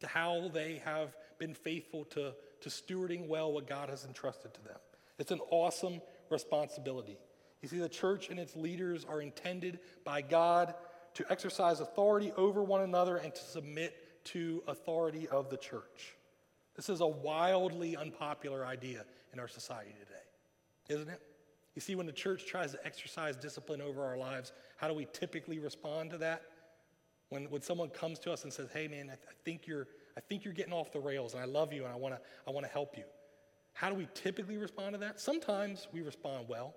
to 0.01 0.07
how 0.07 0.49
they 0.53 0.81
have 0.85 1.17
been 1.39 1.55
faithful 1.55 2.05
to, 2.05 2.33
to 2.61 2.69
stewarding 2.69 3.27
well 3.27 3.53
what 3.53 3.67
God 3.67 3.89
has 3.89 4.05
entrusted 4.05 4.55
to 4.55 4.63
them. 4.63 4.77
It's 5.19 5.31
an 5.31 5.41
awesome 5.51 6.01
responsibility. 6.31 7.19
You 7.63 7.69
see, 7.69 7.79
the 7.79 7.89
church 7.89 8.29
and 8.29 8.39
its 8.39 8.55
leaders 8.55 9.05
are 9.05 9.21
intended 9.21 9.81
by 10.05 10.23
God 10.23 10.75
to 11.15 11.25
exercise 11.31 11.81
authority 11.81 12.33
over 12.37 12.63
one 12.63 12.83
another 12.83 13.17
and 13.17 13.35
to 13.35 13.43
submit 13.43 14.25
to 14.25 14.63
authority 14.69 15.27
of 15.29 15.51
the 15.51 15.57
church. 15.57 16.15
This 16.75 16.91
is 16.91 17.01
a 17.01 17.07
wildly 17.07 17.97
unpopular 17.97 18.67
idea 18.67 19.05
in 19.33 19.41
our 19.41 19.49
society 19.49 19.95
today, 19.99 20.95
isn't 21.01 21.09
it? 21.09 21.21
You 21.75 21.81
see, 21.81 21.95
when 21.95 22.07
the 22.07 22.13
church 22.13 22.47
tries 22.47 22.73
to 22.73 22.87
exercise 22.87 23.37
discipline 23.37 23.81
over 23.81 24.05
our 24.05 24.17
lives, 24.17 24.53
how 24.77 24.89
do 24.89 24.95
we 24.95 25.07
typically 25.13 25.59
respond 25.59 26.11
to 26.11 26.19
that? 26.19 26.43
When, 27.29 27.51
when 27.51 27.63
someone 27.63 27.89
comes 27.89 28.19
to 28.21 28.33
us 28.33 28.45
and 28.45 28.53
says, 28.53 28.69
hey 28.73 28.87
man, 28.89 29.07
I, 29.07 29.17
th- 29.17 29.29
I 29.29 29.35
think 29.45 29.67
you're, 29.67 29.89
I 30.17 30.21
think 30.21 30.45
you're 30.45 30.55
getting 30.55 30.73
off 30.73 30.93
the 30.93 31.01
rails 31.01 31.35
and 31.35 31.43
I 31.43 31.47
love 31.47 31.73
you 31.73 31.85
and 31.85 31.93
I 31.93 31.97
wanna, 31.97 32.21
I 32.47 32.51
wanna 32.51 32.69
help 32.69 32.97
you. 32.97 33.05
How 33.73 33.89
do 33.89 33.95
we 33.95 34.09
typically 34.15 34.57
respond 34.57 34.93
to 34.93 34.99
that? 34.99 35.21
Sometimes 35.21 35.89
we 35.93 36.03
respond 36.03 36.47
well, 36.49 36.75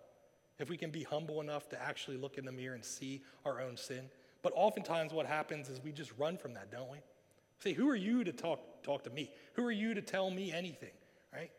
if 0.57 0.69
we 0.69 0.75
can 0.75 0.89
be 0.89 1.03
humble 1.03 1.39
enough 1.39 1.69
to 1.69 1.81
actually 1.81 2.17
look 2.17 2.37
in 2.37 2.45
the 2.45 2.51
mirror 2.51 2.75
and 2.75 2.83
see 2.83 3.21
our 3.45 3.61
own 3.61 3.77
sin. 3.77 4.09
But 4.41 4.53
oftentimes 4.55 5.13
what 5.13 5.25
happens 5.25 5.69
is 5.69 5.81
we 5.83 5.91
just 5.91 6.11
run 6.17 6.37
from 6.37 6.53
that, 6.55 6.71
don't 6.71 6.89
we? 6.91 6.97
Say, 7.59 7.73
who 7.73 7.89
are 7.89 7.95
you 7.95 8.23
to 8.23 8.31
talk, 8.31 8.83
talk 8.83 9.03
to 9.03 9.09
me? 9.09 9.31
Who 9.53 9.65
are 9.65 9.71
you 9.71 9.93
to 9.93 10.01
tell 10.01 10.29
me 10.31 10.51
anything, 10.51 10.91
right? 11.33 11.51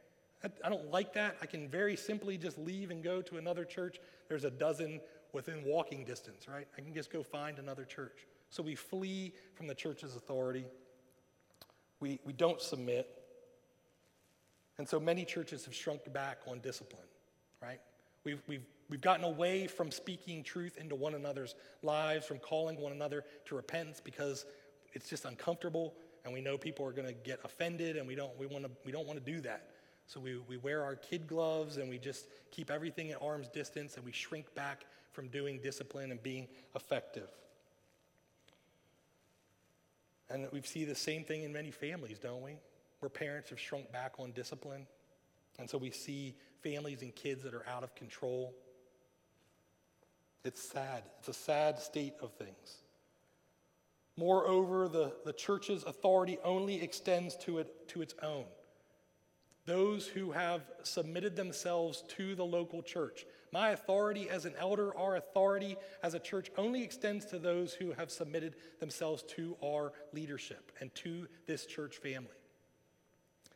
I 0.65 0.71
don't 0.71 0.91
like 0.91 1.13
that. 1.15 1.37
I 1.43 1.47
can 1.47 1.69
very 1.69 1.97
simply 1.97 2.39
just 2.39 2.57
leave 2.59 2.91
and 2.91 3.03
go 3.03 3.21
to 3.21 3.37
another 3.37 3.65
church. 3.65 3.99
There's 4.29 4.45
a 4.45 4.51
dozen 4.51 5.01
within 5.33 5.65
walking 5.65 6.05
distance, 6.05 6.49
right? 6.49 6.67
I 6.77 6.81
can 6.81 6.95
just 6.95 7.13
go 7.13 7.23
find 7.23 7.59
another 7.59 7.85
church. 7.85 8.27
So 8.51 8.63
we 8.63 8.75
flee 8.75 9.33
from 9.55 9.67
the 9.67 9.75
church's 9.75 10.17
authority. 10.17 10.65
We, 12.01 12.19
we 12.25 12.33
don't 12.33 12.61
submit. 12.61 13.09
And 14.79 14.89
so 14.89 14.99
many 14.99 15.25
churches 15.25 15.65
have 15.67 15.75
shrunk 15.75 16.13
back 16.13 16.39
on 16.49 16.61
discipline, 16.61 17.07
right? 17.63 17.81
We've, 18.25 18.43
we've, 18.49 18.65
we've 18.89 19.01
gotten 19.01 19.25
away 19.25 19.67
from 19.67 19.91
speaking 19.91 20.43
truth 20.43 20.77
into 20.77 20.95
one 20.95 21.15
another's 21.15 21.55
lives, 21.83 22.27
from 22.27 22.39
calling 22.39 22.81
one 22.81 22.93
another 22.93 23.25
to 23.47 23.55
repentance 23.55 24.01
because 24.03 24.47
it's 24.93 25.09
just 25.09 25.25
uncomfortable 25.25 25.95
and 26.25 26.35
we 26.35 26.41
know 26.41 26.59
people 26.59 26.85
are 26.87 26.93
going 26.93 27.07
to 27.07 27.15
get 27.15 27.41
offended 27.45 27.97
and 27.97 28.07
we 28.07 28.15
don't, 28.15 28.37
we 28.39 28.47
wanna, 28.47 28.69
we 28.85 28.93
don't 28.93 29.07
want 29.07 29.25
to 29.25 29.33
do 29.33 29.41
that. 29.43 29.71
So 30.07 30.19
we, 30.19 30.39
we 30.49 30.57
wear 30.57 30.83
our 30.83 30.97
kid 30.97 31.27
gloves 31.27 31.77
and 31.77 31.89
we 31.89 31.99
just 31.99 32.27
keep 32.51 32.71
everything 32.71 33.11
at 33.13 33.23
arm's 33.23 33.49
distance 33.49 33.97
and 33.97 34.05
we 34.05 34.13
shrink 34.13 34.53
back 34.55 34.85
from 35.13 35.29
doing 35.29 35.61
discipline 35.61 36.11
and 36.11 36.23
being 36.23 36.49
effective. 36.75 37.29
And 40.29 40.47
we 40.53 40.63
see 40.63 40.85
the 40.85 40.95
same 40.95 41.25
thing 41.25 41.43
in 41.43 41.53
many 41.53 41.71
families, 41.71 42.19
don't 42.19 42.43
we? 42.43 42.57
Where 43.01 43.11
parents 43.11 43.51
have 43.51 43.59
shrunk 43.59 43.91
back 43.91 44.15
on 44.19 44.33
discipline. 44.33 44.87
And 45.59 45.69
so 45.69 45.77
we 45.77 45.91
see 45.91 46.37
families 46.63 47.03
and 47.03 47.15
kids 47.15 47.43
that 47.43 47.55
are 47.55 47.67
out 47.69 47.83
of 47.83 47.95
control. 47.95 48.55
It's 50.45 50.63
sad. 50.63 51.03
It's 51.19 51.29
a 51.29 51.35
sad 51.35 51.79
state 51.79 52.15
of 52.23 52.33
things. 52.33 52.79
Moreover, 54.17 54.89
the, 54.89 55.13
the 55.25 55.33
church's 55.33 55.83
authority 55.83 56.39
only 56.45 56.83
extends 56.83 57.37
to, 57.39 57.59
it, 57.59 57.89
to 57.89 58.03
its 58.03 58.15
own. 58.23 58.45
Those 59.71 60.05
who 60.05 60.33
have 60.33 60.63
submitted 60.83 61.37
themselves 61.37 62.03
to 62.17 62.35
the 62.35 62.45
local 62.45 62.83
church. 62.83 63.25
My 63.53 63.71
authority 63.71 64.29
as 64.29 64.45
an 64.45 64.55
elder, 64.59 64.93
our 64.99 65.15
authority 65.15 65.77
as 66.03 66.15
a 66.15 66.19
church 66.19 66.51
only 66.59 66.83
extends 66.83 67.25
to 67.27 67.39
those 67.39 67.73
who 67.73 67.93
have 67.93 68.11
submitted 68.11 68.57
themselves 68.81 69.23
to 69.37 69.57
our 69.65 69.93
leadership 70.13 70.73
and 70.81 70.93
to 70.97 71.29
this 71.47 71.67
church 71.67 71.99
family. 71.99 72.35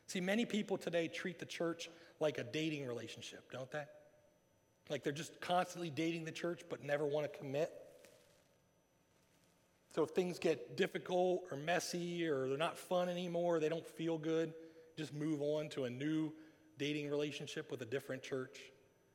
See, 0.07 0.21
many 0.21 0.47
people 0.47 0.77
today 0.77 1.09
treat 1.09 1.41
the 1.41 1.47
church 1.47 1.91
like 2.21 2.39
a 2.39 2.45
dating 2.45 2.87
relationship, 2.87 3.51
don't 3.51 3.73
they? 3.73 3.83
Like 4.91 5.03
they're 5.03 5.13
just 5.13 5.41
constantly 5.41 5.91
dating 5.91 6.27
the 6.27 6.33
church 6.33 6.63
but 6.71 6.85
never 6.85 7.05
want 7.05 7.33
to 7.33 7.39
commit. 7.41 7.73
So 9.97 10.05
if 10.05 10.11
things 10.11 10.39
get 10.39 10.77
difficult 10.77 11.43
or 11.51 11.57
messy 11.57 12.25
or 12.29 12.47
they're 12.47 12.57
not 12.57 12.79
fun 12.79 13.09
anymore, 13.09 13.59
they 13.59 13.69
don't 13.69 13.87
feel 13.87 14.17
good, 14.17 14.55
just 14.97 15.15
move 15.15 15.43
on 15.43 15.69
to 15.71 15.85
a 15.85 15.91
new 15.91 16.33
dating 16.79 17.09
relationship 17.09 17.71
with 17.71 17.83
a 17.83 17.87
different 17.87 18.23
church. 18.23 18.59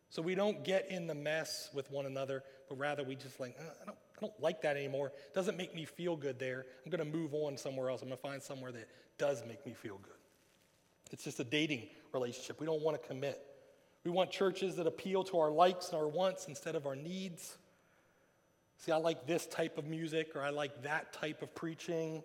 So 0.09 0.21
we 0.21 0.33
don't 0.33 0.63
get 0.63 0.89
in 0.89 1.05
the 1.07 1.15
mess 1.15 1.69
with 1.73 1.91
one 1.91 2.05
another, 2.05 2.43
but 2.67 2.77
rather 2.77 3.03
we 3.03 3.15
just 3.15 3.39
like, 3.39 3.55
uh, 3.59 3.63
I, 3.81 3.85
don't, 3.85 3.97
I 4.17 4.21
don't 4.21 4.39
like 4.41 4.61
that 4.63 4.75
anymore. 4.75 5.07
It 5.07 5.35
doesn't 5.35 5.55
make 5.55 5.75
me 5.75 5.85
feel 5.85 6.15
good 6.15 6.39
there. 6.39 6.65
I'm 6.83 6.89
going 6.89 7.05
to 7.05 7.17
move 7.17 7.33
on 7.33 7.57
somewhere 7.57 7.89
else. 7.89 8.01
I'm 8.01 8.07
going 8.07 8.17
to 8.17 8.21
find 8.21 8.41
somewhere 8.41 8.71
that 8.71 8.87
does 9.17 9.43
make 9.47 9.65
me 9.65 9.73
feel 9.73 9.99
good. 10.01 10.13
It's 11.11 11.23
just 11.23 11.39
a 11.39 11.43
dating 11.43 11.87
relationship. 12.13 12.59
We 12.59 12.65
don't 12.65 12.81
want 12.81 13.01
to 13.01 13.07
commit. 13.07 13.41
We 14.03 14.11
want 14.11 14.31
churches 14.31 14.75
that 14.77 14.87
appeal 14.87 15.23
to 15.25 15.39
our 15.39 15.51
likes 15.51 15.89
and 15.89 15.97
our 15.97 16.07
wants 16.07 16.47
instead 16.47 16.75
of 16.75 16.87
our 16.87 16.95
needs. 16.95 17.57
See, 18.77 18.91
I 18.91 18.97
like 18.97 19.27
this 19.27 19.45
type 19.45 19.77
of 19.77 19.85
music, 19.85 20.35
or 20.35 20.41
I 20.41 20.51
like 20.51 20.83
that 20.83 21.11
type 21.11 21.41
of 21.41 21.53
preaching, 21.53 22.23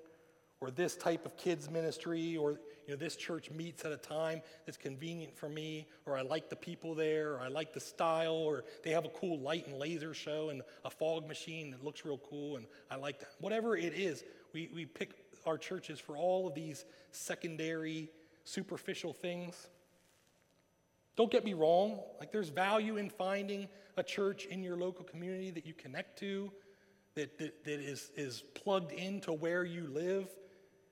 or 0.61 0.70
this 0.70 0.96
type 0.96 1.26
of 1.26 1.36
kids 1.36 1.68
ministry, 1.68 2.36
or 2.36 2.61
you 2.87 2.93
know, 2.93 2.99
this 2.99 3.16
church 3.16 3.51
meets 3.51 3.85
at 3.85 3.93
a 3.93 3.97
time 3.97 4.43
that's 4.66 4.76
convenient 4.76 5.37
for 5.37 5.49
me, 5.49 5.87
or 6.07 6.16
I 6.16 6.22
like 6.22 6.51
the 6.51 6.57
people 6.57 6.95
there, 6.95 7.35
or 7.35 7.41
I 7.41 7.49
like 7.49 7.72
the 7.72 7.80
style, 7.80 8.35
or 8.35 8.64
they 8.82 8.91
have 8.91 9.05
a 9.05 9.11
cool 9.11 9.39
light 9.39 9.66
and 9.66 9.78
laser 9.78 10.14
show 10.14 10.51
and 10.51 10.62
a 10.85 10.91
fog 10.91 11.26
machine 11.26 11.70
that 11.70 11.85
looks 11.85 12.05
real 12.05 12.20
cool, 12.28 12.57
and 12.57 12.66
I 12.91 12.97
like 12.97 13.20
that. 13.20 13.28
Whatever 13.41 13.76
it 13.76 13.95
is, 13.95 14.24
we, 14.53 14.70
we 14.74 14.87
pick 14.87 15.12
our 15.47 15.59
churches 15.59 15.99
for 15.99 16.16
all 16.16 16.47
of 16.47 16.55
these 16.55 16.85
secondary, 17.11 18.11
superficial 18.45 19.12
things. 19.12 19.68
Don't 21.16 21.30
get 21.30 21.45
me 21.45 21.55
wrong, 21.55 22.01
like 22.18 22.32
there's 22.32 22.49
value 22.49 22.97
in 22.97 23.09
finding 23.09 23.68
a 23.97 24.03
church 24.03 24.47
in 24.47 24.62
your 24.62 24.76
local 24.76 25.05
community 25.05 25.51
that 25.51 25.64
you 25.64 25.72
connect 25.72 26.18
to, 26.18 26.51
that, 27.14 27.39
that, 27.39 27.64
that 27.64 27.80
is, 27.80 28.11
is 28.16 28.43
plugged 28.55 28.93
into 28.93 29.32
where 29.32 29.64
you 29.64 29.87
live, 29.87 30.28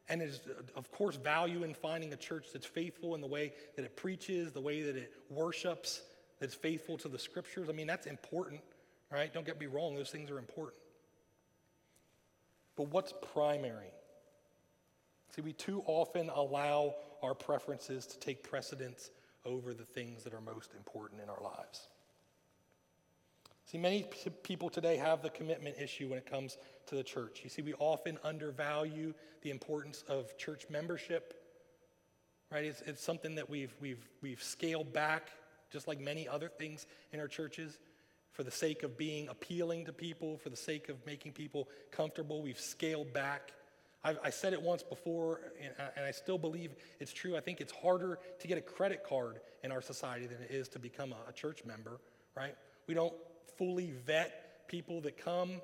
and 0.09 0.21
is, 0.21 0.41
of 0.77 0.91
course, 0.91 1.17
value 1.17 1.63
in 1.63 1.75
finding 1.75 2.13
a 2.13 2.17
church 2.17 2.47
that's 2.53 2.67
faithful 2.67 3.15
in 3.15 3.21
the 3.21 3.27
way 3.27 3.53
that 3.77 3.85
it 3.85 3.97
preaches, 3.97 4.53
the 4.53 4.61
way 4.61 4.83
that 4.83 4.97
it 4.97 5.13
worships, 5.31 6.03
that's 6.41 6.55
faithful 6.55 6.99
to 6.99 7.09
the 7.09 7.19
scriptures. 7.19 7.69
I 7.69 7.73
mean, 7.73 7.87
that's 7.87 8.07
important, 8.07 8.61
right? 9.11 9.33
Don't 9.33 9.47
get 9.47 9.61
me 9.61 9.67
wrong, 9.67 9.95
those 9.95 10.11
things 10.11 10.31
are 10.31 10.39
important. 10.39 10.83
But 12.77 12.89
what's 12.89 13.15
primary? 13.33 13.93
See, 15.35 15.43
we 15.43 15.53
too 15.53 15.83
often 15.87 16.31
allow 16.31 16.95
our 17.23 17.35
preferences 17.35 18.07
to 18.07 18.19
take 18.19 18.43
precedence 18.43 19.11
over 19.45 19.73
the 19.73 19.85
things 19.85 20.25
that 20.25 20.35
are 20.35 20.41
most 20.41 20.75
important 20.75 21.21
in 21.23 21.29
our 21.29 21.43
lives. 21.43 21.89
See, 23.73 23.79
many 23.79 24.05
people 24.43 24.69
today 24.69 24.99
have 24.99 25.23
the 25.23 25.31
commitment 25.31 25.77
issue 25.81 26.07
when 26.11 26.19
it 26.19 26.27
comes 26.27 26.59
to 26.89 26.95
the 26.95 27.03
church. 27.03 27.41
You 27.43 27.49
see, 27.49 27.63
we 27.63 27.73
often 27.79 28.19
undervalue 28.23 29.15
the 29.41 29.51
importance 29.51 30.05
of 30.09 30.37
church 30.37 30.67
membership, 30.69 31.33
right? 32.51 32.67
It's, 32.67 32.83
it's 32.83 33.03
something 33.03 33.35
that 33.37 33.49
we've, 33.49 33.75
we've, 33.81 34.07
we've 34.21 34.43
scaled 34.43 34.93
back, 34.93 35.31
just 35.73 35.89
like 35.89 35.99
many 35.99 36.29
other 36.29 36.51
things 36.51 36.87
in 37.13 37.21
our 37.21 37.29
churches, 37.29 37.79
for 38.33 38.43
the 38.43 38.51
sake 38.51 38.83
of 38.83 38.99
being 38.99 39.29
appealing 39.29 39.87
to 39.87 39.93
people, 39.95 40.37
for 40.37 40.51
the 40.51 40.57
sake 40.57 40.91
of 40.91 40.97
making 41.07 41.33
people 41.33 41.67
comfortable. 41.91 42.43
We've 42.43 42.61
scaled 42.61 43.15
back. 43.15 43.53
I've, 44.05 44.19
i 44.23 44.29
said 44.29 44.53
it 44.53 44.61
once 44.61 44.83
before, 44.83 45.41
and 45.63 45.73
I, 45.79 45.89
and 45.97 46.05
I 46.05 46.11
still 46.11 46.37
believe 46.37 46.73
it's 47.01 47.13
true. 47.13 47.39
I 47.39 47.41
think 47.41 47.63
it's 47.63 47.73
harder 47.73 48.19
to 48.39 48.49
get 48.49 48.59
a 48.59 48.63
credit 48.63 49.03
card 49.03 49.41
in 49.65 49.73
our 49.73 49.81
society 49.81 50.27
than 50.27 50.43
it 50.43 50.51
is 50.51 50.69
to 50.71 50.79
become 50.79 51.15
a, 51.15 51.31
a 51.31 51.33
church 51.33 51.65
member, 51.65 52.03
right? 52.37 52.55
We 52.87 52.93
don't 52.93 53.15
fully 53.57 53.93
vet 54.07 54.67
people 54.69 55.01
that 55.03 55.17
come. 55.17 55.61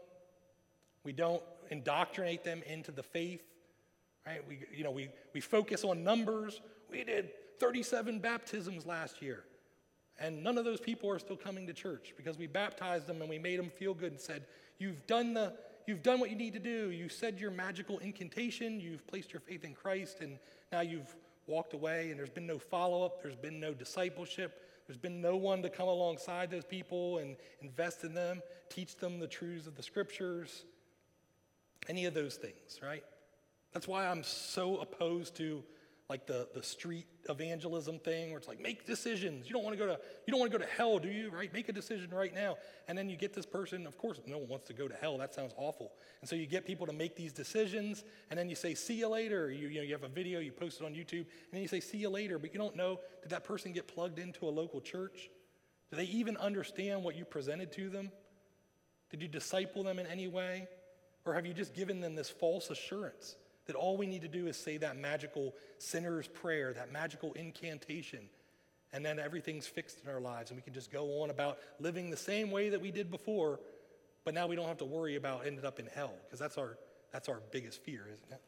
We 1.04 1.12
don't 1.12 1.42
indoctrinate 1.70 2.44
them 2.44 2.62
into 2.66 2.92
the 2.92 3.02
faith, 3.02 3.42
right? 4.26 4.46
We, 4.46 4.60
you 4.74 4.84
know, 4.84 4.90
we, 4.90 5.08
we 5.32 5.40
focus 5.40 5.84
on 5.84 6.04
numbers. 6.04 6.60
We 6.90 7.04
did 7.04 7.30
37 7.60 8.18
baptisms 8.18 8.86
last 8.86 9.22
year. 9.22 9.44
And 10.20 10.42
none 10.42 10.58
of 10.58 10.64
those 10.64 10.80
people 10.80 11.08
are 11.10 11.18
still 11.18 11.36
coming 11.36 11.66
to 11.68 11.72
church 11.72 12.14
because 12.16 12.36
we 12.36 12.46
baptized 12.46 13.06
them 13.06 13.20
and 13.20 13.30
we 13.30 13.38
made 13.38 13.58
them 13.58 13.70
feel 13.70 13.94
good 13.94 14.12
and 14.12 14.20
said, 14.20 14.44
You've 14.78 15.06
done 15.06 15.34
the, 15.34 15.54
You've 15.88 16.02
done 16.02 16.20
what 16.20 16.28
you 16.28 16.36
need 16.36 16.52
to 16.52 16.58
do. 16.58 16.90
You 16.90 17.08
said 17.08 17.40
your 17.40 17.50
magical 17.50 17.96
incantation. 18.00 18.78
You've 18.78 19.06
placed 19.06 19.32
your 19.32 19.40
faith 19.40 19.64
in 19.64 19.72
Christ, 19.72 20.18
and 20.20 20.38
now 20.70 20.82
you've 20.82 21.16
walked 21.46 21.72
away, 21.72 22.10
and 22.10 22.18
there's 22.18 22.28
been 22.28 22.46
no 22.46 22.58
follow 22.58 23.06
up. 23.06 23.22
There's 23.22 23.34
been 23.34 23.58
no 23.58 23.72
discipleship. 23.72 24.67
There's 24.88 24.98
been 24.98 25.20
no 25.20 25.36
one 25.36 25.62
to 25.62 25.68
come 25.68 25.86
alongside 25.86 26.50
those 26.50 26.64
people 26.64 27.18
and 27.18 27.36
invest 27.60 28.04
in 28.04 28.14
them, 28.14 28.40
teach 28.70 28.96
them 28.96 29.20
the 29.20 29.26
truths 29.26 29.66
of 29.66 29.76
the 29.76 29.82
scriptures, 29.82 30.64
any 31.88 32.06
of 32.06 32.14
those 32.14 32.36
things, 32.36 32.80
right? 32.82 33.04
That's 33.74 33.86
why 33.86 34.06
I'm 34.06 34.22
so 34.22 34.78
opposed 34.78 35.36
to 35.36 35.62
like 36.08 36.26
the, 36.26 36.48
the 36.54 36.62
street 36.62 37.06
evangelism 37.28 37.98
thing 37.98 38.30
where 38.30 38.38
it's 38.38 38.48
like 38.48 38.62
make 38.62 38.86
decisions. 38.86 39.46
You 39.46 39.52
don't 39.52 39.62
want 39.62 39.78
to 39.78 39.84
go 39.84 39.86
to 39.86 40.00
you 40.26 40.30
don't 40.30 40.40
want 40.40 40.50
to 40.50 40.58
go 40.58 40.64
to 40.64 40.70
hell 40.70 40.98
do 40.98 41.08
you? 41.08 41.30
Right? 41.30 41.52
Make 41.52 41.68
a 41.68 41.72
decision 41.72 42.10
right 42.10 42.34
now. 42.34 42.56
And 42.88 42.96
then 42.96 43.10
you 43.10 43.16
get 43.16 43.34
this 43.34 43.44
person 43.44 43.86
of 43.86 43.98
course 43.98 44.18
no 44.26 44.38
one 44.38 44.48
wants 44.48 44.66
to 44.68 44.72
go 44.72 44.88
to 44.88 44.94
hell. 44.94 45.18
That 45.18 45.34
sounds 45.34 45.52
awful. 45.58 45.92
And 46.22 46.28
so 46.28 46.34
you 46.34 46.46
get 46.46 46.64
people 46.64 46.86
to 46.86 46.94
make 46.94 47.14
these 47.14 47.32
decisions 47.32 48.04
and 48.30 48.38
then 48.38 48.48
you 48.48 48.54
say 48.54 48.74
see 48.74 48.94
you 48.94 49.08
later. 49.08 49.50
You, 49.50 49.68
you 49.68 49.80
know 49.80 49.82
you 49.82 49.92
have 49.92 50.02
a 50.02 50.08
video 50.08 50.40
you 50.40 50.50
post 50.50 50.80
it 50.80 50.86
on 50.86 50.94
youtube 50.94 51.26
and 51.26 51.52
then 51.52 51.60
you 51.60 51.68
say 51.68 51.80
see 51.80 51.98
you 51.98 52.08
later. 52.08 52.38
But 52.38 52.54
you 52.54 52.58
don't 52.58 52.74
know 52.74 53.00
did 53.22 53.30
that 53.30 53.44
person 53.44 53.72
get 53.72 53.86
plugged 53.86 54.18
into 54.18 54.46
a 54.46 54.50
local 54.50 54.80
church? 54.80 55.28
Do 55.90 55.98
they 55.98 56.04
even 56.04 56.38
understand 56.38 57.04
what 57.04 57.16
you 57.16 57.26
presented 57.26 57.70
to 57.72 57.90
them? 57.90 58.10
Did 59.10 59.20
you 59.20 59.28
disciple 59.28 59.82
them 59.82 59.98
in 59.98 60.06
any 60.06 60.26
way? 60.26 60.68
Or 61.26 61.34
have 61.34 61.44
you 61.44 61.52
just 61.52 61.74
given 61.74 62.00
them 62.00 62.14
this 62.14 62.30
false 62.30 62.70
assurance 62.70 63.36
that 63.68 63.76
all 63.76 63.96
we 63.96 64.06
need 64.06 64.22
to 64.22 64.28
do 64.28 64.46
is 64.46 64.56
say 64.56 64.78
that 64.78 64.96
magical 64.96 65.54
sinner's 65.78 66.26
prayer, 66.26 66.72
that 66.72 66.90
magical 66.90 67.34
incantation, 67.34 68.20
and 68.92 69.04
then 69.04 69.18
everything's 69.18 69.66
fixed 69.66 70.02
in 70.02 70.10
our 70.10 70.20
lives, 70.20 70.50
and 70.50 70.58
we 70.58 70.62
can 70.62 70.72
just 70.72 70.90
go 70.90 71.22
on 71.22 71.30
about 71.30 71.58
living 71.78 72.10
the 72.10 72.16
same 72.16 72.50
way 72.50 72.70
that 72.70 72.80
we 72.80 72.90
did 72.90 73.10
before, 73.10 73.60
but 74.24 74.32
now 74.32 74.46
we 74.46 74.56
don't 74.56 74.66
have 74.66 74.78
to 74.78 74.86
worry 74.86 75.16
about 75.16 75.46
ending 75.46 75.66
up 75.66 75.78
in 75.78 75.86
hell, 75.86 76.14
because 76.24 76.40
that's 76.40 76.56
our, 76.56 76.78
that's 77.12 77.28
our 77.28 77.40
biggest 77.52 77.82
fear, 77.82 78.08
isn't 78.10 78.32
it? 78.32 78.40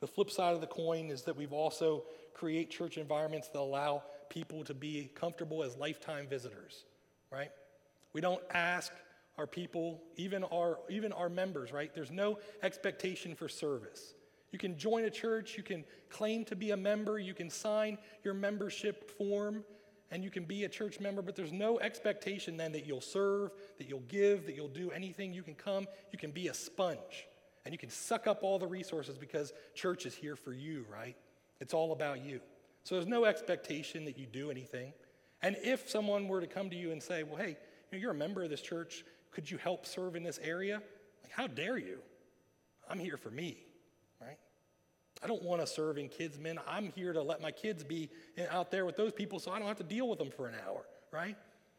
The 0.00 0.08
flip 0.08 0.30
side 0.30 0.54
of 0.54 0.60
the 0.60 0.66
coin 0.66 1.10
is 1.10 1.22
that 1.22 1.36
we've 1.36 1.52
also 1.52 2.02
create 2.34 2.68
church 2.68 2.98
environments 2.98 3.48
that 3.48 3.60
allow 3.60 4.02
people 4.28 4.64
to 4.64 4.74
be 4.74 5.08
comfortable 5.14 5.62
as 5.62 5.76
lifetime 5.76 6.26
visitors, 6.26 6.84
right? 7.30 7.52
We 8.12 8.20
don't 8.20 8.42
ask 8.52 8.92
our 9.38 9.46
people, 9.46 10.00
even 10.16 10.44
our, 10.44 10.78
even 10.88 11.12
our 11.12 11.28
members, 11.28 11.72
right? 11.72 11.94
There's 11.94 12.10
no 12.10 12.38
expectation 12.62 13.34
for 13.34 13.48
service. 13.48 14.14
You 14.52 14.58
can 14.58 14.78
join 14.78 15.04
a 15.04 15.10
church, 15.10 15.56
you 15.56 15.64
can 15.64 15.84
claim 16.10 16.44
to 16.44 16.54
be 16.54 16.70
a 16.70 16.76
member, 16.76 17.18
you 17.18 17.34
can 17.34 17.50
sign 17.50 17.98
your 18.22 18.34
membership 18.34 19.10
form, 19.18 19.64
and 20.12 20.22
you 20.22 20.30
can 20.30 20.44
be 20.44 20.62
a 20.62 20.68
church 20.68 21.00
member, 21.00 21.22
but 21.22 21.34
there's 21.34 21.52
no 21.52 21.80
expectation 21.80 22.56
then 22.56 22.70
that 22.72 22.86
you'll 22.86 23.00
serve, 23.00 23.50
that 23.78 23.88
you'll 23.88 24.04
give, 24.06 24.46
that 24.46 24.54
you'll 24.54 24.68
do 24.68 24.92
anything. 24.92 25.32
You 25.32 25.42
can 25.42 25.56
come, 25.56 25.88
you 26.12 26.18
can 26.18 26.30
be 26.30 26.46
a 26.46 26.54
sponge, 26.54 27.26
and 27.64 27.74
you 27.74 27.78
can 27.78 27.90
suck 27.90 28.28
up 28.28 28.44
all 28.44 28.60
the 28.60 28.66
resources 28.66 29.18
because 29.18 29.52
church 29.74 30.06
is 30.06 30.14
here 30.14 30.36
for 30.36 30.52
you, 30.52 30.86
right? 30.88 31.16
It's 31.60 31.74
all 31.74 31.90
about 31.90 32.24
you. 32.24 32.40
So 32.84 32.94
there's 32.94 33.08
no 33.08 33.24
expectation 33.24 34.04
that 34.04 34.16
you 34.16 34.26
do 34.26 34.52
anything. 34.52 34.92
And 35.42 35.56
if 35.64 35.90
someone 35.90 36.28
were 36.28 36.40
to 36.40 36.46
come 36.46 36.70
to 36.70 36.76
you 36.76 36.92
and 36.92 37.02
say, 37.02 37.24
well, 37.24 37.36
hey, 37.36 37.56
you're 37.90 38.12
a 38.12 38.14
member 38.14 38.42
of 38.42 38.50
this 38.50 38.60
church, 38.60 39.04
could 39.34 39.50
you 39.50 39.58
help 39.58 39.84
serve 39.84 40.16
in 40.16 40.22
this 40.22 40.38
area? 40.42 40.80
Like, 41.22 41.32
how 41.32 41.46
dare 41.46 41.76
you? 41.76 41.98
I'm 42.88 42.98
here 42.98 43.16
for 43.16 43.30
me, 43.30 43.58
right? 44.20 44.38
I 45.22 45.26
don't 45.26 45.42
want 45.42 45.60
to 45.60 45.66
serve 45.66 45.98
in 45.98 46.08
kids' 46.08 46.38
men. 46.38 46.58
I'm 46.66 46.92
here 46.94 47.12
to 47.12 47.22
let 47.22 47.40
my 47.40 47.50
kids 47.50 47.82
be 47.82 48.10
out 48.50 48.70
there 48.70 48.86
with 48.86 48.96
those 48.96 49.12
people 49.12 49.38
so 49.38 49.50
I 49.50 49.58
don't 49.58 49.68
have 49.68 49.78
to 49.78 49.84
deal 49.84 50.08
with 50.08 50.18
them 50.18 50.30
for 50.30 50.46
an 50.46 50.54
hour, 50.66 50.84
right? 51.10 51.36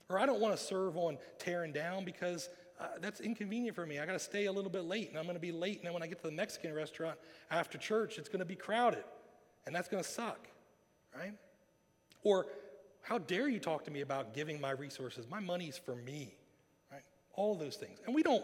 Or 0.09 0.19
I 0.19 0.25
don't 0.25 0.39
want 0.39 0.55
to 0.55 0.61
serve 0.61 0.97
on 0.97 1.17
tearing 1.39 1.71
down 1.71 2.05
because 2.05 2.49
uh, 2.79 2.87
that's 2.99 3.21
inconvenient 3.21 3.75
for 3.75 3.85
me. 3.85 3.99
I 3.99 4.05
got 4.05 4.13
to 4.13 4.19
stay 4.19 4.45
a 4.45 4.51
little 4.51 4.69
bit 4.69 4.83
late 4.83 5.09
and 5.09 5.17
I'm 5.17 5.25
going 5.25 5.35
to 5.35 5.41
be 5.41 5.51
late. 5.51 5.77
And 5.77 5.85
then 5.85 5.93
when 5.93 6.03
I 6.03 6.07
get 6.07 6.19
to 6.21 6.27
the 6.27 6.33
Mexican 6.33 6.73
restaurant 6.73 7.17
after 7.49 7.77
church, 7.77 8.17
it's 8.17 8.29
going 8.29 8.39
to 8.39 8.45
be 8.45 8.55
crowded 8.55 9.03
and 9.65 9.75
that's 9.75 9.87
going 9.87 10.03
to 10.03 10.09
suck, 10.09 10.47
right? 11.15 11.33
Or 12.23 12.47
how 13.01 13.17
dare 13.19 13.47
you 13.47 13.59
talk 13.59 13.85
to 13.85 13.91
me 13.91 14.01
about 14.01 14.33
giving 14.33 14.59
my 14.59 14.71
resources? 14.71 15.27
My 15.29 15.39
money's 15.39 15.77
for 15.77 15.95
me? 15.95 16.35
All 17.35 17.55
those 17.55 17.75
things. 17.75 17.99
And 18.05 18.15
we 18.15 18.23
don't, 18.23 18.43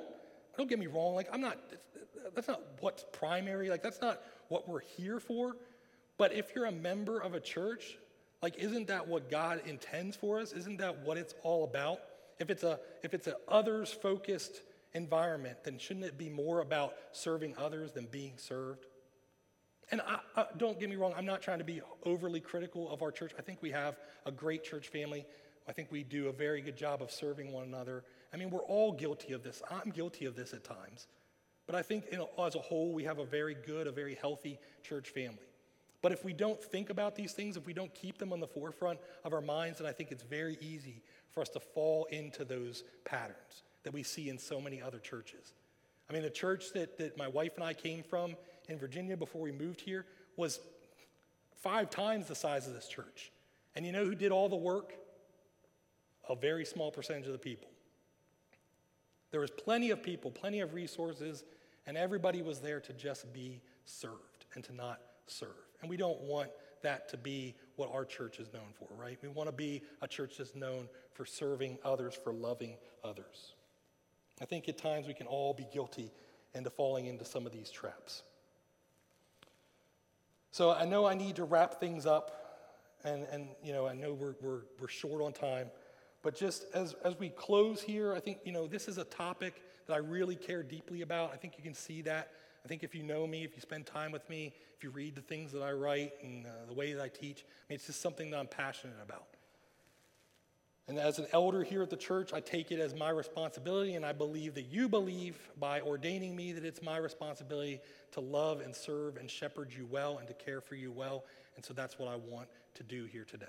don't 0.58 0.70
get 0.70 0.80
me 0.80 0.88
wrong, 0.88 1.16
like 1.16 1.28
I'm 1.32 1.42
not, 1.42 1.58
that's 2.36 2.48
not 2.48 2.62
what's 2.80 3.06
primary, 3.12 3.70
like 3.70 3.84
that's 3.84 4.02
not 4.02 4.22
what 4.50 4.68
we're 4.68 4.82
here 4.82 5.20
for. 5.20 5.56
But 6.18 6.34
if 6.34 6.54
you're 6.56 6.66
a 6.66 6.72
member 6.72 7.20
of 7.20 7.34
a 7.34 7.40
church, 7.40 7.98
like 8.42 8.58
isn't 8.58 8.88
that 8.88 9.08
what 9.08 9.30
God 9.30 9.62
intends 9.66 10.16
for 10.16 10.40
us? 10.40 10.52
Isn't 10.52 10.78
that 10.78 11.00
what 11.00 11.18
it's 11.18 11.34
all 11.44 11.64
about? 11.64 12.00
If 12.40 12.50
it's 12.50 12.64
a 12.64 12.80
if 13.04 13.14
it's 13.14 13.28
an 13.28 13.36
others 13.48 13.92
focused 13.92 14.62
environment, 14.94 15.58
then 15.64 15.78
shouldn't 15.78 16.06
it 16.06 16.18
be 16.18 16.30
more 16.30 16.62
about 16.62 16.96
serving 17.12 17.56
others 17.58 17.92
than 17.92 18.08
being 18.12 18.34
served? 18.38 18.86
And 19.92 20.02
I, 20.02 20.20
I, 20.36 20.46
don't 20.58 20.80
get 20.80 20.90
me 20.90 20.96
wrong, 20.96 21.14
I'm 21.18 21.26
not 21.26 21.42
trying 21.42 21.60
to 21.60 21.66
be 21.66 21.82
overly 22.06 22.40
critical 22.40 22.90
of 22.90 23.02
our 23.02 23.12
church. 23.12 23.34
I 23.38 23.42
think 23.42 23.62
we 23.62 23.72
have 23.72 24.00
a 24.26 24.32
great 24.32 24.64
church 24.64 24.88
family. 24.88 25.26
I 25.68 25.74
think 25.74 25.92
we 25.92 26.04
do 26.04 26.30
a 26.30 26.34
very 26.34 26.62
good 26.62 26.78
job 26.78 27.02
of 27.02 27.12
serving 27.12 27.52
one 27.52 27.64
another. 27.64 28.04
I 28.34 28.38
mean, 28.38 28.50
we're 28.50 28.64
all 28.64 28.94
guilty 28.94 29.34
of 29.34 29.44
this. 29.44 29.62
I'm 29.70 29.92
guilty 29.92 30.26
of 30.26 30.36
this 30.36 30.54
at 30.54 30.64
times. 30.64 31.08
But 31.68 31.76
I 31.76 31.82
think 31.82 32.12
know, 32.12 32.30
as 32.46 32.56
a 32.56 32.60
whole, 32.60 32.94
we 32.94 33.04
have 33.04 33.20
a 33.20 33.26
very 33.26 33.56
good, 33.56 33.88
a 33.88 33.92
very 33.92 34.16
healthy 34.16 34.60
church 34.84 35.10
family. 35.10 35.38
But 36.02 36.12
if 36.12 36.26
we 36.26 36.34
don't 36.34 36.62
think 36.62 36.90
about 36.90 37.16
these 37.16 37.34
things, 37.34 37.58
if 37.58 37.66
we 37.66 37.74
don't 37.74 37.94
keep 37.94 38.18
them 38.18 38.34
on 38.34 38.40
the 38.40 38.48
forefront 38.48 39.00
of 39.24 39.34
our 39.34 39.42
minds, 39.42 39.80
then 39.80 39.88
I 39.88 39.92
think 39.92 40.12
it's 40.12 40.24
very 40.24 40.58
easy 40.60 41.04
for 41.30 41.42
us 41.42 41.50
to 41.50 41.60
fall 41.60 42.06
into 42.06 42.44
those 42.44 42.84
patterns 43.06 43.64
that 43.84 43.94
we 43.94 44.04
see 44.04 44.30
in 44.30 44.38
so 44.38 44.60
many 44.60 44.82
other 44.82 45.00
churches. 45.00 45.54
I 46.10 46.14
mean, 46.14 46.24
the 46.24 46.30
church 46.30 46.74
that, 46.74 46.98
that 46.98 47.18
my 47.18 47.28
wife 47.28 47.54
and 47.56 47.64
I 47.64 47.74
came 47.74 48.04
from 48.04 48.36
in 48.68 48.78
Virginia 48.78 49.16
before 49.16 49.42
we 49.42 49.52
moved 49.52 49.82
here 49.82 50.06
was 50.36 50.60
five 51.62 51.90
times 51.90 52.28
the 52.28 52.36
size 52.36 52.68
of 52.68 52.74
this 52.74 52.88
church. 52.88 53.32
And 53.76 53.86
you 53.86 53.92
know 53.92 54.04
who 54.04 54.16
did 54.16 54.32
all 54.32 54.50
the 54.50 54.56
work? 54.56 54.94
A 56.30 56.36
very 56.36 56.66
small 56.66 56.92
percentage 56.92 57.28
of 57.28 57.34
the 57.34 57.40
people. 57.40 57.71
There 59.32 59.40
was 59.40 59.52
plenty 59.52 59.90
of 59.92 60.04
people, 60.04 60.30
plenty 60.30 60.60
of 60.60 60.74
resources, 60.74 61.46
and 61.88 61.98
everybody 61.98 62.42
was 62.42 62.60
there 62.60 62.80
to 62.82 62.94
just 62.94 63.32
be 63.34 63.62
served 63.86 64.46
and 64.54 64.64
to 64.66 64.76
not 64.76 65.00
serve. 65.28 65.50
And 65.82 65.90
we 65.90 65.98
don't 65.98 66.20
want 66.22 66.50
that 66.82 67.10
to 67.10 67.18
be 67.18 67.56
what 67.76 67.92
our 67.94 68.06
church 68.06 68.40
is 68.40 68.52
known 68.54 68.74
for, 68.78 68.88
right? 68.96 69.18
We 69.22 69.30
want 69.30 69.48
to 69.48 69.56
be 69.56 69.82
a 70.02 70.08
church 70.08 70.38
that's 70.38 70.56
known 70.56 70.90
for 71.14 71.26
serving 71.26 71.78
others, 71.84 72.18
for 72.22 72.34
loving 72.34 72.76
others. 73.04 73.54
I 74.42 74.46
think 74.46 74.68
at 74.68 74.78
times 74.78 75.08
we 75.08 75.14
can 75.14 75.28
all 75.28 75.54
be 75.54 75.68
guilty 75.72 76.12
into 76.54 76.70
falling 76.70 77.06
into 77.06 77.24
some 77.24 77.46
of 77.46 77.52
these 77.52 77.70
traps. 77.70 78.24
So 80.52 80.72
I 80.72 80.86
know 80.86 81.06
I 81.06 81.14
need 81.14 81.38
to 81.38 81.46
wrap 81.46 81.80
things 81.80 82.06
up, 82.06 82.68
and, 83.06 83.26
and 83.32 83.48
you 83.64 83.72
know, 83.72 83.88
I 83.88 83.94
know 83.94 84.14
we're, 84.14 84.36
we're, 84.42 84.62
we're 84.80 84.88
short 84.88 85.22
on 85.22 85.32
time, 85.32 85.70
but 86.24 86.36
just 86.36 86.66
as, 86.74 86.96
as 87.04 87.18
we 87.18 87.30
close 87.30 87.82
here, 87.82 88.14
I 88.14 88.20
think, 88.20 88.40
you 88.44 88.52
know, 88.52 88.68
this 88.68 88.88
is 88.88 88.98
a 88.98 89.04
topic 89.04 89.62
that 89.88 89.94
I 89.94 89.98
really 89.98 90.36
care 90.36 90.64
deeply 90.64 91.02
about. 91.02 91.34
I 91.34 91.38
think 91.38 91.58
you 91.58 91.64
can 91.64 91.74
see 91.74 92.02
that. 92.04 92.32
I 92.64 92.68
think 92.68 92.84
if 92.84 92.94
you 92.94 93.02
know 93.02 93.26
me, 93.26 93.44
if 93.44 93.56
you 93.56 93.62
spend 93.62 93.88
time 93.88 94.12
with 94.12 94.30
me, 94.30 94.54
if 94.78 94.84
you 94.84 94.92
read 94.92 95.16
the 95.16 95.22
things 95.22 95.52
that 95.52 95.64
I 95.64 95.72
write 95.72 96.14
and 96.22 96.46
uh, 96.46 96.50
the 96.68 96.74
way 96.74 96.94
that 96.94 97.02
I 97.02 97.08
teach, 97.08 97.40
I 97.40 97.64
mean, 97.70 97.76
it's 97.76 97.88
just 97.88 98.02
something 98.02 98.30
that 98.32 98.38
I'm 98.38 98.48
passionate 98.48 98.98
about. 99.04 99.26
And 100.88 101.00
as 101.00 101.20
an 101.20 101.28
elder 101.32 101.64
here 101.64 101.82
at 101.82 101.90
the 101.90 101.98
church, 101.98 102.34
I 102.34 102.40
take 102.40 102.72
it 102.72 102.80
as 102.80 102.94
my 102.94 103.10
responsibility, 103.10 103.96
and 103.96 104.06
I 104.06 104.12
believe 104.12 104.56
that 104.56 104.66
you 104.66 104.90
believe 104.90 105.38
by 105.60 105.82
ordaining 105.82 106.36
me 106.36 106.52
that 106.52 106.66
it's 106.66 106.82
my 106.82 106.98
responsibility 106.98 107.80
to 108.12 108.20
love 108.20 108.62
and 108.62 108.76
serve 108.76 109.18
and 109.18 109.30
shepherd 109.30 109.72
you 109.76 109.88
well 109.90 110.18
and 110.18 110.28
to 110.28 110.34
care 110.34 110.60
for 110.60 110.76
you 110.76 110.92
well. 110.92 111.24
And 111.56 111.64
so 111.64 111.74
that's 111.74 111.98
what 111.98 112.10
I 112.10 112.16
want 112.16 112.50
to 112.76 112.84
do 112.84 113.06
here 113.06 113.26
today. 113.26 113.46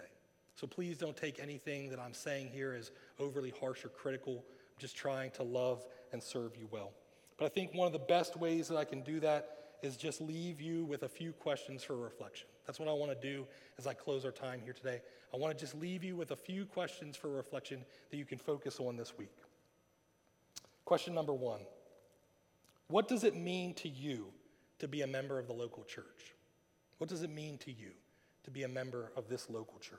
So 0.63 0.69
please 0.69 0.97
don't 0.97 1.17
take 1.17 1.41
anything 1.41 1.91
that 1.91 1.99
I'm 1.99 2.15
saying 2.15 2.51
here 2.53 2.73
as 2.73 2.93
overly 3.19 3.53
harsh 3.59 3.85
or 3.85 3.89
critical. 3.89 4.35
I'm 4.35 4.79
just 4.79 4.97
trying 4.97 5.33
to 5.33 5.43
love 5.43 5.85
and 6.13 6.23
serve 6.23 6.57
you 6.57 6.69
well. 6.71 6.93
But 7.37 7.47
I 7.47 7.49
think 7.49 7.75
one 7.75 7.89
of 7.89 7.93
the 7.93 7.99
best 7.99 8.37
ways 8.37 8.69
that 8.69 8.77
I 8.77 8.85
can 8.85 9.03
do 9.03 9.19
that 9.19 9.57
is 9.83 9.97
just 9.97 10.21
leave 10.21 10.61
you 10.61 10.85
with 10.85 11.03
a 11.03 11.09
few 11.09 11.33
questions 11.33 11.83
for 11.83 11.97
reflection. 11.97 12.47
That's 12.65 12.79
what 12.79 12.89
I 12.89 12.93
want 12.93 13.11
to 13.11 13.21
do 13.21 13.45
as 13.77 13.89
I 13.89 13.95
close 13.95 14.25
our 14.25 14.31
time 14.31 14.61
here 14.63 14.73
today. 14.73 15.01
I 15.35 15.37
want 15.37 15.53
to 15.53 15.61
just 15.61 15.75
leave 15.75 16.05
you 16.05 16.15
with 16.15 16.31
a 16.31 16.37
few 16.37 16.65
questions 16.65 17.17
for 17.17 17.29
reflection 17.29 17.85
that 18.13 18.17
you 18.17 18.25
can 18.25 18.39
focus 18.39 18.79
on 18.79 18.95
this 18.95 19.19
week. 19.19 19.35
Question 20.85 21.13
number 21.13 21.35
one 21.35 21.63
What 22.87 23.09
does 23.09 23.25
it 23.25 23.35
mean 23.35 23.75
to 23.75 23.89
you 23.89 24.27
to 24.79 24.87
be 24.87 25.03
a 25.03 25.09
member 25.09 25.41
of 25.41 25.49
the 25.49 25.55
local 25.55 25.83
church? 25.83 26.37
What 26.99 27.11
does 27.11 27.25
it 27.25 27.31
mean 27.31 27.59
to 27.59 27.73
you 27.73 27.91
to 28.45 28.53
be 28.53 28.63
a 28.63 28.69
member 28.69 29.11
of 29.17 29.29
this 29.29 29.51
local 29.51 29.81
church? 29.81 29.99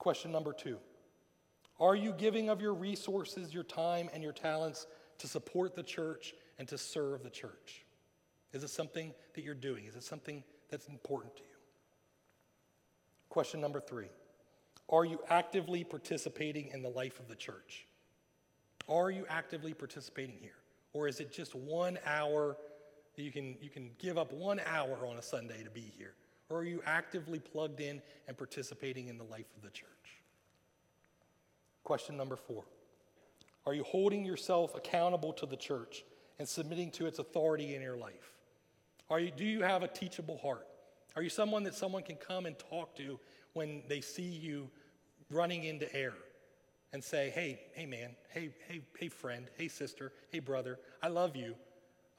Question 0.00 0.32
number 0.32 0.54
two 0.54 0.78
Are 1.78 1.94
you 1.94 2.12
giving 2.12 2.48
of 2.48 2.60
your 2.60 2.74
resources, 2.74 3.54
your 3.54 3.62
time, 3.62 4.08
and 4.12 4.22
your 4.22 4.32
talents 4.32 4.86
to 5.18 5.28
support 5.28 5.76
the 5.76 5.82
church 5.82 6.34
and 6.58 6.66
to 6.68 6.78
serve 6.78 7.22
the 7.22 7.30
church? 7.30 7.84
Is 8.52 8.64
it 8.64 8.70
something 8.70 9.12
that 9.34 9.44
you're 9.44 9.54
doing? 9.54 9.84
Is 9.84 9.94
it 9.94 10.02
something 10.02 10.42
that's 10.70 10.88
important 10.88 11.36
to 11.36 11.42
you? 11.42 11.48
Question 13.28 13.60
number 13.60 13.78
three 13.78 14.08
Are 14.88 15.04
you 15.04 15.20
actively 15.28 15.84
participating 15.84 16.70
in 16.72 16.82
the 16.82 16.88
life 16.88 17.20
of 17.20 17.28
the 17.28 17.36
church? 17.36 17.86
Are 18.88 19.10
you 19.10 19.26
actively 19.28 19.74
participating 19.74 20.38
here? 20.40 20.56
Or 20.94 21.08
is 21.08 21.20
it 21.20 21.30
just 21.30 21.54
one 21.54 21.98
hour 22.06 22.56
that 23.16 23.22
you 23.22 23.30
can, 23.30 23.54
you 23.60 23.68
can 23.68 23.90
give 23.98 24.16
up 24.16 24.32
one 24.32 24.62
hour 24.66 25.06
on 25.06 25.18
a 25.18 25.22
Sunday 25.22 25.62
to 25.62 25.70
be 25.70 25.92
here? 25.98 26.14
Or 26.50 26.58
are 26.58 26.64
you 26.64 26.82
actively 26.84 27.38
plugged 27.38 27.80
in 27.80 28.02
and 28.28 28.36
participating 28.36 29.08
in 29.08 29.16
the 29.16 29.24
life 29.24 29.46
of 29.56 29.62
the 29.62 29.70
church? 29.70 29.88
Question 31.84 32.16
number 32.16 32.36
four 32.36 32.64
Are 33.64 33.72
you 33.72 33.84
holding 33.84 34.24
yourself 34.24 34.74
accountable 34.74 35.32
to 35.34 35.46
the 35.46 35.56
church 35.56 36.04
and 36.38 36.46
submitting 36.46 36.90
to 36.92 37.06
its 37.06 37.18
authority 37.18 37.74
in 37.74 37.80
your 37.80 37.96
life? 37.96 38.34
Are 39.08 39.20
you, 39.20 39.30
do 39.30 39.44
you 39.44 39.62
have 39.62 39.82
a 39.82 39.88
teachable 39.88 40.38
heart? 40.38 40.66
Are 41.16 41.22
you 41.22 41.30
someone 41.30 41.64
that 41.64 41.74
someone 41.74 42.02
can 42.02 42.16
come 42.16 42.46
and 42.46 42.56
talk 42.58 42.94
to 42.96 43.18
when 43.54 43.82
they 43.88 44.00
see 44.00 44.22
you 44.22 44.70
running 45.30 45.64
into 45.64 45.92
error 45.94 46.14
and 46.92 47.02
say, 47.02 47.30
hey, 47.30 47.60
hey, 47.74 47.86
man, 47.86 48.10
hey, 48.28 48.50
hey, 48.68 48.80
hey, 48.98 49.08
friend, 49.08 49.46
hey, 49.56 49.68
sister, 49.68 50.12
hey, 50.30 50.38
brother, 50.38 50.78
I 51.02 51.08
love 51.08 51.36
you. 51.36 51.54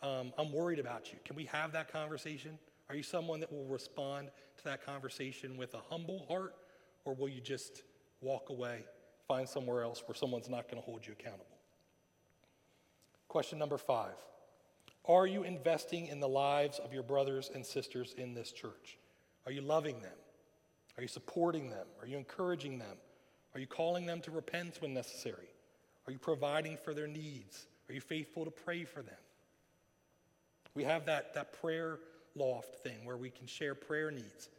Um, 0.02 0.34
I'm 0.38 0.52
worried 0.52 0.80
about 0.80 1.12
you. 1.12 1.20
Can 1.26 1.36
we 1.36 1.46
have 1.46 1.72
that 1.74 1.92
conversation? 1.92 2.58
Are 2.92 2.96
you 2.96 3.04
someone 3.04 3.40
that 3.40 3.50
will 3.54 3.64
respond 3.64 4.32
to 4.58 4.64
that 4.66 4.86
conversation 4.86 5.56
with 5.56 5.74
a 5.76 5.80
humble 5.90 6.26
heart, 6.28 6.56
or 7.06 7.16
will 7.16 7.30
you 7.30 7.40
just 7.40 7.84
walk 8.20 8.50
away, 8.50 8.84
find 9.30 9.48
somewhere 9.48 9.82
else 9.82 10.04
where 10.06 10.16
someone's 10.16 10.50
not 10.50 10.70
going 10.70 10.76
to 10.76 10.86
hold 10.86 11.08
you 11.08 11.14
accountable? 11.14 11.46
Question 13.30 13.58
number 13.60 13.78
five 13.78 14.16
Are 15.06 15.26
you 15.26 15.44
investing 15.44 16.08
in 16.08 16.20
the 16.20 16.28
lives 16.28 16.80
of 16.80 16.92
your 16.92 17.02
brothers 17.02 17.50
and 17.56 17.66
sisters 17.66 18.14
in 18.18 18.34
this 18.34 18.52
church? 18.52 18.98
Are 19.46 19.54
you 19.54 19.62
loving 19.62 20.02
them? 20.02 20.12
Are 20.98 21.02
you 21.02 21.08
supporting 21.08 21.70
them? 21.70 21.88
Are 22.02 22.08
you 22.08 22.18
encouraging 22.18 22.78
them? 22.78 22.98
Are 23.54 23.62
you 23.62 23.68
calling 23.68 24.06
them 24.06 24.20
to 24.20 24.32
repent 24.32 24.82
when 24.82 24.94
necessary? 24.94 25.48
Are 26.08 26.12
you 26.12 26.20
providing 26.20 26.78
for 26.84 26.94
their 26.94 27.08
needs? 27.08 27.68
Are 27.88 27.94
you 27.94 28.02
faithful 28.02 28.44
to 28.44 28.52
pray 28.52 28.84
for 28.84 29.02
them? 29.02 29.16
We 30.76 30.84
have 30.84 31.06
that, 31.06 31.36
that 31.36 31.54
prayer 31.62 32.00
loft 32.36 32.76
thing 32.76 33.04
where 33.04 33.18
we 33.18 33.30
can 33.30 33.48
share 33.48 33.76
prayer 33.76 34.12
needs. 34.12 34.50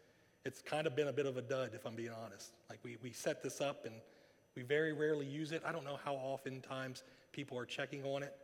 It's 0.44 0.60
kind 0.60 0.86
of 0.86 0.96
been 0.96 1.08
a 1.08 1.12
bit 1.12 1.26
of 1.26 1.36
a 1.36 1.42
dud, 1.42 1.70
if 1.74 1.86
I'm 1.86 1.94
being 1.94 2.12
honest. 2.24 2.52
Like 2.68 2.80
we, 2.82 2.96
we 3.02 3.12
set 3.12 3.42
this 3.42 3.60
up 3.60 3.86
and 3.86 3.94
we 4.54 4.62
very 4.62 4.92
rarely 4.92 5.26
use 5.26 5.52
it. 5.52 5.62
I 5.64 5.72
don't 5.72 5.84
know 5.84 5.98
how 6.04 6.14
oftentimes 6.14 7.04
people 7.32 7.58
are 7.58 7.64
checking 7.64 8.04
on 8.04 8.22
it. 8.22 8.34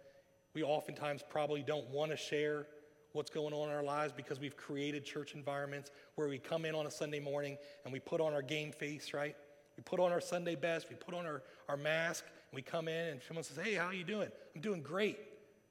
We 0.55 0.63
oftentimes 0.63 1.23
probably 1.29 1.63
don't 1.63 1.89
want 1.91 2.11
to 2.11 2.17
share 2.17 2.67
what's 3.13 3.31
going 3.31 3.53
on 3.53 3.69
in 3.69 3.75
our 3.75 3.83
lives 3.83 4.13
because 4.13 4.39
we've 4.39 4.57
created 4.57 5.05
church 5.05 5.35
environments 5.35 5.91
where 6.15 6.29
we 6.29 6.39
come 6.39 6.65
in 6.65 6.75
on 6.75 6.87
a 6.87 6.91
Sunday 6.91 7.21
morning 7.21 7.59
and 7.85 7.93
we 7.93 8.01
put 8.01 8.21
on 8.21 8.33
our 8.33 8.43
game 8.43 8.73
face, 8.73 9.13
right? 9.13 9.37
We 9.77 9.83
put 9.83 10.01
on 10.01 10.13
our 10.13 10.21
Sunday 10.21 10.55
best, 10.55 10.89
we 10.89 10.97
put 10.97 11.15
on 11.15 11.27
our, 11.27 11.43
our 11.69 11.77
mask, 11.77 12.25
and 12.51 12.57
we 12.57 12.63
come 12.63 12.89
in 12.89 13.09
and 13.09 13.21
someone 13.27 13.45
says, 13.45 13.59
Hey, 13.63 13.75
how 13.75 13.87
are 13.87 13.95
you 13.95 14.05
doing? 14.05 14.29
I'm 14.55 14.61
doing 14.61 14.83
great. 14.83 15.19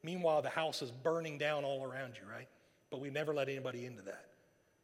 Meanwhile, 0.03 0.41
the 0.41 0.49
house 0.49 0.81
is 0.81 0.91
burning 0.91 1.37
down 1.37 1.63
all 1.63 1.83
around 1.83 2.13
you, 2.15 2.29
right? 2.31 2.47
But 2.89 3.01
we 3.01 3.09
never 3.09 3.33
let 3.33 3.49
anybody 3.49 3.85
into 3.85 4.01
that 4.03 4.25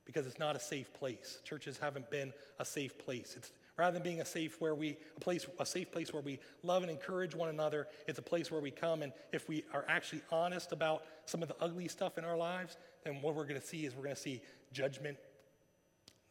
because 0.06 0.28
it's 0.28 0.40
not 0.40 0.56
a 0.56 0.60
safe 0.60 0.94
place. 0.94 1.40
Churches 1.44 1.78
haven't 1.78 2.10
been 2.10 2.34
a 2.60 2.66
safe 2.66 2.98
place. 2.98 3.36
It's 3.38 3.52
rather 3.78 3.94
than 3.94 4.04
being 4.04 4.22
a 4.22 4.26
safe 4.26 4.60
where 4.60 4.76
we 4.76 4.98
a 5.16 5.20
place 5.20 5.48
a 5.60 5.66
safe 5.66 5.92
place 5.92 6.14
where 6.14 6.22
we 6.22 6.40
love 6.64 6.84
and 6.84 6.92
encourage 6.92 7.34
one 7.34 7.50
another, 7.50 7.88
it's 8.08 8.20
a 8.20 8.24
place 8.24 8.52
where 8.52 8.62
we 8.62 8.72
come 8.72 9.02
and 9.02 9.14
if 9.32 9.48
we 9.48 9.64
are 9.74 9.86
actually 9.88 10.22
honest 10.32 10.72
about 10.72 11.04
some 11.26 11.42
of 11.42 11.48
the 11.48 11.56
ugly 11.62 11.88
stuff 11.88 12.18
in 12.18 12.26
our 12.26 12.38
lives, 12.38 12.78
then 13.04 13.22
what 13.22 13.36
we're 13.36 13.48
going 13.48 13.60
to 13.60 13.66
see 13.66 13.86
is 13.86 13.96
we're 13.96 14.04
going 14.04 14.16
to 14.16 14.22
see 14.22 14.42
judgment. 14.72 15.18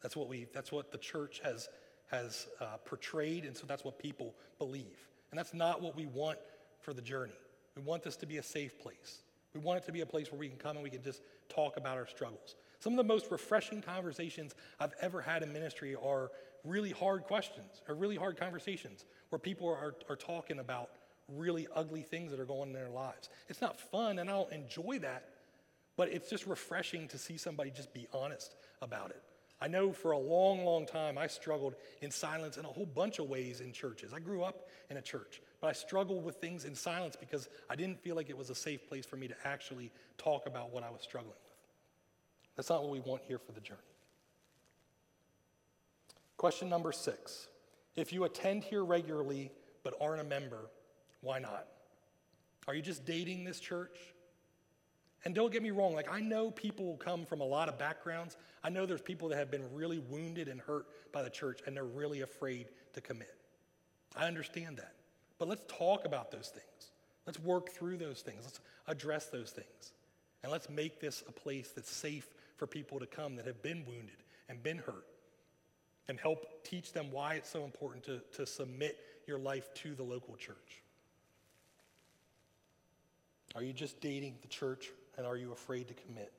That's 0.01 0.15
what 0.15 0.27
we 0.27 0.47
that's 0.53 0.71
what 0.71 0.91
the 0.91 0.97
church 0.97 1.41
has 1.43 1.69
has 2.11 2.47
uh, 2.61 2.77
portrayed, 2.85 3.45
and 3.45 3.57
so 3.57 3.65
that's 3.65 3.83
what 3.83 3.97
people 3.97 4.35
believe. 4.59 5.09
And 5.31 5.39
that's 5.39 5.53
not 5.53 5.81
what 5.81 5.95
we 5.95 6.05
want 6.05 6.37
for 6.81 6.93
the 6.93 7.01
journey. 7.01 7.33
We 7.75 7.81
want 7.81 8.03
this 8.03 8.15
to 8.17 8.27
be 8.27 8.37
a 8.37 8.43
safe 8.43 8.79
place. 8.79 9.23
We 9.53 9.59
want 9.59 9.81
it 9.81 9.85
to 9.85 9.91
be 9.91 10.01
a 10.01 10.05
place 10.05 10.31
where 10.31 10.39
we 10.39 10.47
can 10.47 10.57
come 10.57 10.75
and 10.75 10.83
we 10.83 10.89
can 10.91 11.01
just 11.01 11.21
talk 11.53 11.77
about 11.77 11.97
our 11.97 12.07
struggles. 12.07 12.55
Some 12.79 12.93
of 12.93 12.97
the 12.97 13.03
most 13.03 13.31
refreshing 13.31 13.81
conversations 13.81 14.55
I've 14.79 14.93
ever 15.01 15.21
had 15.21 15.43
in 15.43 15.53
ministry 15.53 15.95
are 15.95 16.31
really 16.63 16.91
hard 16.91 17.23
questions, 17.23 17.81
or 17.87 17.95
really 17.95 18.15
hard 18.15 18.37
conversations 18.37 19.05
where 19.29 19.39
people 19.39 19.67
are, 19.67 19.95
are 20.09 20.15
talking 20.15 20.59
about 20.59 20.89
really 21.27 21.67
ugly 21.75 22.01
things 22.01 22.31
that 22.31 22.39
are 22.39 22.45
going 22.45 22.61
on 22.61 22.67
in 22.67 22.73
their 22.73 22.89
lives. 22.89 23.29
It's 23.47 23.61
not 23.61 23.79
fun, 23.79 24.19
and 24.19 24.29
I 24.29 24.33
don't 24.33 24.51
enjoy 24.51 24.99
that, 24.99 25.29
but 25.95 26.09
it's 26.09 26.29
just 26.29 26.45
refreshing 26.45 27.07
to 27.09 27.17
see 27.17 27.37
somebody 27.37 27.71
just 27.71 27.93
be 27.93 28.07
honest 28.13 28.55
about 28.81 29.09
it. 29.11 29.21
I 29.63 29.67
know 29.69 29.93
for 29.93 30.11
a 30.11 30.17
long, 30.17 30.65
long 30.65 30.85
time 30.85 31.17
I 31.17 31.27
struggled 31.27 31.75
in 32.01 32.11
silence 32.11 32.57
in 32.57 32.65
a 32.65 32.67
whole 32.67 32.85
bunch 32.85 33.19
of 33.19 33.29
ways 33.29 33.61
in 33.61 33.71
churches. 33.71 34.11
I 34.13 34.19
grew 34.19 34.43
up 34.43 34.67
in 34.89 34.97
a 34.97 35.01
church, 35.01 35.41
but 35.61 35.67
I 35.67 35.71
struggled 35.71 36.25
with 36.25 36.35
things 36.35 36.65
in 36.65 36.75
silence 36.75 37.15
because 37.17 37.47
I 37.69 37.77
didn't 37.77 37.97
feel 38.01 38.17
like 38.17 38.29
it 38.29 38.37
was 38.37 38.49
a 38.49 38.55
safe 38.55 38.85
place 38.89 39.05
for 39.05 39.15
me 39.15 39.29
to 39.29 39.35
actually 39.45 39.89
talk 40.17 40.47
about 40.47 40.73
what 40.73 40.83
I 40.83 40.89
was 40.89 41.01
struggling 41.01 41.29
with. 41.29 41.55
That's 42.57 42.69
not 42.69 42.81
what 42.81 42.91
we 42.91 42.99
want 42.99 43.21
here 43.25 43.39
for 43.39 43.53
the 43.53 43.61
journey. 43.61 43.79
Question 46.35 46.67
number 46.67 46.91
six 46.91 47.47
If 47.95 48.11
you 48.11 48.25
attend 48.25 48.65
here 48.65 48.83
regularly 48.83 49.49
but 49.81 49.93
aren't 50.01 50.19
a 50.19 50.25
member, 50.25 50.69
why 51.21 51.39
not? 51.39 51.67
Are 52.67 52.75
you 52.75 52.81
just 52.81 53.05
dating 53.05 53.45
this 53.45 53.61
church? 53.61 53.97
And 55.25 55.33
don't 55.33 55.53
get 55.53 55.63
me 55.63 55.71
wrong, 55.71 55.93
like 55.93 56.11
I 56.11 56.19
know 56.19 56.51
people 56.51 56.97
come 56.97 57.25
from 57.25 57.39
a 57.39 57.45
lot 57.45 57.69
of 57.69 57.77
backgrounds. 57.79 58.35
I 58.63 58.69
know 58.69 58.85
there's 58.85 59.01
people 59.01 59.29
that 59.29 59.37
have 59.37 59.49
been 59.49 59.63
really 59.73 59.99
wounded 59.99 60.47
and 60.47 60.59
hurt 60.59 60.85
by 61.13 61.23
the 61.23 61.29
church 61.29 61.61
and 61.65 61.75
they're 61.75 61.83
really 61.85 62.21
afraid 62.21 62.67
to 62.93 63.01
commit. 63.01 63.33
I 64.15 64.25
understand 64.25 64.77
that. 64.77 64.93
But 65.39 65.47
let's 65.47 65.63
talk 65.67 66.05
about 66.05 66.31
those 66.31 66.49
things. 66.49 66.91
Let's 67.25 67.39
work 67.39 67.69
through 67.69 67.97
those 67.97 68.21
things. 68.21 68.41
Let's 68.43 68.59
address 68.87 69.27
those 69.27 69.51
things. 69.51 69.93
And 70.43 70.51
let's 70.51 70.69
make 70.69 70.99
this 70.99 71.23
a 71.27 71.31
place 71.31 71.71
that's 71.73 71.89
safe 71.89 72.27
for 72.57 72.67
people 72.67 72.99
to 72.99 73.05
come 73.05 73.37
that 73.37 73.45
have 73.45 73.63
been 73.63 73.85
wounded 73.85 74.17
and 74.49 74.61
been 74.61 74.77
hurt 74.77 75.05
and 76.09 76.19
help 76.19 76.45
teach 76.65 76.91
them 76.91 77.07
why 77.11 77.35
it's 77.35 77.49
so 77.49 77.63
important 77.63 78.03
to, 78.05 78.21
to 78.35 78.45
submit 78.45 78.97
your 79.25 79.39
life 79.39 79.73
to 79.75 79.95
the 79.95 80.03
local 80.03 80.35
church. 80.35 80.81
Are 83.55 83.63
you 83.63 83.71
just 83.71 84.01
dating 84.01 84.35
the 84.41 84.47
church 84.49 84.89
and 85.17 85.25
are 85.25 85.37
you 85.37 85.51
afraid 85.51 85.87
to 85.87 85.93
commit? 85.93 86.33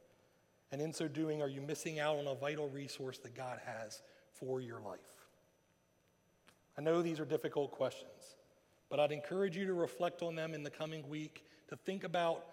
And 0.72 0.83
in 0.83 0.93
so 0.93 1.07
doing, 1.07 1.41
are 1.41 1.49
you 1.49 1.61
missing 1.61 2.01
out 2.01 2.16
on 2.16 2.27
a 2.27 2.35
vital 2.35 2.68
resource 2.68 3.18
that 3.18 3.35
God 3.35 3.61
has 3.64 4.03
for 4.33 4.61
your 4.61 4.81
life? 4.81 4.99
I 6.77 6.81
know 6.83 7.03
these 7.03 7.20
are 7.20 7.25
difficult 7.25 7.70
questions, 7.70 8.37
but 8.91 8.99
I'd 8.99 9.12
encourage 9.12 9.57
you 9.57 9.66
to 9.66 9.75
reflect 9.75 10.22
on 10.22 10.35
them 10.35 10.53
in 10.53 10.64
the 10.64 10.70
coming 10.70 11.09
week, 11.09 11.45
to 11.68 11.77
think 11.77 12.03
about 12.03 12.47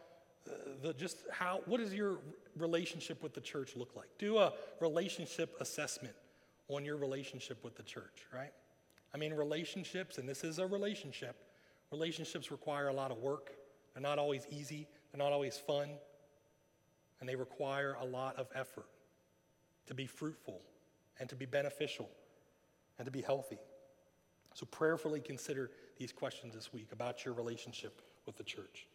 uh, 0.47 0.51
the, 0.83 0.93
just 0.93 1.23
how, 1.31 1.61
what 1.65 1.79
does 1.79 1.93
your 1.93 2.19
relationship 2.55 3.23
with 3.23 3.33
the 3.33 3.41
church 3.41 3.75
look 3.75 3.95
like? 3.95 4.09
Do 4.19 4.37
a 4.37 4.53
relationship 4.79 5.55
assessment 5.59 6.13
on 6.67 6.85
your 6.85 6.97
relationship 6.97 7.63
with 7.63 7.75
the 7.75 7.83
church, 7.83 8.25
right? 8.33 8.53
I 9.13 9.17
mean, 9.17 9.33
relationships, 9.33 10.19
and 10.19 10.29
this 10.29 10.43
is 10.43 10.59
a 10.59 10.67
relationship, 10.67 11.35
relationships 11.91 12.51
require 12.51 12.89
a 12.89 12.93
lot 12.93 13.11
of 13.11 13.17
work. 13.17 13.53
They're 13.93 14.03
not 14.03 14.19
always 14.19 14.45
easy, 14.51 14.87
they're 15.11 15.23
not 15.23 15.33
always 15.33 15.57
fun 15.57 15.89
and 17.21 17.29
they 17.29 17.35
require 17.35 17.95
a 18.01 18.05
lot 18.05 18.35
of 18.37 18.49
effort 18.53 18.89
to 19.87 19.93
be 19.93 20.05
fruitful 20.05 20.61
and 21.19 21.29
to 21.29 21.35
be 21.35 21.45
beneficial 21.45 22.09
and 22.97 23.05
to 23.05 23.11
be 23.11 23.21
healthy. 23.21 23.59
So, 24.53 24.65
prayerfully 24.65 25.21
consider 25.21 25.71
these 25.97 26.11
questions 26.11 26.55
this 26.55 26.73
week 26.73 26.89
about 26.91 27.23
your 27.23 27.33
relationship 27.33 28.01
with 28.25 28.35
the 28.35 28.43
church. 28.43 28.87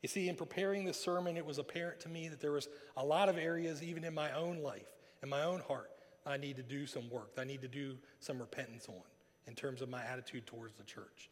You 0.00 0.08
see, 0.08 0.28
in 0.28 0.36
preparing 0.36 0.84
this 0.84 0.98
sermon, 0.98 1.36
it 1.36 1.44
was 1.44 1.58
apparent 1.58 2.00
to 2.00 2.08
me 2.08 2.28
that 2.28 2.40
there 2.40 2.52
was 2.52 2.68
a 2.96 3.04
lot 3.04 3.28
of 3.28 3.36
areas, 3.36 3.82
even 3.82 4.04
in 4.04 4.14
my 4.14 4.32
own 4.32 4.58
life, 4.62 4.88
in 5.22 5.28
my 5.28 5.44
own 5.44 5.60
heart, 5.60 5.90
I 6.24 6.36
need 6.36 6.56
to 6.56 6.62
do 6.62 6.86
some 6.86 7.10
work, 7.10 7.32
I 7.36 7.44
need 7.44 7.62
to 7.62 7.68
do 7.68 7.96
some 8.20 8.38
repentance 8.38 8.88
on 8.88 9.02
in 9.46 9.54
terms 9.54 9.82
of 9.82 9.88
my 9.88 10.02
attitude 10.04 10.46
towards 10.46 10.74
the 10.74 10.84
church, 10.84 11.28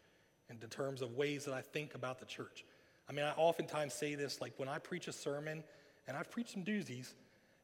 and 0.49 0.63
in 0.63 0.69
terms 0.69 1.01
of 1.01 1.13
ways 1.17 1.45
that 1.45 1.55
I 1.55 1.63
think 1.63 1.95
about 1.95 2.19
the 2.19 2.27
church. 2.27 2.65
I 3.09 3.13
mean, 3.13 3.25
I 3.25 3.33
oftentimes 3.33 3.95
say 3.95 4.15
this 4.15 4.41
like 4.41 4.53
when 4.57 4.69
I 4.69 4.79
preach 4.79 5.09
a 5.09 5.13
sermon, 5.13 5.65
and 6.11 6.19
I've 6.19 6.29
preached 6.29 6.51
some 6.51 6.65
doozies. 6.65 7.15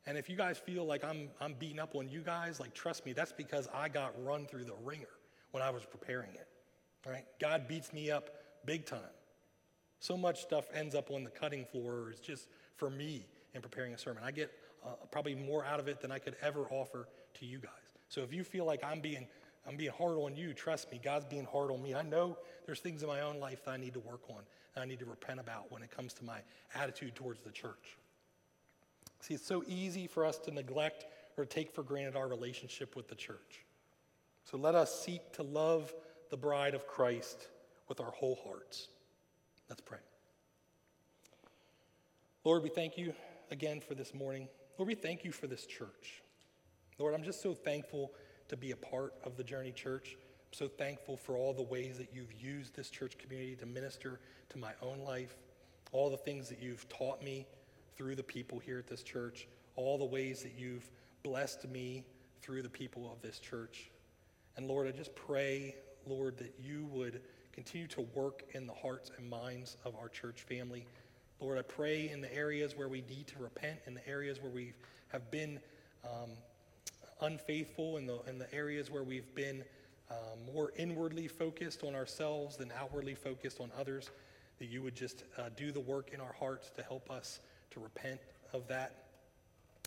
And 0.06 0.16
if 0.16 0.30
you 0.30 0.36
guys 0.36 0.56
feel 0.56 0.84
like 0.84 1.02
I'm, 1.02 1.30
I'm 1.40 1.54
beating 1.54 1.80
up 1.80 1.96
on 1.96 2.08
you 2.08 2.20
guys, 2.20 2.60
like 2.60 2.74
trust 2.74 3.04
me, 3.04 3.12
that's 3.12 3.32
because 3.32 3.68
I 3.74 3.88
got 3.88 4.14
run 4.24 4.46
through 4.46 4.66
the 4.66 4.76
ringer 4.84 5.08
when 5.50 5.64
I 5.64 5.70
was 5.70 5.84
preparing 5.84 6.32
it. 6.34 6.46
Right? 7.04 7.24
God 7.40 7.66
beats 7.66 7.92
me 7.92 8.08
up 8.08 8.30
big 8.64 8.86
time. 8.86 9.00
So 9.98 10.16
much 10.16 10.42
stuff 10.42 10.66
ends 10.72 10.94
up 10.94 11.10
on 11.10 11.24
the 11.24 11.30
cutting 11.30 11.64
floor. 11.64 12.10
It's 12.10 12.20
just 12.20 12.46
for 12.76 12.88
me 12.88 13.26
in 13.52 13.62
preparing 13.62 13.94
a 13.94 13.98
sermon. 13.98 14.22
I 14.24 14.30
get 14.30 14.52
uh, 14.86 14.90
probably 15.10 15.34
more 15.34 15.64
out 15.64 15.80
of 15.80 15.88
it 15.88 16.00
than 16.00 16.12
I 16.12 16.20
could 16.20 16.36
ever 16.40 16.68
offer 16.70 17.08
to 17.40 17.46
you 17.46 17.58
guys. 17.58 17.72
So 18.08 18.20
if 18.20 18.32
you 18.32 18.44
feel 18.44 18.64
like 18.64 18.84
I'm 18.84 19.00
being 19.00 19.26
I'm 19.66 19.76
being 19.76 19.90
hard 19.90 20.18
on 20.18 20.36
you, 20.36 20.52
trust 20.52 20.92
me, 20.92 21.00
God's 21.02 21.24
being 21.24 21.48
hard 21.50 21.72
on 21.72 21.82
me. 21.82 21.96
I 21.96 22.02
know 22.02 22.38
there's 22.64 22.78
things 22.78 23.02
in 23.02 23.08
my 23.08 23.22
own 23.22 23.40
life 23.40 23.64
that 23.64 23.72
I 23.72 23.76
need 23.76 23.94
to 23.94 24.00
work 24.00 24.20
on 24.28 24.42
and 24.76 24.84
I 24.84 24.86
need 24.86 25.00
to 25.00 25.04
repent 25.04 25.40
about 25.40 25.72
when 25.72 25.82
it 25.82 25.90
comes 25.90 26.12
to 26.14 26.24
my 26.24 26.38
attitude 26.76 27.16
towards 27.16 27.40
the 27.40 27.50
church. 27.50 27.98
See, 29.20 29.34
it's 29.34 29.46
so 29.46 29.64
easy 29.66 30.06
for 30.06 30.24
us 30.24 30.38
to 30.40 30.50
neglect 30.50 31.06
or 31.36 31.44
take 31.44 31.72
for 31.72 31.82
granted 31.82 32.16
our 32.16 32.28
relationship 32.28 32.96
with 32.96 33.08
the 33.08 33.14
church. 33.14 33.64
So 34.44 34.56
let 34.56 34.74
us 34.74 35.04
seek 35.04 35.32
to 35.34 35.42
love 35.42 35.92
the 36.30 36.36
bride 36.36 36.74
of 36.74 36.86
Christ 36.86 37.48
with 37.88 38.00
our 38.00 38.10
whole 38.10 38.38
hearts. 38.46 38.88
Let's 39.68 39.80
pray. 39.80 39.98
Lord, 42.44 42.62
we 42.62 42.68
thank 42.68 42.96
you 42.96 43.12
again 43.50 43.80
for 43.80 43.94
this 43.94 44.14
morning. 44.14 44.48
Lord, 44.78 44.88
we 44.88 44.94
thank 44.94 45.24
you 45.24 45.32
for 45.32 45.46
this 45.46 45.66
church. 45.66 46.22
Lord, 46.98 47.14
I'm 47.14 47.24
just 47.24 47.42
so 47.42 47.54
thankful 47.54 48.12
to 48.48 48.56
be 48.56 48.70
a 48.70 48.76
part 48.76 49.14
of 49.24 49.36
the 49.36 49.42
Journey 49.42 49.72
Church. 49.72 50.16
I'm 50.16 50.52
so 50.52 50.68
thankful 50.68 51.16
for 51.16 51.36
all 51.36 51.52
the 51.52 51.62
ways 51.62 51.98
that 51.98 52.10
you've 52.14 52.32
used 52.32 52.76
this 52.76 52.88
church 52.88 53.18
community 53.18 53.56
to 53.56 53.66
minister 53.66 54.20
to 54.50 54.58
my 54.58 54.72
own 54.80 55.00
life, 55.00 55.36
all 55.90 56.08
the 56.08 56.16
things 56.16 56.48
that 56.48 56.62
you've 56.62 56.88
taught 56.88 57.22
me 57.22 57.46
through 57.96 58.14
the 58.14 58.22
people 58.22 58.58
here 58.58 58.78
at 58.78 58.86
this 58.86 59.02
church, 59.02 59.48
all 59.74 59.98
the 59.98 60.04
ways 60.04 60.42
that 60.42 60.52
you've 60.56 60.88
blessed 61.22 61.68
me 61.68 62.04
through 62.42 62.62
the 62.62 62.68
people 62.68 63.10
of 63.10 63.20
this 63.22 63.38
church. 63.38 63.90
And 64.56 64.66
Lord, 64.68 64.86
I 64.86 64.90
just 64.90 65.14
pray, 65.14 65.74
Lord, 66.06 66.38
that 66.38 66.54
you 66.62 66.86
would 66.92 67.20
continue 67.52 67.86
to 67.88 68.02
work 68.14 68.44
in 68.52 68.66
the 68.66 68.72
hearts 68.72 69.10
and 69.16 69.28
minds 69.28 69.76
of 69.84 69.94
our 69.96 70.08
church 70.08 70.42
family. 70.42 70.86
Lord, 71.40 71.58
I 71.58 71.62
pray 71.62 72.10
in 72.10 72.20
the 72.20 72.34
areas 72.34 72.76
where 72.76 72.88
we 72.88 73.02
need 73.08 73.26
to 73.28 73.38
repent, 73.38 73.78
in 73.86 73.94
the 73.94 74.06
areas 74.08 74.40
where 74.40 74.52
we 74.52 74.72
have 75.08 75.30
been 75.30 75.60
um, 76.04 76.30
unfaithful, 77.20 77.96
in 77.96 78.06
the, 78.06 78.20
in 78.28 78.38
the 78.38 78.52
areas 78.54 78.90
where 78.90 79.02
we've 79.02 79.34
been 79.34 79.64
um, 80.10 80.54
more 80.54 80.72
inwardly 80.76 81.28
focused 81.28 81.82
on 81.82 81.94
ourselves 81.94 82.56
than 82.56 82.72
outwardly 82.78 83.14
focused 83.14 83.60
on 83.60 83.70
others, 83.78 84.10
that 84.58 84.66
you 84.66 84.82
would 84.82 84.94
just 84.94 85.24
uh, 85.36 85.48
do 85.56 85.72
the 85.72 85.80
work 85.80 86.10
in 86.12 86.20
our 86.20 86.32
hearts 86.38 86.70
to 86.76 86.82
help 86.82 87.10
us 87.10 87.40
to 87.70 87.80
repent 87.80 88.20
of 88.52 88.66
that. 88.68 89.04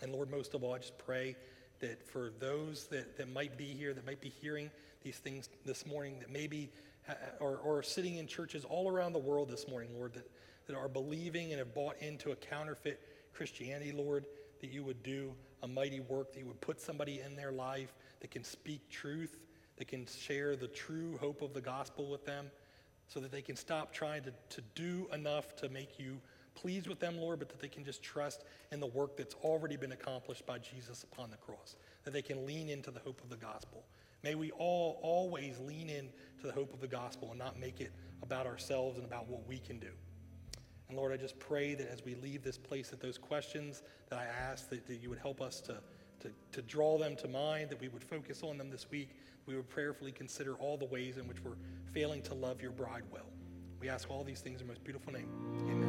And 0.01 0.11
Lord, 0.11 0.31
most 0.31 0.53
of 0.53 0.63
all, 0.63 0.73
I 0.73 0.79
just 0.79 0.97
pray 0.97 1.35
that 1.79 2.07
for 2.07 2.31
those 2.39 2.87
that, 2.87 3.17
that 3.17 3.31
might 3.31 3.57
be 3.57 3.65
here, 3.65 3.93
that 3.93 4.05
might 4.05 4.21
be 4.21 4.29
hearing 4.41 4.69
these 5.03 5.17
things 5.17 5.49
this 5.65 5.85
morning, 5.85 6.19
that 6.19 6.31
maybe, 6.31 6.69
or, 7.39 7.57
or 7.57 7.83
sitting 7.83 8.17
in 8.17 8.27
churches 8.27 8.65
all 8.65 8.89
around 8.89 9.13
the 9.13 9.19
world 9.19 9.49
this 9.49 9.67
morning, 9.67 9.89
Lord, 9.95 10.13
that, 10.13 10.29
that 10.67 10.75
are 10.75 10.89
believing 10.89 11.51
and 11.51 11.59
have 11.59 11.73
bought 11.73 11.95
into 12.01 12.31
a 12.31 12.35
counterfeit 12.35 12.99
Christianity, 13.33 13.91
Lord, 13.91 14.25
that 14.61 14.71
you 14.71 14.83
would 14.83 15.01
do 15.03 15.33
a 15.63 15.67
mighty 15.67 15.99
work, 16.01 16.33
that 16.33 16.39
you 16.39 16.45
would 16.47 16.61
put 16.61 16.81
somebody 16.81 17.21
in 17.25 17.35
their 17.35 17.51
life 17.51 17.93
that 18.19 18.31
can 18.31 18.43
speak 18.43 18.89
truth, 18.89 19.37
that 19.77 19.87
can 19.87 20.05
share 20.05 20.55
the 20.55 20.67
true 20.67 21.17
hope 21.19 21.41
of 21.41 21.53
the 21.53 21.61
gospel 21.61 22.09
with 22.09 22.25
them, 22.25 22.51
so 23.07 23.19
that 23.19 23.31
they 23.31 23.41
can 23.41 23.55
stop 23.55 23.93
trying 23.93 24.23
to, 24.23 24.33
to 24.49 24.61
do 24.75 25.07
enough 25.13 25.55
to 25.55 25.69
make 25.69 25.97
you 25.97 26.19
pleased 26.55 26.87
with 26.87 26.99
them, 26.99 27.17
Lord, 27.17 27.39
but 27.39 27.49
that 27.49 27.59
they 27.59 27.67
can 27.67 27.83
just 27.83 28.03
trust 28.03 28.43
in 28.71 28.79
the 28.79 28.87
work 28.87 29.17
that's 29.17 29.35
already 29.35 29.77
been 29.77 29.91
accomplished 29.91 30.45
by 30.45 30.59
Jesus 30.59 31.03
upon 31.03 31.31
the 31.31 31.37
cross, 31.37 31.75
that 32.03 32.11
they 32.11 32.21
can 32.21 32.45
lean 32.45 32.69
into 32.69 32.91
the 32.91 32.99
hope 32.99 33.21
of 33.23 33.29
the 33.29 33.37
gospel. 33.37 33.83
May 34.23 34.35
we 34.35 34.51
all 34.51 34.99
always 35.01 35.57
lean 35.59 35.89
in 35.89 36.09
to 36.41 36.47
the 36.47 36.53
hope 36.53 36.73
of 36.73 36.81
the 36.81 36.87
gospel 36.87 37.29
and 37.29 37.39
not 37.39 37.59
make 37.59 37.79
it 37.79 37.91
about 38.21 38.45
ourselves 38.45 38.97
and 38.97 39.05
about 39.05 39.27
what 39.27 39.47
we 39.47 39.59
can 39.59 39.79
do. 39.79 39.91
And 40.89 40.97
Lord, 40.97 41.13
I 41.13 41.17
just 41.17 41.39
pray 41.39 41.75
that 41.75 41.91
as 41.91 42.03
we 42.03 42.15
leave 42.15 42.43
this 42.43 42.57
place, 42.57 42.89
that 42.89 42.99
those 42.99 43.17
questions 43.17 43.83
that 44.09 44.19
I 44.19 44.25
asked, 44.25 44.69
that, 44.71 44.87
that 44.87 44.95
you 44.95 45.09
would 45.09 45.19
help 45.19 45.39
us 45.39 45.61
to, 45.61 45.77
to, 46.21 46.31
to 46.51 46.61
draw 46.63 46.97
them 46.97 47.15
to 47.17 47.27
mind, 47.27 47.69
that 47.69 47.79
we 47.79 47.87
would 47.87 48.03
focus 48.03 48.41
on 48.43 48.57
them 48.57 48.69
this 48.69 48.89
week, 48.89 49.09
we 49.45 49.55
would 49.55 49.69
prayerfully 49.69 50.11
consider 50.11 50.55
all 50.55 50.77
the 50.77 50.85
ways 50.85 51.17
in 51.17 51.27
which 51.27 51.37
we're 51.43 51.57
failing 51.93 52.21
to 52.23 52.33
love 52.33 52.61
your 52.61 52.71
bride 52.71 53.03
well. 53.11 53.29
We 53.79 53.87
ask 53.87 54.09
all 54.09 54.23
these 54.23 54.41
things 54.41 54.61
in 54.61 54.67
your 54.67 54.75
most 54.75 54.83
beautiful 54.83 55.13
name. 55.13 55.29
Amen. 55.61 55.88